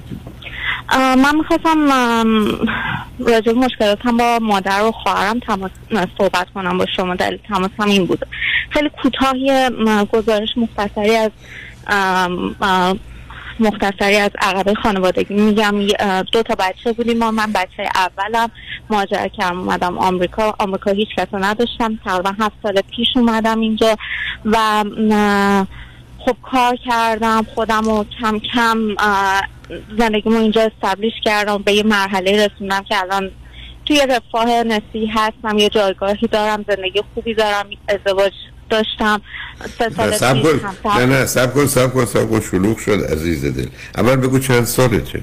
[0.97, 1.87] من می‌خواستم
[3.19, 5.71] راجع به مشکلاتم با مادر و خواهرم تماس
[6.17, 7.15] صحبت کنم با شما.
[7.15, 8.19] دلیل تماسم این بود
[8.69, 11.31] خیلی کوتاه یه م، گزارش مختصری از
[13.59, 15.33] مختصری از عقبه خانوادگی.
[15.33, 15.87] میگم
[16.31, 17.31] دو تا بچه بودیم ما.
[17.31, 18.51] من بچه اولم
[18.89, 20.55] مهاجرت کردم اومدم آمریکا.
[20.59, 21.99] آمریکا هیچ کس نداشتم.
[22.05, 23.95] تقریبا هفت سال پیش اومدم اینجا
[24.45, 24.83] و
[26.19, 27.45] خب کار کردم.
[27.55, 28.95] خودم رو کم کم
[29.97, 31.57] زندگیمو اینجا استبلیش کردم.
[31.57, 33.31] به یه مرحله رسوندم که الان
[33.85, 36.65] توی رفاه نسبی هستم یه جایگاهی دارم.
[36.67, 37.69] زندگی خوبی دارم.
[37.87, 38.33] ازدواج
[38.69, 39.21] داشتم.
[39.77, 40.59] سه سال نه سب کن.
[40.99, 42.41] نه نه سب کن سب کن سب کن.
[42.41, 43.67] شلوغ شد عزیز دل.
[43.97, 45.21] اول بگو چند سالته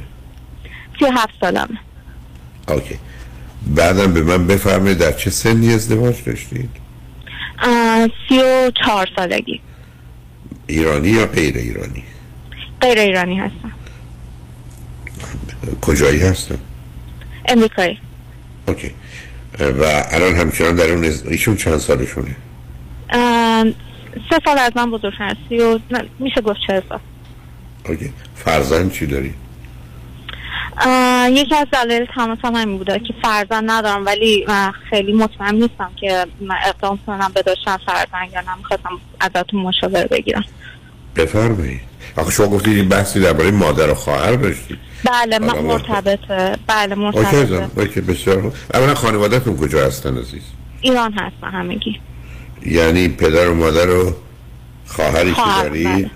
[0.98, 1.78] سی هفت سالمه.
[2.69, 2.98] اوکی.
[3.66, 6.70] بعدم به من بفرمایید در چه سنی ازدواج داشتید؟
[8.28, 9.60] سی و چهار سالگی.
[10.66, 12.02] ایرانی یا غیر ایرانی؟
[12.81, 13.73] غیر ایرانی هستم.
[15.81, 16.59] کجایی هستن
[17.48, 17.98] امریکایی.
[18.69, 18.94] اوکی.
[19.59, 21.27] و الان همچنان در اون از...
[21.27, 22.36] ایشون چند سالشونه؟
[24.30, 25.36] سه سال از من بزرگتر است.
[25.48, 25.78] سی و
[26.18, 26.98] میشه گفت چه سال.
[27.89, 28.12] اوکی.
[28.34, 29.34] فرزند چی داری؟
[31.28, 34.47] یکی از دلایل تماسم همین بوده که فرزند ندارم ولی
[34.90, 38.56] خیلی مطمئن نیستم که من اقدام کنم به داشتن فرزند یا نه.
[38.59, 40.44] می‌خواستم ازتون مشاوره بگیرم.
[41.16, 41.80] بفرمایید.
[42.16, 44.78] آخه شما گفتید این بحثی درباره مادر و خواهر داشتید.
[45.05, 46.59] بله من مرتبطه.
[46.66, 47.36] بله اوکی مرتبطه.
[47.36, 48.52] ازم اوکی بسیار.
[48.74, 50.43] اولا خانوادهتون کجا هستن عزیز؟
[50.80, 52.01] ایران هستن همگی.
[52.66, 54.12] یعنی پدر و مادر و
[54.86, 56.10] خواهری که دارید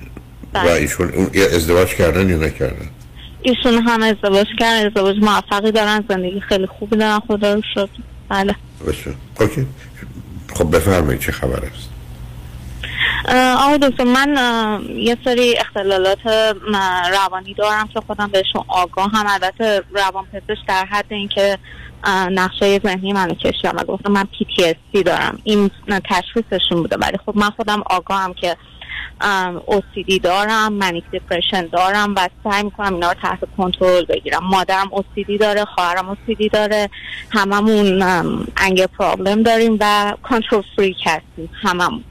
[0.53, 0.71] بله.
[0.71, 2.89] و ایشون اون یه ازدواج کردن یا نکردن؟
[3.43, 7.91] ایشون هم ازدواج کردن ازدواج موفقی دارن زندگی خیلی خوبی دارن خدا رو شد
[8.29, 8.55] بله.
[9.41, 9.67] اوکی.
[10.55, 11.89] خب بفرمایید چه خبر است؟
[13.59, 14.37] آقای دکتر من
[14.97, 16.27] یه سری اختلالات
[17.13, 19.27] روانی دارم که خودم بهشون آگاه هم.
[19.29, 21.59] البته روان پزشک در حد اینکه
[22.09, 25.39] نقشه ذهنی منو کشیدم و گفتم من PTSD دارم.
[25.45, 25.71] این
[26.05, 26.97] تشخیصشون بوده.
[26.97, 28.57] ولی خب من خودم آگاهم که
[29.69, 34.45] OCD دارم منیک دپرشن دارم و سعی می‌کنم اینا رو تحت کنترل بگیرم.
[34.45, 36.91] مادرم OCD داره خواهرم OCD داره.
[37.31, 42.05] هممون ام، انگر پرابلم داریم و کنترل فریک هستیم هممون.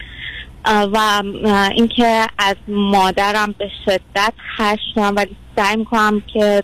[0.65, 1.23] و
[1.71, 6.63] اینکه از مادرم به شدت خشمم ولی سعی می‌کنم که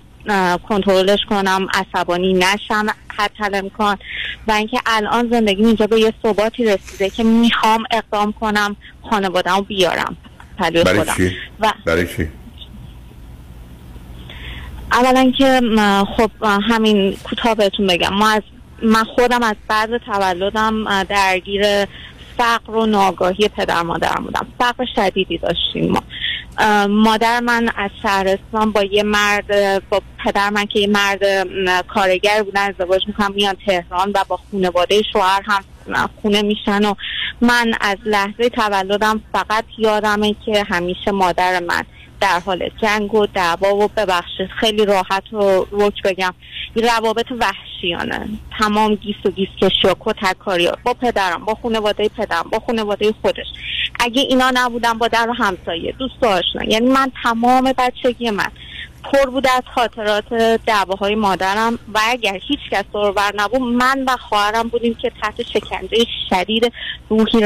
[0.69, 2.85] کنترلش کنم عصبانی نشم
[3.17, 3.97] حتی امکان
[4.47, 8.75] و اینکه الان زندگی اینجا به یه ثباتی رسیده که می‌خوام اقدام کنم
[9.09, 10.17] خانوادم بیارم
[10.57, 12.27] پلوی برای خودم چی؟ و برای چی؟
[14.91, 15.61] اولا که
[16.17, 18.41] خب همین کوتاه بهتون بگم ما از
[18.83, 21.85] من خودم از بعد تولدم درگیر
[22.37, 24.47] فقر و ناگاهی پدر مادرم بودم.
[24.59, 26.03] فقر شدیدی داشتیم ما.
[26.87, 29.47] مادر من از شهرستان با یه مرد
[29.89, 31.47] با پدر من که یه مرد
[31.87, 35.63] کارگر بودن ازدواج می‌کنم میان تهران و با خانواده شوهر هم
[36.21, 36.93] خونه میشن و
[37.41, 41.83] من از لحظه تولدم فقط یادمه که همیشه مادر من.
[42.21, 44.49] در حال جنگ و دعوا و ببخشید.
[44.59, 46.33] خیلی راحت و روک بگم.
[46.75, 48.29] روابط وحشیانه.
[48.59, 53.47] تمام گیس و گیس کشی و کتککاری با پدرم با خانواده پدرم با خانواده خودش.
[53.99, 56.63] اگه اینا نبودن با در و همسایه دوست و آشنا.
[56.67, 58.51] یعنی من تمام بچگی من
[59.03, 60.33] پر بوده از خاطرات
[60.65, 66.05] دعواهای مادرم و اگر هیچ کس دوربر نبود من و خواهرم بودیم که تحت شکنجه
[66.29, 66.73] شدید
[67.09, 67.41] روحی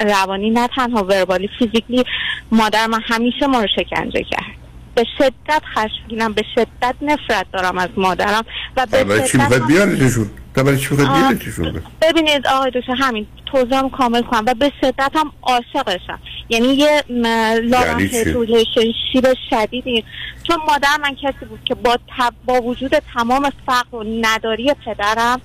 [0.00, 2.04] روانی, نه تنها verbally physically
[2.52, 4.61] مادر همیشه ما رو شکنجه کرد.
[4.94, 8.44] به شدت خشمگینم به شدت نفرت دارم از مادرم
[8.76, 10.30] و به چی هم- بیارتشون
[10.76, 10.96] چی.
[10.96, 16.18] بیارتشون ببینید آقای دکتر همین توضیحم کامل کنم و به شدت هم عاشقشم.
[16.48, 20.04] یعنی یه یعنی چی؟ relationship شدیدی
[20.42, 22.34] چون مادر من کسی بود که با, تب...
[22.44, 25.40] با وجود تمام فقر و نداری پدرم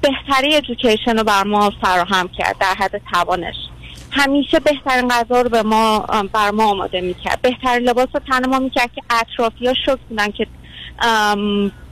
[0.00, 3.54] بهتری ادویکیشن رو بر ما فراهم کرد در حد توانش.
[4.16, 5.98] همیشه بهترین غذا رو به ما
[6.32, 10.30] بر ما آماده می‌کرد بهترین لباس رو تن ما می‌کرد که اطرافی ها شک بودن
[10.30, 10.46] که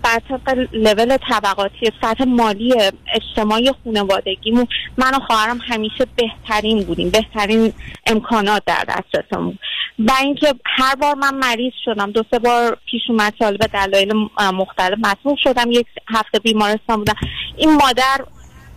[0.02, 2.74] بر طبق لول طبقاتی سطح مالی
[3.14, 4.66] اجتماعی خانوادگیمون
[4.96, 7.72] من و خواهرم همیشه بهترین بودیم بهترین
[8.06, 9.58] امکانات در دسترسمون.
[9.98, 14.12] و اینکه هر بار من مریض شدم دو سه بار پیش اومد سال به دلایل
[14.54, 17.14] مختلف مصروف شدم یک هفته بیمارستان بودم
[17.56, 18.20] این مادر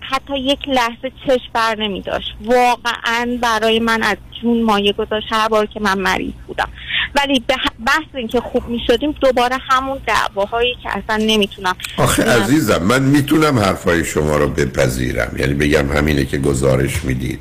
[0.09, 2.35] حتی یک لحظه چشم بر نمی داشت.
[2.45, 6.69] واقعا برای من از جون مایه گذاشت هر بار که من مریض بودم.
[7.15, 7.55] ولی به
[7.87, 13.59] بحث اینکه خوب می شدیم دوباره همون دعواهایی که اصلا نمی‌تونم آخه عزیزم من می‌تونم
[13.59, 15.35] حرفای شما رو بپذیرم.
[15.39, 17.39] یعنی بگم همینه که گزارش می‌دید.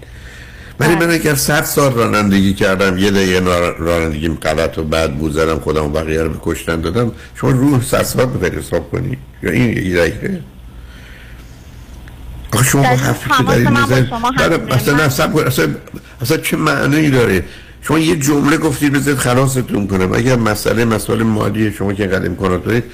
[0.81, 3.41] ولی من اگر صد سال رانندگی کردم یه دقیقه
[3.79, 7.13] رانندگیم غلط و بد بود زدم خودم و بقیه رو به کشتن دادم.
[7.35, 9.17] شما روح صد سال بخواید حساب کنی.
[9.43, 10.41] یا این یه دقیقه.
[12.55, 14.09] آخه شما حرفی که دارید می‌زنید.
[14.13, 14.75] همینه.
[14.75, 15.47] اصلا نه کن.
[15.47, 15.69] اصلا
[16.21, 17.45] اصلا چه معنی داره؟
[17.83, 20.13] شما یه جمله گفتید بذارید خلاصتون کنم.
[20.13, 22.85] اگر مسئله مسئله مالی شما که اینقدر امکانات دارید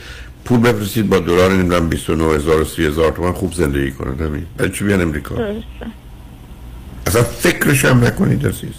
[0.45, 4.47] پول بفرستید با دلار نمی‌دونم 29000 و 30000 تومان خوب زندگی کنن همین.
[4.57, 5.35] برای چی بیان امریکا؟
[7.07, 8.74] اصلا فکرش هم نکنید عزیز.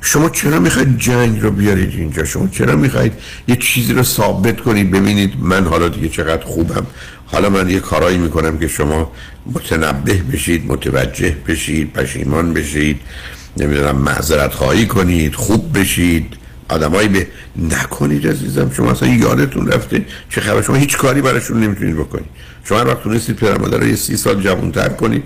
[0.00, 3.12] شما چرا می‌خواید جنگ رو بیارید اینجا؟ شما چرا می‌خواید
[3.48, 6.86] یه چیزی رو ثابت کنید؟ ببینید من حالا دیگه چقدر خوبم.
[7.26, 9.12] حالا من یه کارایی می‌کنم که شما
[9.46, 13.00] متنبه بشید متوجه بشید پشیمان بشید
[13.56, 16.34] نمی‌دونم معذرت خواهی کنید خوب بشید.
[16.68, 17.26] آدمایی به
[17.56, 18.70] نکنید عزیزم.
[18.76, 22.26] شما اصلا یادتون رفته؟ چه خبر؟ شما هیچ کاری براشون نمی‌تونید بکنید.
[22.64, 25.22] شما هر وقت تونستید پدر مادر رو یه سی سال جوانتر کنید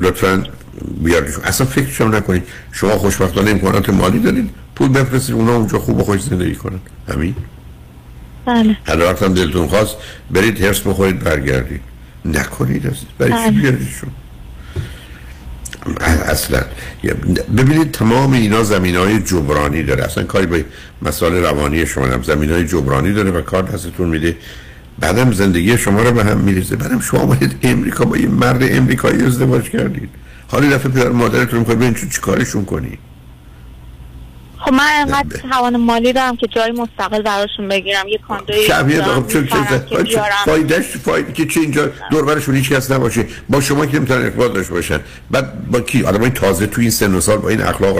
[0.00, 0.44] لطفا
[1.02, 2.42] بیاریشون اصلا فکرشم نکنید.
[2.72, 4.50] شما خوشبختانه امکانات مالی دارید.
[4.76, 6.80] پول بفرستید اونا اونجا خوب و خوش زندگی کنن.
[7.08, 7.34] همین.
[8.46, 8.76] بله.
[8.86, 9.96] هر وقت هم دلتون خواست
[10.30, 11.80] برید هرس بخورید برگردید.
[12.24, 13.60] نکنید اصلا برای چی بله.
[13.60, 14.10] بیاریشون
[16.26, 16.60] اصلا.
[17.56, 20.04] ببینید تمام اینا زمین های جبرانی داره.
[20.04, 20.64] اصلا کاری به
[21.02, 24.36] مسائل روانی شما هم زمین های جبرانی داره و کار دستتون میده.
[24.98, 26.76] بعدم زندگی شما رو به هم میریزه.
[26.76, 30.08] بعدم شما آمدید امریکا با یه مرد امریکایی ازدواج کردید.
[30.48, 32.98] حالی دفعه پدر مادرتون می‌خواد ببین چی کارشون کنی؟
[34.64, 38.08] خب من انقدر توان مالی دارم که جای مستقل براشون بگیرم.
[38.08, 39.84] یه کاندوی شبیه دارم چه بیارم.
[40.44, 43.26] فایدهش فایده که چه اینجا دور برشون هیچ کس نباشه.
[43.48, 45.00] با شما که نمی‌تونن ارتباط داشته باشن.
[45.30, 47.96] بعد با کی؟ آدمای تازه تو این سن و سال با این اخلاق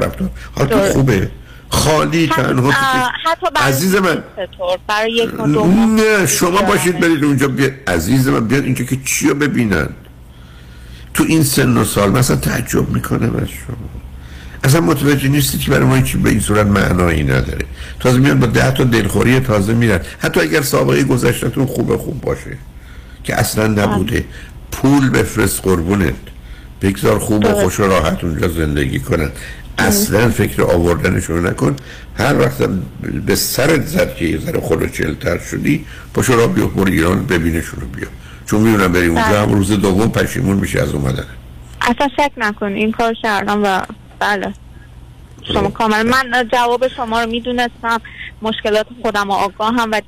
[0.55, 0.78] حالا تو.
[0.93, 1.31] خوبه.
[1.69, 2.73] خالی تنها
[3.57, 4.24] عزیز من.
[4.87, 9.35] برای یک نه شما باشید برید اونجا بیاد عزیز من بیاد اینجا که چی رو
[9.35, 9.89] ببینن؟
[11.15, 14.00] تو این سن و سال مثلا تعجب می‌کنم از شما.
[14.65, 17.65] اصلا متوجه نیستید که برای ما چی به این صورت معنایی نداره.
[18.01, 20.01] تازه میان با ده تا دلخوری تازه میرن.
[20.19, 22.59] حتی اگر سابقه گذشتتون خوب خوب باشه
[23.24, 24.24] که اصلا نبوده.
[24.73, 26.15] پول بفرست قربونت.
[26.82, 29.31] بگذار خوب و خوش و راحت اونجا زندگی کنن.
[29.78, 31.77] اصلا فکر آوردنشون نکن.
[32.19, 32.59] هر وقت
[33.27, 35.85] به سرت زد که یه ذره خلوچلتر شدی
[36.15, 38.09] پاشو را بیا برو ایران ببینشون رو بیا
[38.47, 39.41] چون می‌دونم بری اونجا بله.
[39.41, 41.24] هم روز دوم پشیمون میشه از اومدن.
[41.81, 42.73] اصلا شک نکن.
[42.73, 43.81] این کار کردم و
[44.21, 44.53] بله.
[45.53, 48.01] شما کاملا من جواب شما رو می‌دونستم.
[48.43, 50.01] مشکلات خودم رو آگاه هم و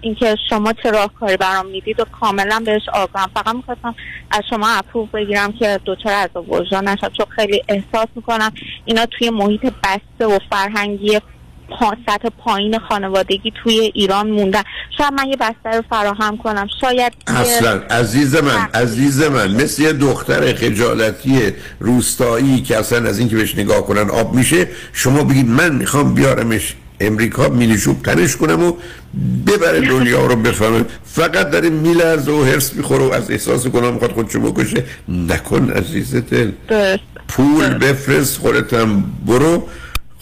[0.00, 3.30] اینکه شما چه راهکاری برام می‌دید و کاملا بهش آگاهم.
[3.34, 3.94] فقط می‌خواستم
[4.30, 7.08] از شما اپروف بگیرم که دچار از وجدان نشم.
[7.08, 8.52] چون خیلی احساس می‌کنم
[8.84, 11.20] اینا توی محیط بسته و فرهنگی
[12.06, 14.62] سطح پایین خانوادگی توی ایران موندن
[14.98, 16.66] شاید من یه بستر رو فراهم کنم.
[16.80, 23.36] شاید اصلا عزیز من عزیز من مثل یه دختر خجالتی روستایی که اصلا از اینکه
[23.36, 28.72] بهش نگاه کنن آب میشه شما بگید من می‌خوام بیارمش امریکا مینیشوب تنش کنم و
[29.46, 30.84] ببره دنیا رو بفهمه.
[31.04, 34.84] فقط داره میلرزه و هرس می‌خوره و از احساس گناه می‌خواد خودشو بکشه.
[35.08, 36.52] نکن عزیز دل
[37.28, 39.04] پول بفرست خودتم.
[39.26, 39.68] برو.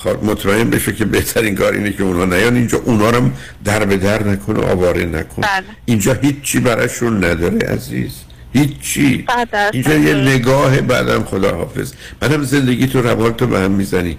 [0.02, 2.56] خواهد مطمئن بشه که بهترین کار اینه که اونا نیان.
[2.56, 3.30] اینجا اونا رو
[3.64, 5.42] در به در نکن و آواره نکن.
[5.42, 5.64] بله.
[5.84, 8.12] اینجا هیچی براشون نداره عزیز.
[8.52, 9.24] هیچی.
[9.28, 14.18] از- اینجا یه نگاه بعدم خدا حافظ بعدم زندگی تو روال تو به هم می‌زنی.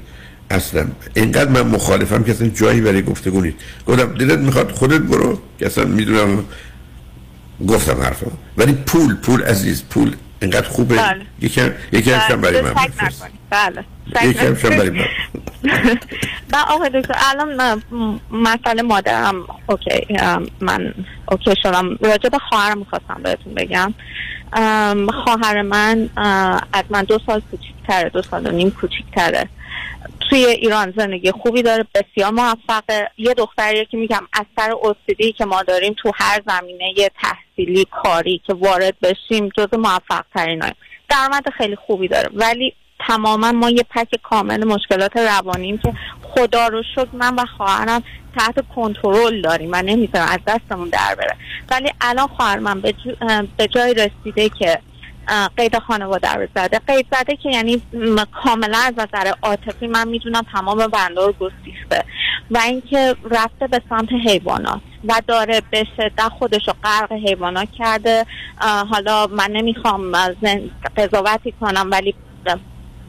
[0.50, 0.88] اصلا.
[1.14, 3.58] اینقدر من مخالفم که اصلا جایی برای گفتگو نیست.
[3.88, 5.40] گفتم دلت می‌خواد خودت برو.
[5.60, 6.44] که اصلا می‌دونم
[7.68, 10.96] گفتم حرفم ولی پول پول عزیز پول اینقدر خوبه.
[10.96, 11.22] بله.
[11.42, 12.28] یکم یکم بله.
[12.28, 12.74] شم برای من.
[13.50, 14.30] بله.
[14.30, 14.90] یکم برای.
[14.90, 15.06] من.
[16.54, 17.84] و آقای دکتر الان
[18.32, 19.36] مسئله مادرم
[19.70, 20.08] اوکی
[20.60, 20.94] من
[21.32, 21.98] اوکی شدم.
[22.02, 23.94] راجع به خواهرم می‌خواستم بهتون بگم.
[25.24, 26.10] خواهر من
[26.74, 29.50] از من دو سال کوچیکتره دو سال و نیم کوچیکتره.
[30.30, 33.10] توی ایران زندگی خوبی داره بسیار موفقه.
[33.18, 37.88] یه دختریه که میگم از سر اوسیدی که ما داریم تو هر زمینه یه تحصیلی
[37.92, 40.64] کاری که وارد بشیم جز موفق ترین
[41.10, 42.30] درآمد خیلی خوبی داره.
[42.34, 42.74] ولی
[43.08, 48.04] تماما ما یه پک کامل مشکلات روانیم که خدا رو شکر من و خواهرم
[48.38, 51.36] تحت کنترل داریم و نمی‌تونم از دستمون در بره.
[51.72, 54.80] ولی الان خواهر من به, جو- به جای رسیده که
[55.58, 57.82] قید خانواده رو زده قید زده که یعنی
[58.44, 62.04] کاملا از نظر عاطفی من می‌دونم تمام بنده رو گسیخته
[62.52, 68.26] و اینکه رفته به سمت حیوانات و داره به شدت خودش رو غرق حیوانات کرده.
[68.92, 70.12] حالا من نمی‌خوام
[70.98, 72.16] قضاوتی کنم ولی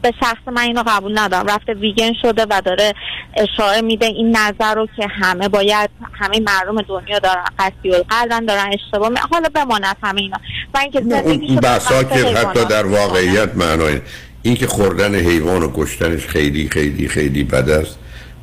[0.05, 1.45] به شخص من اینو قبول ندارم.
[1.47, 2.93] رفته ویگن شده و داره
[3.37, 4.05] اشاره میده.
[4.05, 9.15] این نظر رو که همه باید همه مردم دنیا دارن قصدی القلبن دارن اشتباه می...
[9.31, 10.37] حالا بماند همه اینا.
[10.73, 12.65] و اینکه اون بحثا که حتی.
[12.65, 14.01] در واقعیت معنای
[14.41, 17.97] این که خوردن حیوان و کشتنش خیلی خیلی خیلی بد است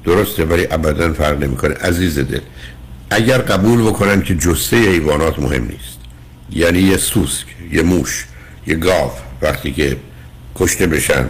[0.05, 1.75] درسته ولی ابدا فرق نمی‌کنه.
[1.75, 2.41] عزیز دل
[3.11, 5.99] اگر قبول بکنن که جسه حیوانات مهم نیست.
[6.51, 8.27] یعنی یه سوسک یه موش
[8.67, 9.11] یه گاو
[9.43, 9.97] وقتی که
[10.57, 11.27] کشته بشن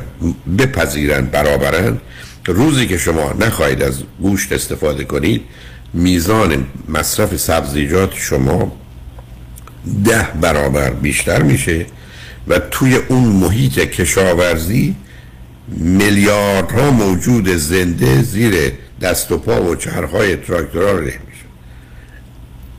[0.58, 1.98] بپذیرن برابرن.
[2.46, 5.42] روزی که شما نخواهید از گوشت استفاده کنید
[5.94, 8.72] میزان مصرف سبزیجات شما
[10.04, 11.86] ده برابر بیشتر میشه
[12.48, 14.96] و توی اون محیط کشاورزی
[15.68, 21.31] میلیاردها موجود زنده زیر دست و پا و چرخهای تراکتورها ره میشه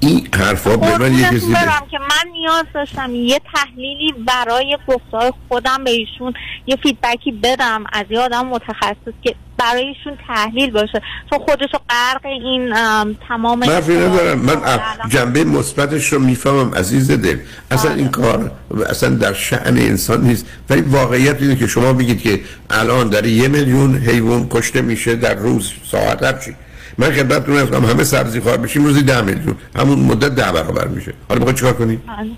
[0.08, 5.34] این حرفا به من یه کسی برم که من نیاز داشتم یه تحلیلی برای گفتار
[5.48, 6.34] خودم به ایشون
[6.68, 11.02] یه فیدبکی بدم از یه آدم متخصص که برای ایشون تحلیل باشه.
[11.30, 17.38] چون خودشو غرق این ام، تمام من ندارم من جنبه مثبتش رو می‌فهمم عزیز دل.
[17.72, 18.52] اصلا این کار
[18.90, 20.46] اصلا در شعن انسان نیست.
[20.70, 25.36] ولی واقعیت اینه که شما بگید که الان در یه میلیون حیوان کشته میشه در
[25.36, 26.56] روز ساعت هرچی
[26.98, 29.56] من خدمتتون هستم همه سبزی خوار بشیم روزی ده میلیون.
[29.76, 31.14] همون مدت ده برابر میشه.
[31.30, 32.32] حالا بخواد چیکار کنید بله.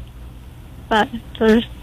[0.89, 1.09] بله
[1.39, 1.74] درست.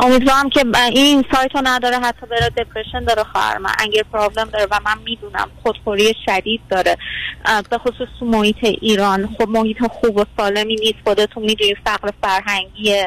[0.00, 4.66] امیدوارم که این سایت رو نداره حتی بره دپرشن داره خواهر من انگر پرابلم داره
[4.70, 6.96] و من می‌دونم خودخوری شدید داره.
[7.70, 13.02] به خصوص تو محیط ایران خب محیط خوب و سالمی نیست خودتون می‌دونید فقر فرهنگی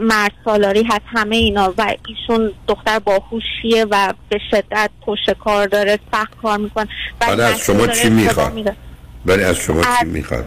[0.00, 5.98] مرد سالاری هست همه اینا و ایشون دختر باهوشیه و به شدت پشت کار داره
[6.12, 6.88] سخت کار می‌کنه.
[7.20, 8.76] و حالا از شما چی می‌خواد.
[9.26, 10.44] ولی از شما چی می‌خواد؟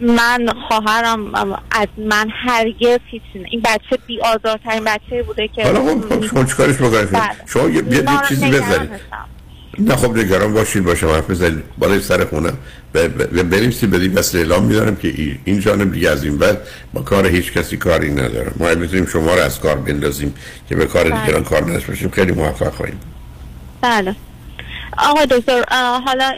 [0.00, 1.34] من خواهرم
[1.70, 3.44] از من هرگز هیچ نه.
[3.50, 7.22] این بچه بی آزارترین بچه بوده که حالا خب خب شما چیکارش بکنید بله.
[7.46, 8.90] شما یه, یه, چیزی بذارید.
[9.78, 12.58] نه خب نگران باشید باشم حرف بزنید بالای سر خونم
[12.94, 15.08] و ب- و بنویسید بدید بس اعلام میدارم که
[15.44, 16.58] این- جانب دیگه از این بعد
[16.94, 20.34] با کار هیچ کسی کاری نداره ما اگه بتونیم شما رو از کار بندازیم
[20.68, 21.20] که به کار بله.
[21.20, 23.00] دیگران کار نداشته باشیم خیلی موفق خواهیم
[23.80, 24.16] بله
[24.98, 25.64] آقای دکتر
[26.06, 26.32] حالا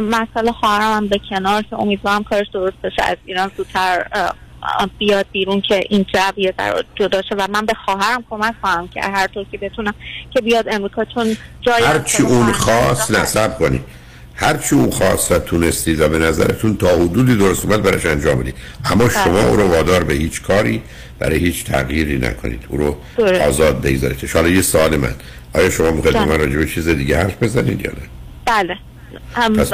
[0.00, 4.06] مسئله خواهرم هم به کنار که امیدوارم کارش درست بشه از ایران زودتر
[4.98, 8.88] بیاد بیرون که این جو یه ذره جدا شه و من به خواهرم کمک خواهم
[8.88, 9.94] که هر طور که بتونم
[10.30, 13.84] که بیاد امریکا چون جای هر چی اون خواست نصب کنید
[14.34, 18.38] هر چی اون خواست و تونستید و به نظرتون تا حدودی درست اومد براش انجام
[18.38, 18.54] بدید
[18.84, 19.24] اما بله.
[19.24, 20.82] شما او رو وادار به هیچ کاری
[21.18, 22.64] برای هیچ تغییری نکنید.
[22.68, 22.96] او رو.
[23.48, 24.30] آزاد بگذارید.
[24.34, 25.14] حالا یه سوال من.
[25.54, 26.28] آیا شما می‌خواید به جان.
[26.28, 27.98] من راجع به چیز دیگه حرف بزنید یا نه؟
[28.46, 28.76] بله.
[29.34, 29.64] هم در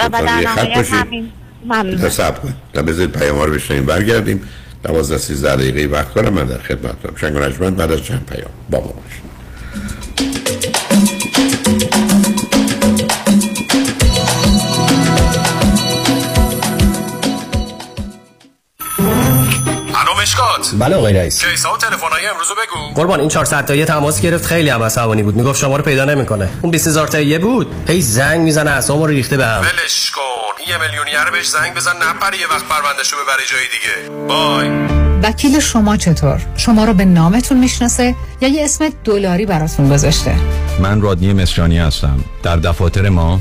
[0.83, 0.93] خط.
[0.93, 1.31] همین
[1.65, 1.95] ممنون.
[1.95, 2.55] نصب کن.
[2.73, 4.43] تا بذارید پیام رو بشنیم برگردیم.
[4.85, 6.33] دوازده سیزده دقیقه وقت دارم.
[6.33, 8.51] من در خدمتتم شنگ و بعد از چند پیام.
[8.71, 10.54] با ما باشید
[20.25, 21.45] مشکات بله آقای رئیس.
[21.45, 22.95] کیسا و تلفن‌های امروز رو بگو.
[22.95, 25.37] قربان این 400 تایی تماس گرفت خیلی هم عصبانی بود.
[25.37, 26.49] می‌گفت شما رو پیدا نمی‌کنه.
[26.63, 27.75] اون 20000 تایی بود.
[27.89, 30.21] هی زنگ می‌زنه اعصابمو رو ریخته بهم ولش کن.
[30.69, 34.27] یه میلیونیر بهش زنگ بزن نپره یه وقت پروندهش رو ببره جای دیگه.
[34.29, 34.69] بای.
[35.23, 40.37] وکیل شما چطور؟ شما رو به نامتون می‌شناسه یا یه اسم دلاری براتون گذاشته؟
[40.81, 42.25] من رادنی مصریانی هستم.
[42.43, 43.41] در دفاتر ما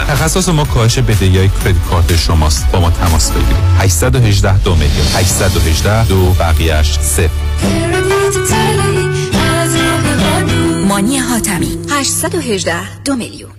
[0.07, 2.71] تخصص ما کاهش بدهی های کردیت کارت شماست.
[2.71, 3.55] با ما تماس بگیرید.
[3.79, 5.07] 818 دو میلیون.
[5.15, 7.29] 818 دو بقیهش صفر.
[10.87, 11.77] مانی حاتمی.
[11.89, 13.51] 818 دو میلیون.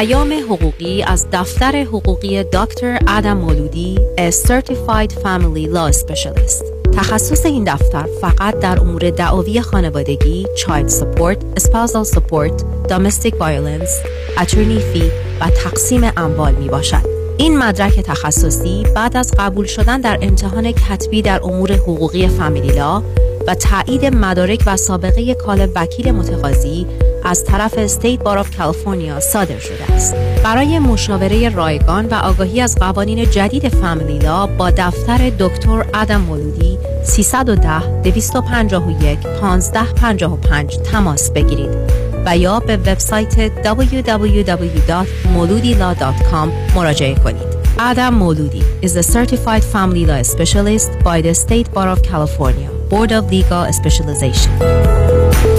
[0.00, 6.79] پیام حقوقی از دفتر حقوقی دکتر ادم مولودی A Certified Family Law Specialist.
[6.92, 14.00] تخصص این دفتر فقط در امور دعاوی خانوادگی، child support، spousal support، domestic violence،
[14.42, 15.10] attorney fee
[15.40, 17.19] و تقسیم اموال می باشد.
[17.40, 23.02] این مدرک تخصصی بعد از قبول شدن در امتحان کتبی در امور حقوقی family law
[23.46, 26.86] و تایید مدارک و سابقه کار وکیل متقاضی
[27.24, 30.14] از طرف State Bar of California صادر شده است.
[30.44, 36.78] برای مشاوره رایگان و آگاهی از قوانین جدید family law با دفتر دکتر ادم مولودی
[37.04, 47.55] 310 251 1555 تماس بگیرید و یا به وبسایت www.moludila.com مراجعه کنید.
[47.77, 53.11] Adam مولودی is a certified family law specialist by the State Bar of California, Board
[53.11, 55.58] of Legal Specialization.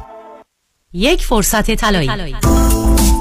[0.93, 2.35] یک فرصت طلایی.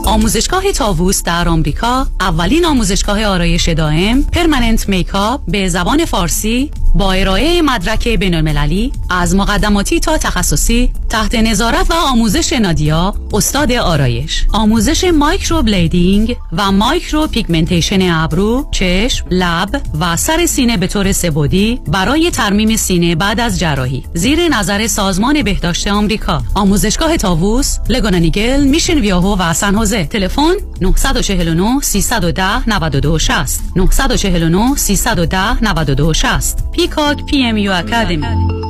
[0.05, 7.63] آموزشگاه تاووس در آمریکا اولین آموزشگاه آرایش دائم permanent makeup به زبان فارسی با ارائه
[7.63, 14.47] مدرک بین المللی از مقدماتی تا تخصصی تحت نظارت و آموزش نادیا استاد آرایش.
[14.53, 22.31] آموزش microblading و micropigmentation ابرو چشم لب و سر سینه به طور سه بعدی برای
[22.31, 24.05] ترمیم سینه بعد از جراحی.
[24.15, 26.43] زیر نظر سازمان بهداشت آمریکا.
[26.55, 30.05] آموزشگاه تاووس لگونا نیگل میشن ویهو و سن حوزه.
[30.05, 38.70] تلفن 949 310 92 60 949 310 92 60 Peacock PMU Academy.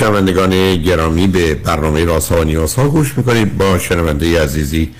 [0.00, 3.58] شنوندگان گرامی به برنامه راست ها و نیاز گوش می‌کنید.
[3.58, 4.90] با شنونده عزیزی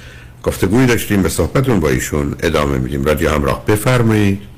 [0.43, 3.05] گفتگوی داشتیم به صحبتون با ایشون ادامه میدیم.
[3.05, 4.50] رادیو همراه بفرمایید.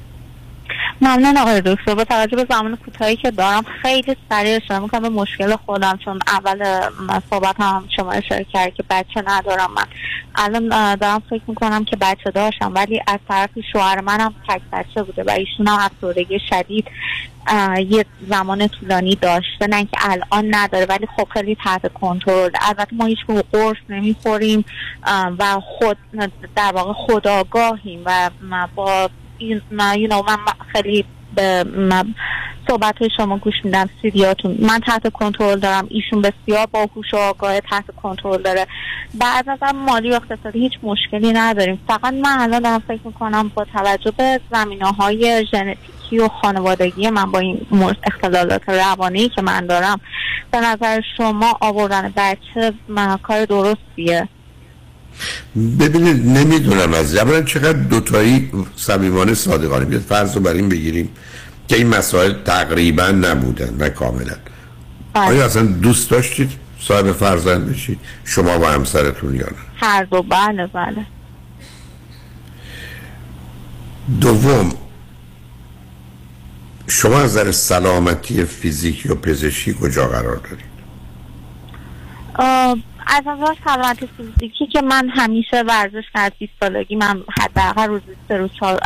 [1.03, 1.95] ممنون آقای دکتر.
[1.95, 6.19] با توجه به زمان کوتاهی که دارم خیلی سریع اشاره می‌کنم به مشکل خودم چون
[6.27, 6.81] اول
[7.31, 9.85] صحبت هم شما اشاره کرد که بچه ندارم من.
[10.35, 15.23] الان دارم فکر می‌کنم که بچه داشتم ولی از طرف شوهر منم تک بچه بوده
[15.23, 16.87] و ایشون هم افسردگی شدید
[17.89, 19.67] یه زمان طولانی داشته.
[19.67, 22.51] نه که الان نداره ولی خب خیلی تحت کنترل.
[22.69, 23.19] البته ما هیچ
[23.53, 24.65] قرص نمی‌خوریم
[25.39, 25.97] و خود
[26.57, 28.31] در واقع خداگاهیم و
[28.75, 29.11] با
[29.49, 29.97] این من
[30.73, 31.05] خیلی
[31.35, 31.65] به
[32.69, 34.57] صحبت های شما گوش میدم سیدیاتون.
[34.61, 38.67] من تحت کنترل دارم ایشون بسیار باهوش و آگاه تحت کنترل داره.
[39.15, 41.81] بعد از مالی و اقتصادی هیچ مشکلی نداریم.
[41.89, 47.31] فقط من الان دارم فکر می‌کنم با توجه به زمینه های ژنتیکی و خانوادگی من
[47.31, 47.67] با این
[48.07, 50.01] اختلالات روانی که من دارم
[50.51, 52.73] به نظر شما آوردن بچه
[53.23, 54.29] کار درستیه؟
[55.81, 59.85] ببینید نمی‌دونم از اولا چقدر دوتایی صمیمانه صادقانه.
[59.85, 61.09] بیاد فرض رو بر این بگیریم
[61.69, 64.37] که این مسائل تقریبا نبودن و کاملا.
[65.15, 65.27] بله.
[65.27, 70.23] آیا اصلا دوست داشتید صاحب فرزند بشید؟ شما و همسرتون یا نه؟ هر دو.
[70.23, 71.07] بله بله.
[74.21, 74.73] دوم
[76.89, 80.73] شما از نظر سلامتی فیزیکی و پزشکی کجا قرار دارید؟
[83.07, 88.37] از نظر سلامت فیزیکی که من همیشه ورزش کرد 20 سالگی من حداقل روز سه
[88.37, 88.81] روز چهار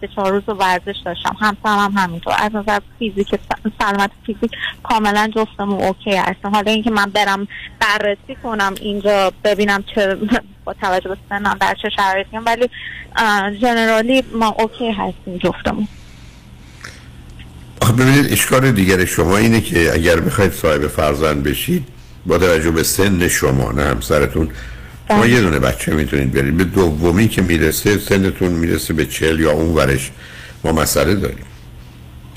[0.00, 1.36] سه چهار روز ورزش داشتم.
[1.40, 2.34] همسرم هم همینطور.
[2.38, 3.40] از نظر فیزیک
[3.78, 4.50] سلامت فیزیک
[4.82, 6.50] کاملا جفتمون OK هستم.
[6.50, 7.48] حالا اینکه من برم
[7.80, 10.16] بررسی کنم اینجا ببینم چه
[10.64, 12.70] با توجه به سنم در چه شرایطی ولی
[13.60, 15.88] generally ما OK هستیم جفتمون.
[17.98, 23.28] ببینید اشکال دیگر شما اینه که اگر بخواید صاحب فرزند بشید با توجه به سن
[23.28, 24.50] شما نه همسرتون.
[25.08, 25.30] شما بله.
[25.30, 26.56] یه دونه بچه می‌تونید برید.
[26.56, 30.10] به دومی که می‌رسه سنتون می‌رسه به چل یا اون ورش
[30.64, 31.44] ما مسئله داریم.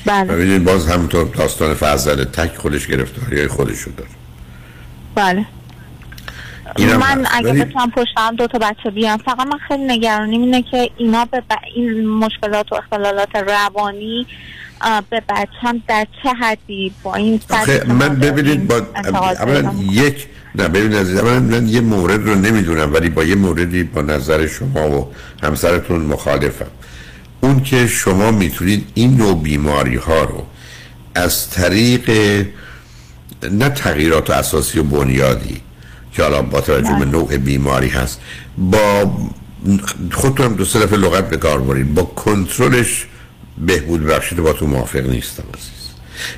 [0.06, 0.34] بله.
[0.34, 4.10] ببینید باز همونطور داستان فرزند تک خودش گرفتاری های خودشو داره.
[5.16, 5.46] بله.
[6.80, 7.26] من.
[7.32, 11.42] اگه بتونم پشتم دو تا بچه بیام فقط من خیلی نگرانیم اینه که اینا به
[11.42, 11.54] ب...
[11.76, 14.28] این مشکلات و اختلالات روانی
[15.10, 17.40] به بچم در چه حدی با این
[17.88, 19.74] من ببینید با اولا.
[19.92, 24.02] یک نه ببینید عزیز من, من یه مورد رو نمی‌دونم ولی با یه موردی با
[24.02, 25.12] نظر شما و
[25.44, 26.72] همسرتون مخالفم
[27.42, 30.46] اون که شما می‌تونید این نوع بیماری ها رو
[31.16, 32.10] از طریق
[33.52, 35.62] نه تغییرات اساسی و بنیادی
[36.14, 38.22] که حالا با توجه به نوع بیماری هست
[38.58, 39.12] با
[40.12, 43.08] خودتون هم دو سه دفعه لغت به کار برید با کنترلش
[43.58, 45.72] بهبود بخشید با تو موافق نیستم عزیز.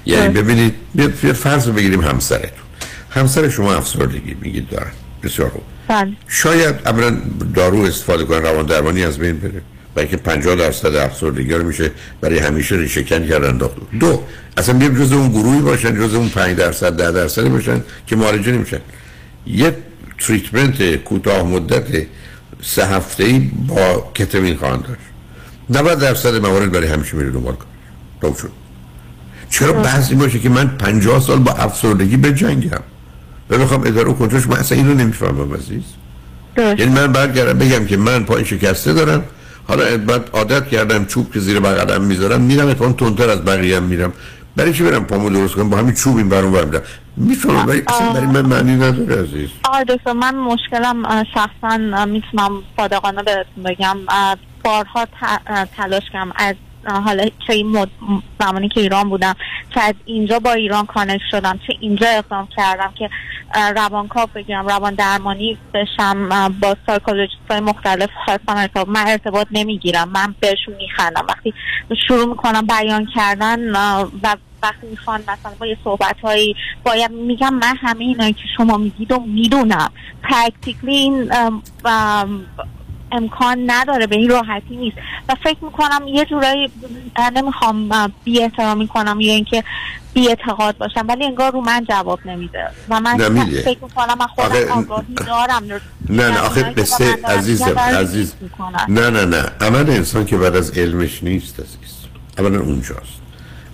[0.06, 2.64] یعنی ببینید یه فرض بگیریم همسرتون.
[3.10, 4.91] همسر شما افسردگی میگید دارن.
[5.23, 5.61] بسیار خوب.
[5.88, 6.11] بله.
[6.27, 7.18] شاید اولا
[7.56, 9.61] دارو استفاده کنن روان درمانی از بین بره.
[9.98, 11.91] اینکه 50 درصد افسردگی رو میشه
[12.22, 14.23] برای همیشه ریشه کن کردن انداخت دو
[14.57, 18.52] اصلا بیام جز اون گروهی باشن جز اون 5 درصد 10 درصد باشن که معالجه
[18.52, 18.80] نمیشن
[19.48, 19.77] یه
[20.19, 22.07] تریتمنت کوتاه مدت
[22.61, 25.12] سه هفته ای با کتامین خواهند داشت.
[25.74, 27.56] 90 درصد موارد برای همیشه میره دنبال
[28.22, 28.36] کار.
[28.41, 28.52] شد.
[29.50, 32.80] چرا بعضی باشه که من 50 سال با افسردگی بجنگم
[33.50, 35.84] و بخوام اداره و کنترلش من اصلا اینو نمی‌فهمم عزیز.
[36.58, 39.24] یعنی من برگردم بگم که من پای شکسته دارم.
[39.68, 43.84] حالا بعد عادت کردم چوب که زیر بغلم می‌ذارم میرم اتفاقا تندتر از بقیه هم
[43.84, 44.14] میرم.
[44.56, 46.82] برای چی برم پامو درست کنم؟ با همین چوب این برون برم
[47.18, 49.50] می‌فهمم ولی اصلا برای من معنی نداره عزیز.
[49.66, 53.98] آقای دکتر من مشکلم شخصا می‌تونم صادقانه بهتون بگم.
[54.64, 55.07] بارها
[55.77, 56.31] تلاش کردم.
[56.35, 56.56] از
[57.06, 57.90] حالا چه این مد...
[58.40, 59.35] زمانی که ایران بودم
[59.73, 63.10] چه از اینجا با ایران connect شدم چه اینجا اقدام کردم که
[63.76, 70.10] روانکاو بگیرم روان درمانی بشم با psychologist های مختلف خواستم ارتباط من ارتباط نمی‌گیرم.
[70.10, 71.26] من بهشون میخندم.
[71.30, 71.53] وقتی
[72.07, 74.06] شروع می‌کنم بیان کردن و
[74.64, 79.11] وقتی می‌خوان مثلا با یه صحبت هایی باید میگم من همه اینایی که شما میگید
[79.11, 79.91] و می‌دونم.
[80.23, 81.31] پرکتیکلی این
[83.14, 84.98] امکان نداره به این راحتی نیست.
[85.30, 86.72] و فکر می‌کنم یه جورایی
[87.35, 87.90] نمی‌خوام
[88.23, 89.64] بی احترامی کنم یا اینکه
[90.14, 92.68] بی اعتقاد باشم ولی انگار رو من جواب نمیده.
[92.90, 93.61] و من نمیده.
[93.61, 95.64] فکر می‌کنم من خودم آخه- آگاهی دارم.
[96.10, 98.34] نه نه آخه که با قصه عزیزم عزیز.
[98.88, 99.45] نه نه نه.
[99.61, 101.94] عمل انسان که بعد از علمش نیست عزیز.
[102.38, 103.22] اولا اونجاست.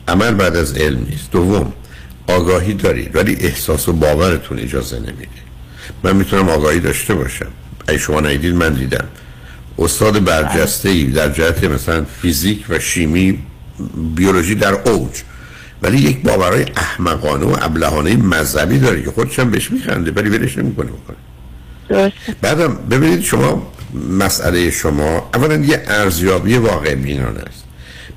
[0.07, 1.31] عمل بعد از علم نیست.
[1.31, 1.73] دوم
[2.27, 5.27] آگاهی دارید ولی احساس و باورتون اجازه نمیده.
[6.03, 7.47] من می‌تونم آگاهی داشته باشم.
[7.87, 9.07] اگه شما ندیدید من دیدم.
[9.80, 13.39] استاد برجسته ای در جهت مثلا فیزیک و شیمی
[14.15, 15.22] بیولوژی در اوج.
[15.81, 20.57] ولی یک باورهای احمقانه و ابلهانه مذهبی داره که خودش هم بهش میخنده ولی ولش
[20.57, 21.18] نمی‌کنه بکنه.
[22.41, 23.72] بعدم ببینید شما
[24.10, 27.64] مسئله شما اولا یه ارزیابی واقع بینانه است.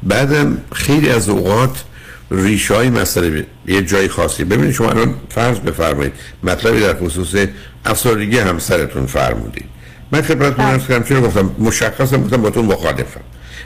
[0.03, 1.85] بعدم خیلی از اوقات
[2.31, 4.45] ریشه های مسئله یه جای خاصی.
[4.45, 6.13] ببینید شما الان فرض بفرمایید
[6.43, 7.47] مطلبی در خصوص
[7.85, 9.72] افسردگی همسرتون فرمودید.
[10.13, 13.21] من خدمتتون عرض کردم چرا گفتم مشخصم گفتم با تو مخالفم.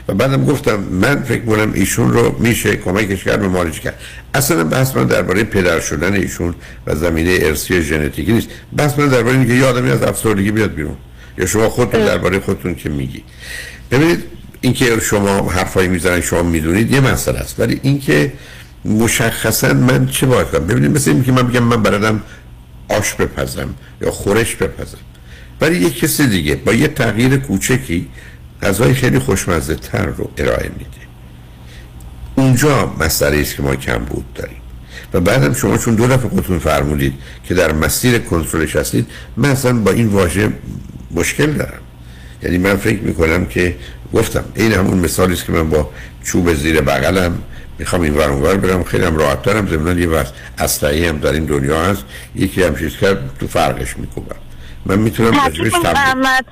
[0.07, 3.99] و بعدم گفتم من فکر کنم ایشون رو میشه کمکش کرد و مالش کرد.
[4.33, 6.55] اصلا بحث من درباره پدر شدن ایشون
[6.87, 8.47] و زمینه ارسی ژنتیکی نیست.
[8.77, 10.95] بحث من درباره اینکه یه آدمی از افسردگی بیاد بیرون.
[11.37, 13.23] یا شما خودتون درباره خودتون که میگی؟
[13.91, 14.23] ببینید
[14.61, 17.59] اینکه شما حرفایی می‌زنن شما می‌دونید یه مسئله است.
[17.59, 18.33] ولی اینکه
[18.85, 22.21] مشخصا من چه باید کنم؟ ببینید مثل اینکه من بگم من بلدم
[22.89, 23.69] آش بپزم
[24.01, 24.97] یا خورش بپزم.
[25.61, 28.07] ولی یه کسی دیگه با یه تغییر کوچکی
[28.63, 30.89] غذای خیلی خوشمزه تر رو ارائه میده.
[32.35, 34.57] اونجا مسئله است که ما کم بود داریم.
[35.13, 37.13] و بعدم شما چون دو دفعه خودتون فرمودید
[37.43, 39.07] که در مسیر کنترلش هستید
[39.37, 40.49] من اصلا با این واژه
[41.11, 41.81] مشکل دارم.
[42.43, 43.75] یعنی من فکر می‌کنم که
[44.13, 45.89] گفتم این همون مثالی است که من با
[46.23, 47.37] چوب زیر بغلم
[47.79, 48.83] می‌خوام این ور اونور برم.
[48.83, 52.03] خیلی هم راحت زمینان یه وقت اسلحه هم در این دنیا هست.
[52.35, 54.46] یکی هم چیز کرد تو فرقش می‌کنم
[54.87, 55.71] من می‌تونم راجبش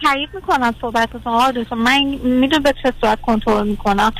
[0.04, 4.12] تایید می‌کنم صحبتتون آقای من می‌دونم به چه صورت کنترل می‌کنم.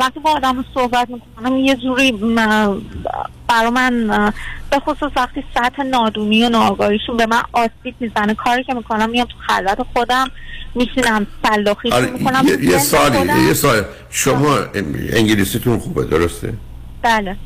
[0.00, 2.12] وقتی با آدم صحبت می‌کنم یه جوری
[3.48, 4.06] برا من
[4.70, 9.26] به خصوص وقتی سطح نادونی و ناآگاهیشون به من آسیب می‌زنه کاری که می‌کنم میام
[9.26, 10.30] تو خلوت خودم
[10.74, 14.58] میشینم سلاخی آره می‌کنم یه, یه سالی یه سال شما
[15.12, 16.54] انگلیسیتون خوبه درسته؟
[17.02, 17.36] بله.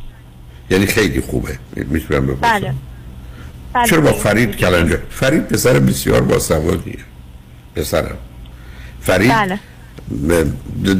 [0.70, 1.58] یعنی خیلی خوبه.
[1.76, 2.74] می‌تونم بپرسم؟ بله.
[3.84, 6.98] چرا با فرید کلنجا فرید پسر بسیار باسوادیه.
[7.76, 8.16] پسرم.
[9.00, 9.58] فرید بله.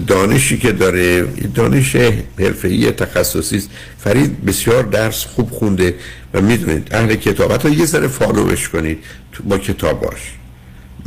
[0.07, 1.23] دانشی که داره
[1.55, 1.97] دانش
[2.39, 3.71] حرفه‌ای تخصصی است.
[3.99, 5.95] فرید بسیار درس خوب خونده
[6.35, 7.53] و می‌دونید اهل کتاب.
[7.53, 8.99] حتی یه ذره فالوش کنید
[9.45, 10.33] با کتاباش.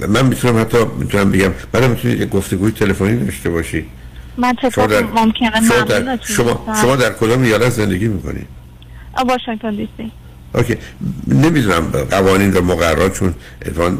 [0.07, 3.85] من می‌تونم حتی می‌تونم بگم بعد می‌تونید یک گفتگوی تلفنی داشته باشید
[4.37, 6.75] من چطور در- ممکنه شما در, شما.
[6.81, 8.47] شما در کدام ایالت زندگی می‌کنید
[9.29, 10.11] واشنگتن دی سی
[10.55, 10.75] اوکی.
[11.27, 11.81] نمی‌دونم
[12.11, 13.97] قوانین و مقررات چون اتفاقاً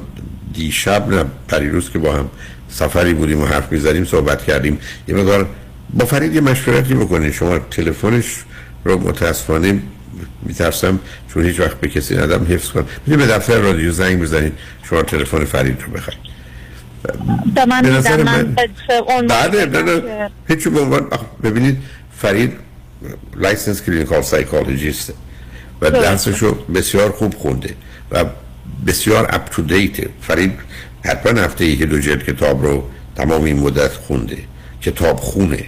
[0.53, 2.29] دیشب نه پریروز که با هم
[2.69, 4.79] سفری بودیم و حرف می‌زدیم صحبت کردیم.
[5.07, 5.49] یه مقدار
[5.93, 8.25] با فرید یه مشورتی بکنید شما تلفنش
[8.83, 9.81] رو متاسفانه
[10.43, 10.99] میترسم
[11.33, 12.85] چون هیچ وقت به کسی ندم حفظ کنم.
[13.07, 14.53] می‌تونید به دفتر رادیو زنگ بزنید
[14.89, 16.19] شما تلفن فرید رو بخرید
[17.55, 21.07] به نظر من نه که- هیچ عنوان
[21.43, 21.77] ببینید
[22.17, 22.53] فرید
[23.35, 25.13] licensed clinical psychologist ه
[25.81, 26.31] و درسته.
[26.31, 27.73] درسش رو بسیار خوب خونده
[28.11, 28.25] و
[28.87, 30.53] بسیار up to date ه فرید
[31.05, 34.37] حتما هفته یکی دو جلد کتاب رو تمام این مدت خونده.
[34.81, 35.63] کتاب خونه.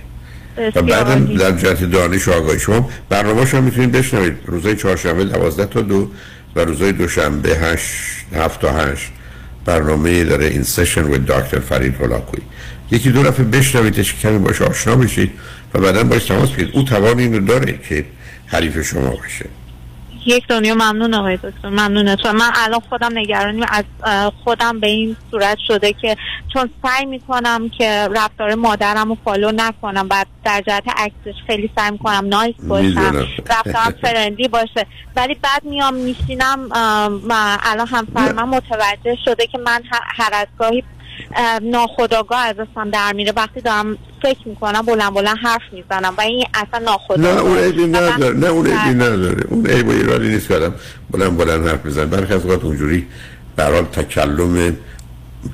[0.75, 1.37] و بعدم.
[1.37, 4.33] در جهت دانش و آگاهی شما برنامه‌ش هم می‌تونید بشنوید.
[4.45, 6.09] روزهای چهارشنبه 12 تا دو
[6.55, 7.83] و روزهای دوشنبه 8
[8.35, 9.11] 7 تا 8
[9.65, 12.43] برنامه داره این session و دکتر فرید هولاکویی
[12.91, 15.31] یکی دو دفعه بشنویدش کمی باش آشنا بشید
[15.73, 16.75] و بعدا باش تماس بگیرید.
[16.75, 18.05] او توان اینو داره که
[18.47, 19.45] حریف شما باشه.
[20.25, 21.69] یک دنیا ممنون آقای دکتر.
[21.69, 23.65] ممنونتون من الان خودم نگرانیم.
[23.69, 23.83] از
[24.43, 26.17] خودم به این صورت شده که
[26.53, 31.91] چون سعی می‌کنم که رفتار مادرم رو فالو نکنم و در جهت عکسش خیلی سعی
[31.91, 33.27] می‌کنم نایس باشم.
[33.49, 34.87] رفتارم فرندلی باشه.
[35.15, 36.69] ولی بعد میام میشینم
[37.63, 40.85] الان همسر من متوجه شده که من هر از گاهی اه،
[41.61, 43.33] ناخداگاه از دستم در میره.
[43.35, 47.87] وقتی دارم فکر می‌کنم بلند بلند حرف می‌زنم و این اصلا ناخداگاه نه اون عیبی
[47.87, 48.37] نداره.
[48.37, 49.43] نه اون عیبی نداره.
[49.47, 50.73] اون عیب و ایرادی نیست که آدم
[51.11, 53.07] بلند بلند حرف بزن برخی از اوقات اونجوری
[53.55, 54.77] برحال تکلم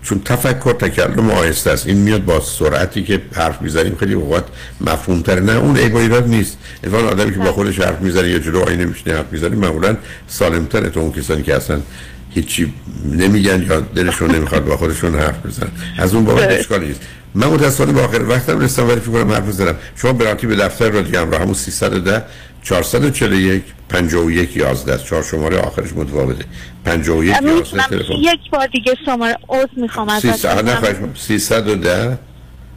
[0.03, 1.87] چون تفکر تکلم آهسته است.
[1.87, 4.45] این میاد با سرعتی که حرف می‌زنیم خیلی اوقات
[4.81, 6.57] مفهوم تره نه اون عیب و ایراد نیست.
[6.83, 9.97] اتفاقا آدمی که با خودش حرف می‌زنه یا جلو آینه میشینه حرف می‌زنه معمولا
[10.27, 11.81] سالمتره تو اون کسانی که اصلا
[12.29, 12.73] هیچی
[13.11, 15.71] نمیگن یا دلشون نمی‌خواد با خودشون حرف بزنن.
[15.97, 17.01] از اون بابت اشکالی نیست.
[17.35, 19.75] من متاسفانه به آخر وقتم رسیدم ولی فکر کنم حرف بزنم.
[19.95, 22.23] شما برانتی به دفتر رادیو همراه همون 310
[22.63, 26.45] 441 51 11 است چهار شماره آخرش متفاوته.
[26.85, 28.13] 51 11 می‌تونم تلفن.
[28.13, 31.15] یک بار دیگه شماره عضو می‌خوام از 300 نه خواهش می‌کنم.
[31.15, 32.17] 310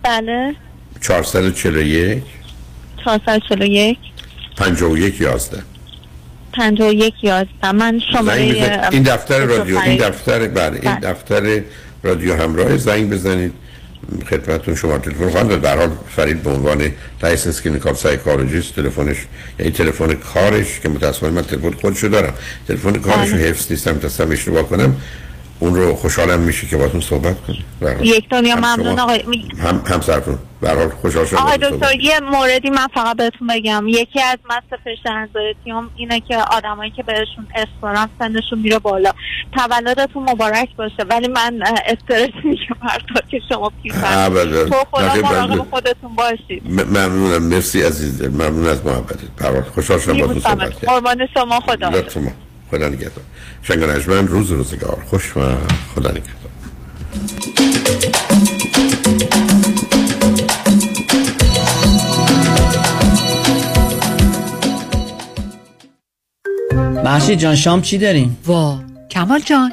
[0.02, 0.54] بله.
[1.00, 2.22] 441
[3.04, 3.98] 441
[4.56, 5.62] 51 11
[6.52, 8.88] 51 11 من زنگ شماره.
[8.90, 9.96] این دفتر رادیو این.
[10.08, 11.12] دفتر بله این بله.
[11.12, 11.62] دفتر
[12.02, 13.52] رادیو همراه زنگ بزنید
[14.30, 16.92] خدمتتون شما تلفن به هر حال فرید به عنوان
[17.22, 19.16] licensed clinical psychologist تلفنش
[19.58, 22.34] یعنی تلفن کارش که متاسفانه من تلفن خودشو دارم
[22.68, 23.48] تلفن کارش رو بله.
[23.48, 24.96] حفظ نیستم ترسم اشتباه کنم
[25.60, 27.64] اون رو خوشحالم میشه که باتون صحبت کنیم.
[28.02, 28.98] یک دنیا ممنون.
[28.98, 29.24] آقای
[29.62, 33.84] هم همسرتون به حال خوشحال شدم آقای دکتر یه موردی من فقط بهتون بگم.
[33.88, 39.12] یکی از مست فشت انزایتیوم اینه که آدمایی که بهشون اسپران سنشون میره بالا.
[39.52, 41.02] تولدتون مبارک باشه.
[41.10, 43.00] ولی من استرس میگم هر
[43.30, 44.28] که شما پیشن
[44.64, 46.62] تو خدا مراقب خودتون باشید.
[46.66, 47.42] ممنونم.
[47.42, 49.30] مرسی عزیز ممنون از محبتت.
[49.36, 51.60] پرال خوشحال شدم با صحبت قربان شما.
[51.60, 51.90] خدا
[52.70, 53.24] خدا نگهدار.
[53.62, 53.82] شنگ
[54.28, 55.02] روز روزگار.
[55.06, 55.40] خوش و
[55.94, 56.50] خدا نگهدار.
[67.04, 68.80] محشید جان شام چی داریم؟ وا
[69.10, 69.72] کمال جان.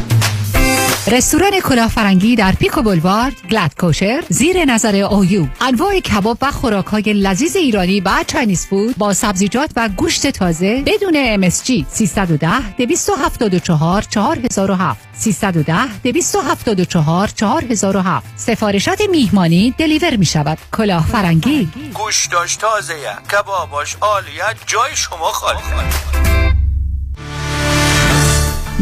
[1.07, 7.13] رستوران کلافرنگی در Pico Boulevard glatt kosher زیر نظر OU انواع کباب و خوراک های
[7.13, 14.99] لذیذ ایرانی و Chinese food با سبزیجات و گوشت تازه بدون MSG 310 274 4007
[15.13, 21.69] 310 274 4007 سفارشات میهمانی deliver می شود کلافرنگی.
[21.93, 22.93] گوشتاش تازه
[23.31, 25.59] کباباش عالیه جای شما خالی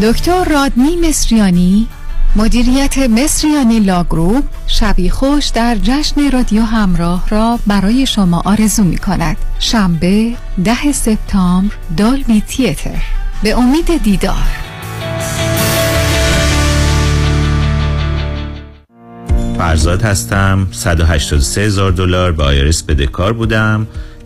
[0.01, 1.87] دکتر رادنی مصریانی
[2.35, 9.37] مدیریت مصریانی لاگروپ شبی خوش در جشن رادیو همراه را برای شما آرزو می کند.
[9.59, 10.33] شنبه
[10.65, 13.01] ده سپتامبر دالبی تیتر.
[13.43, 14.47] به امید دیدار.
[19.57, 20.67] فرزاد هستم.
[20.71, 23.87] 183 هزار دلار به IRS بدهکار بودم.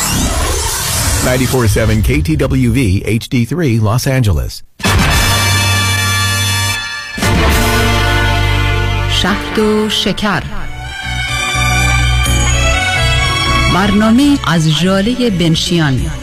[1.23, 4.63] 947 KTWV HD3 Los Angeles.
[9.21, 10.43] شهد و شکر.
[13.73, 16.20] برنامه از جاله بنشیان.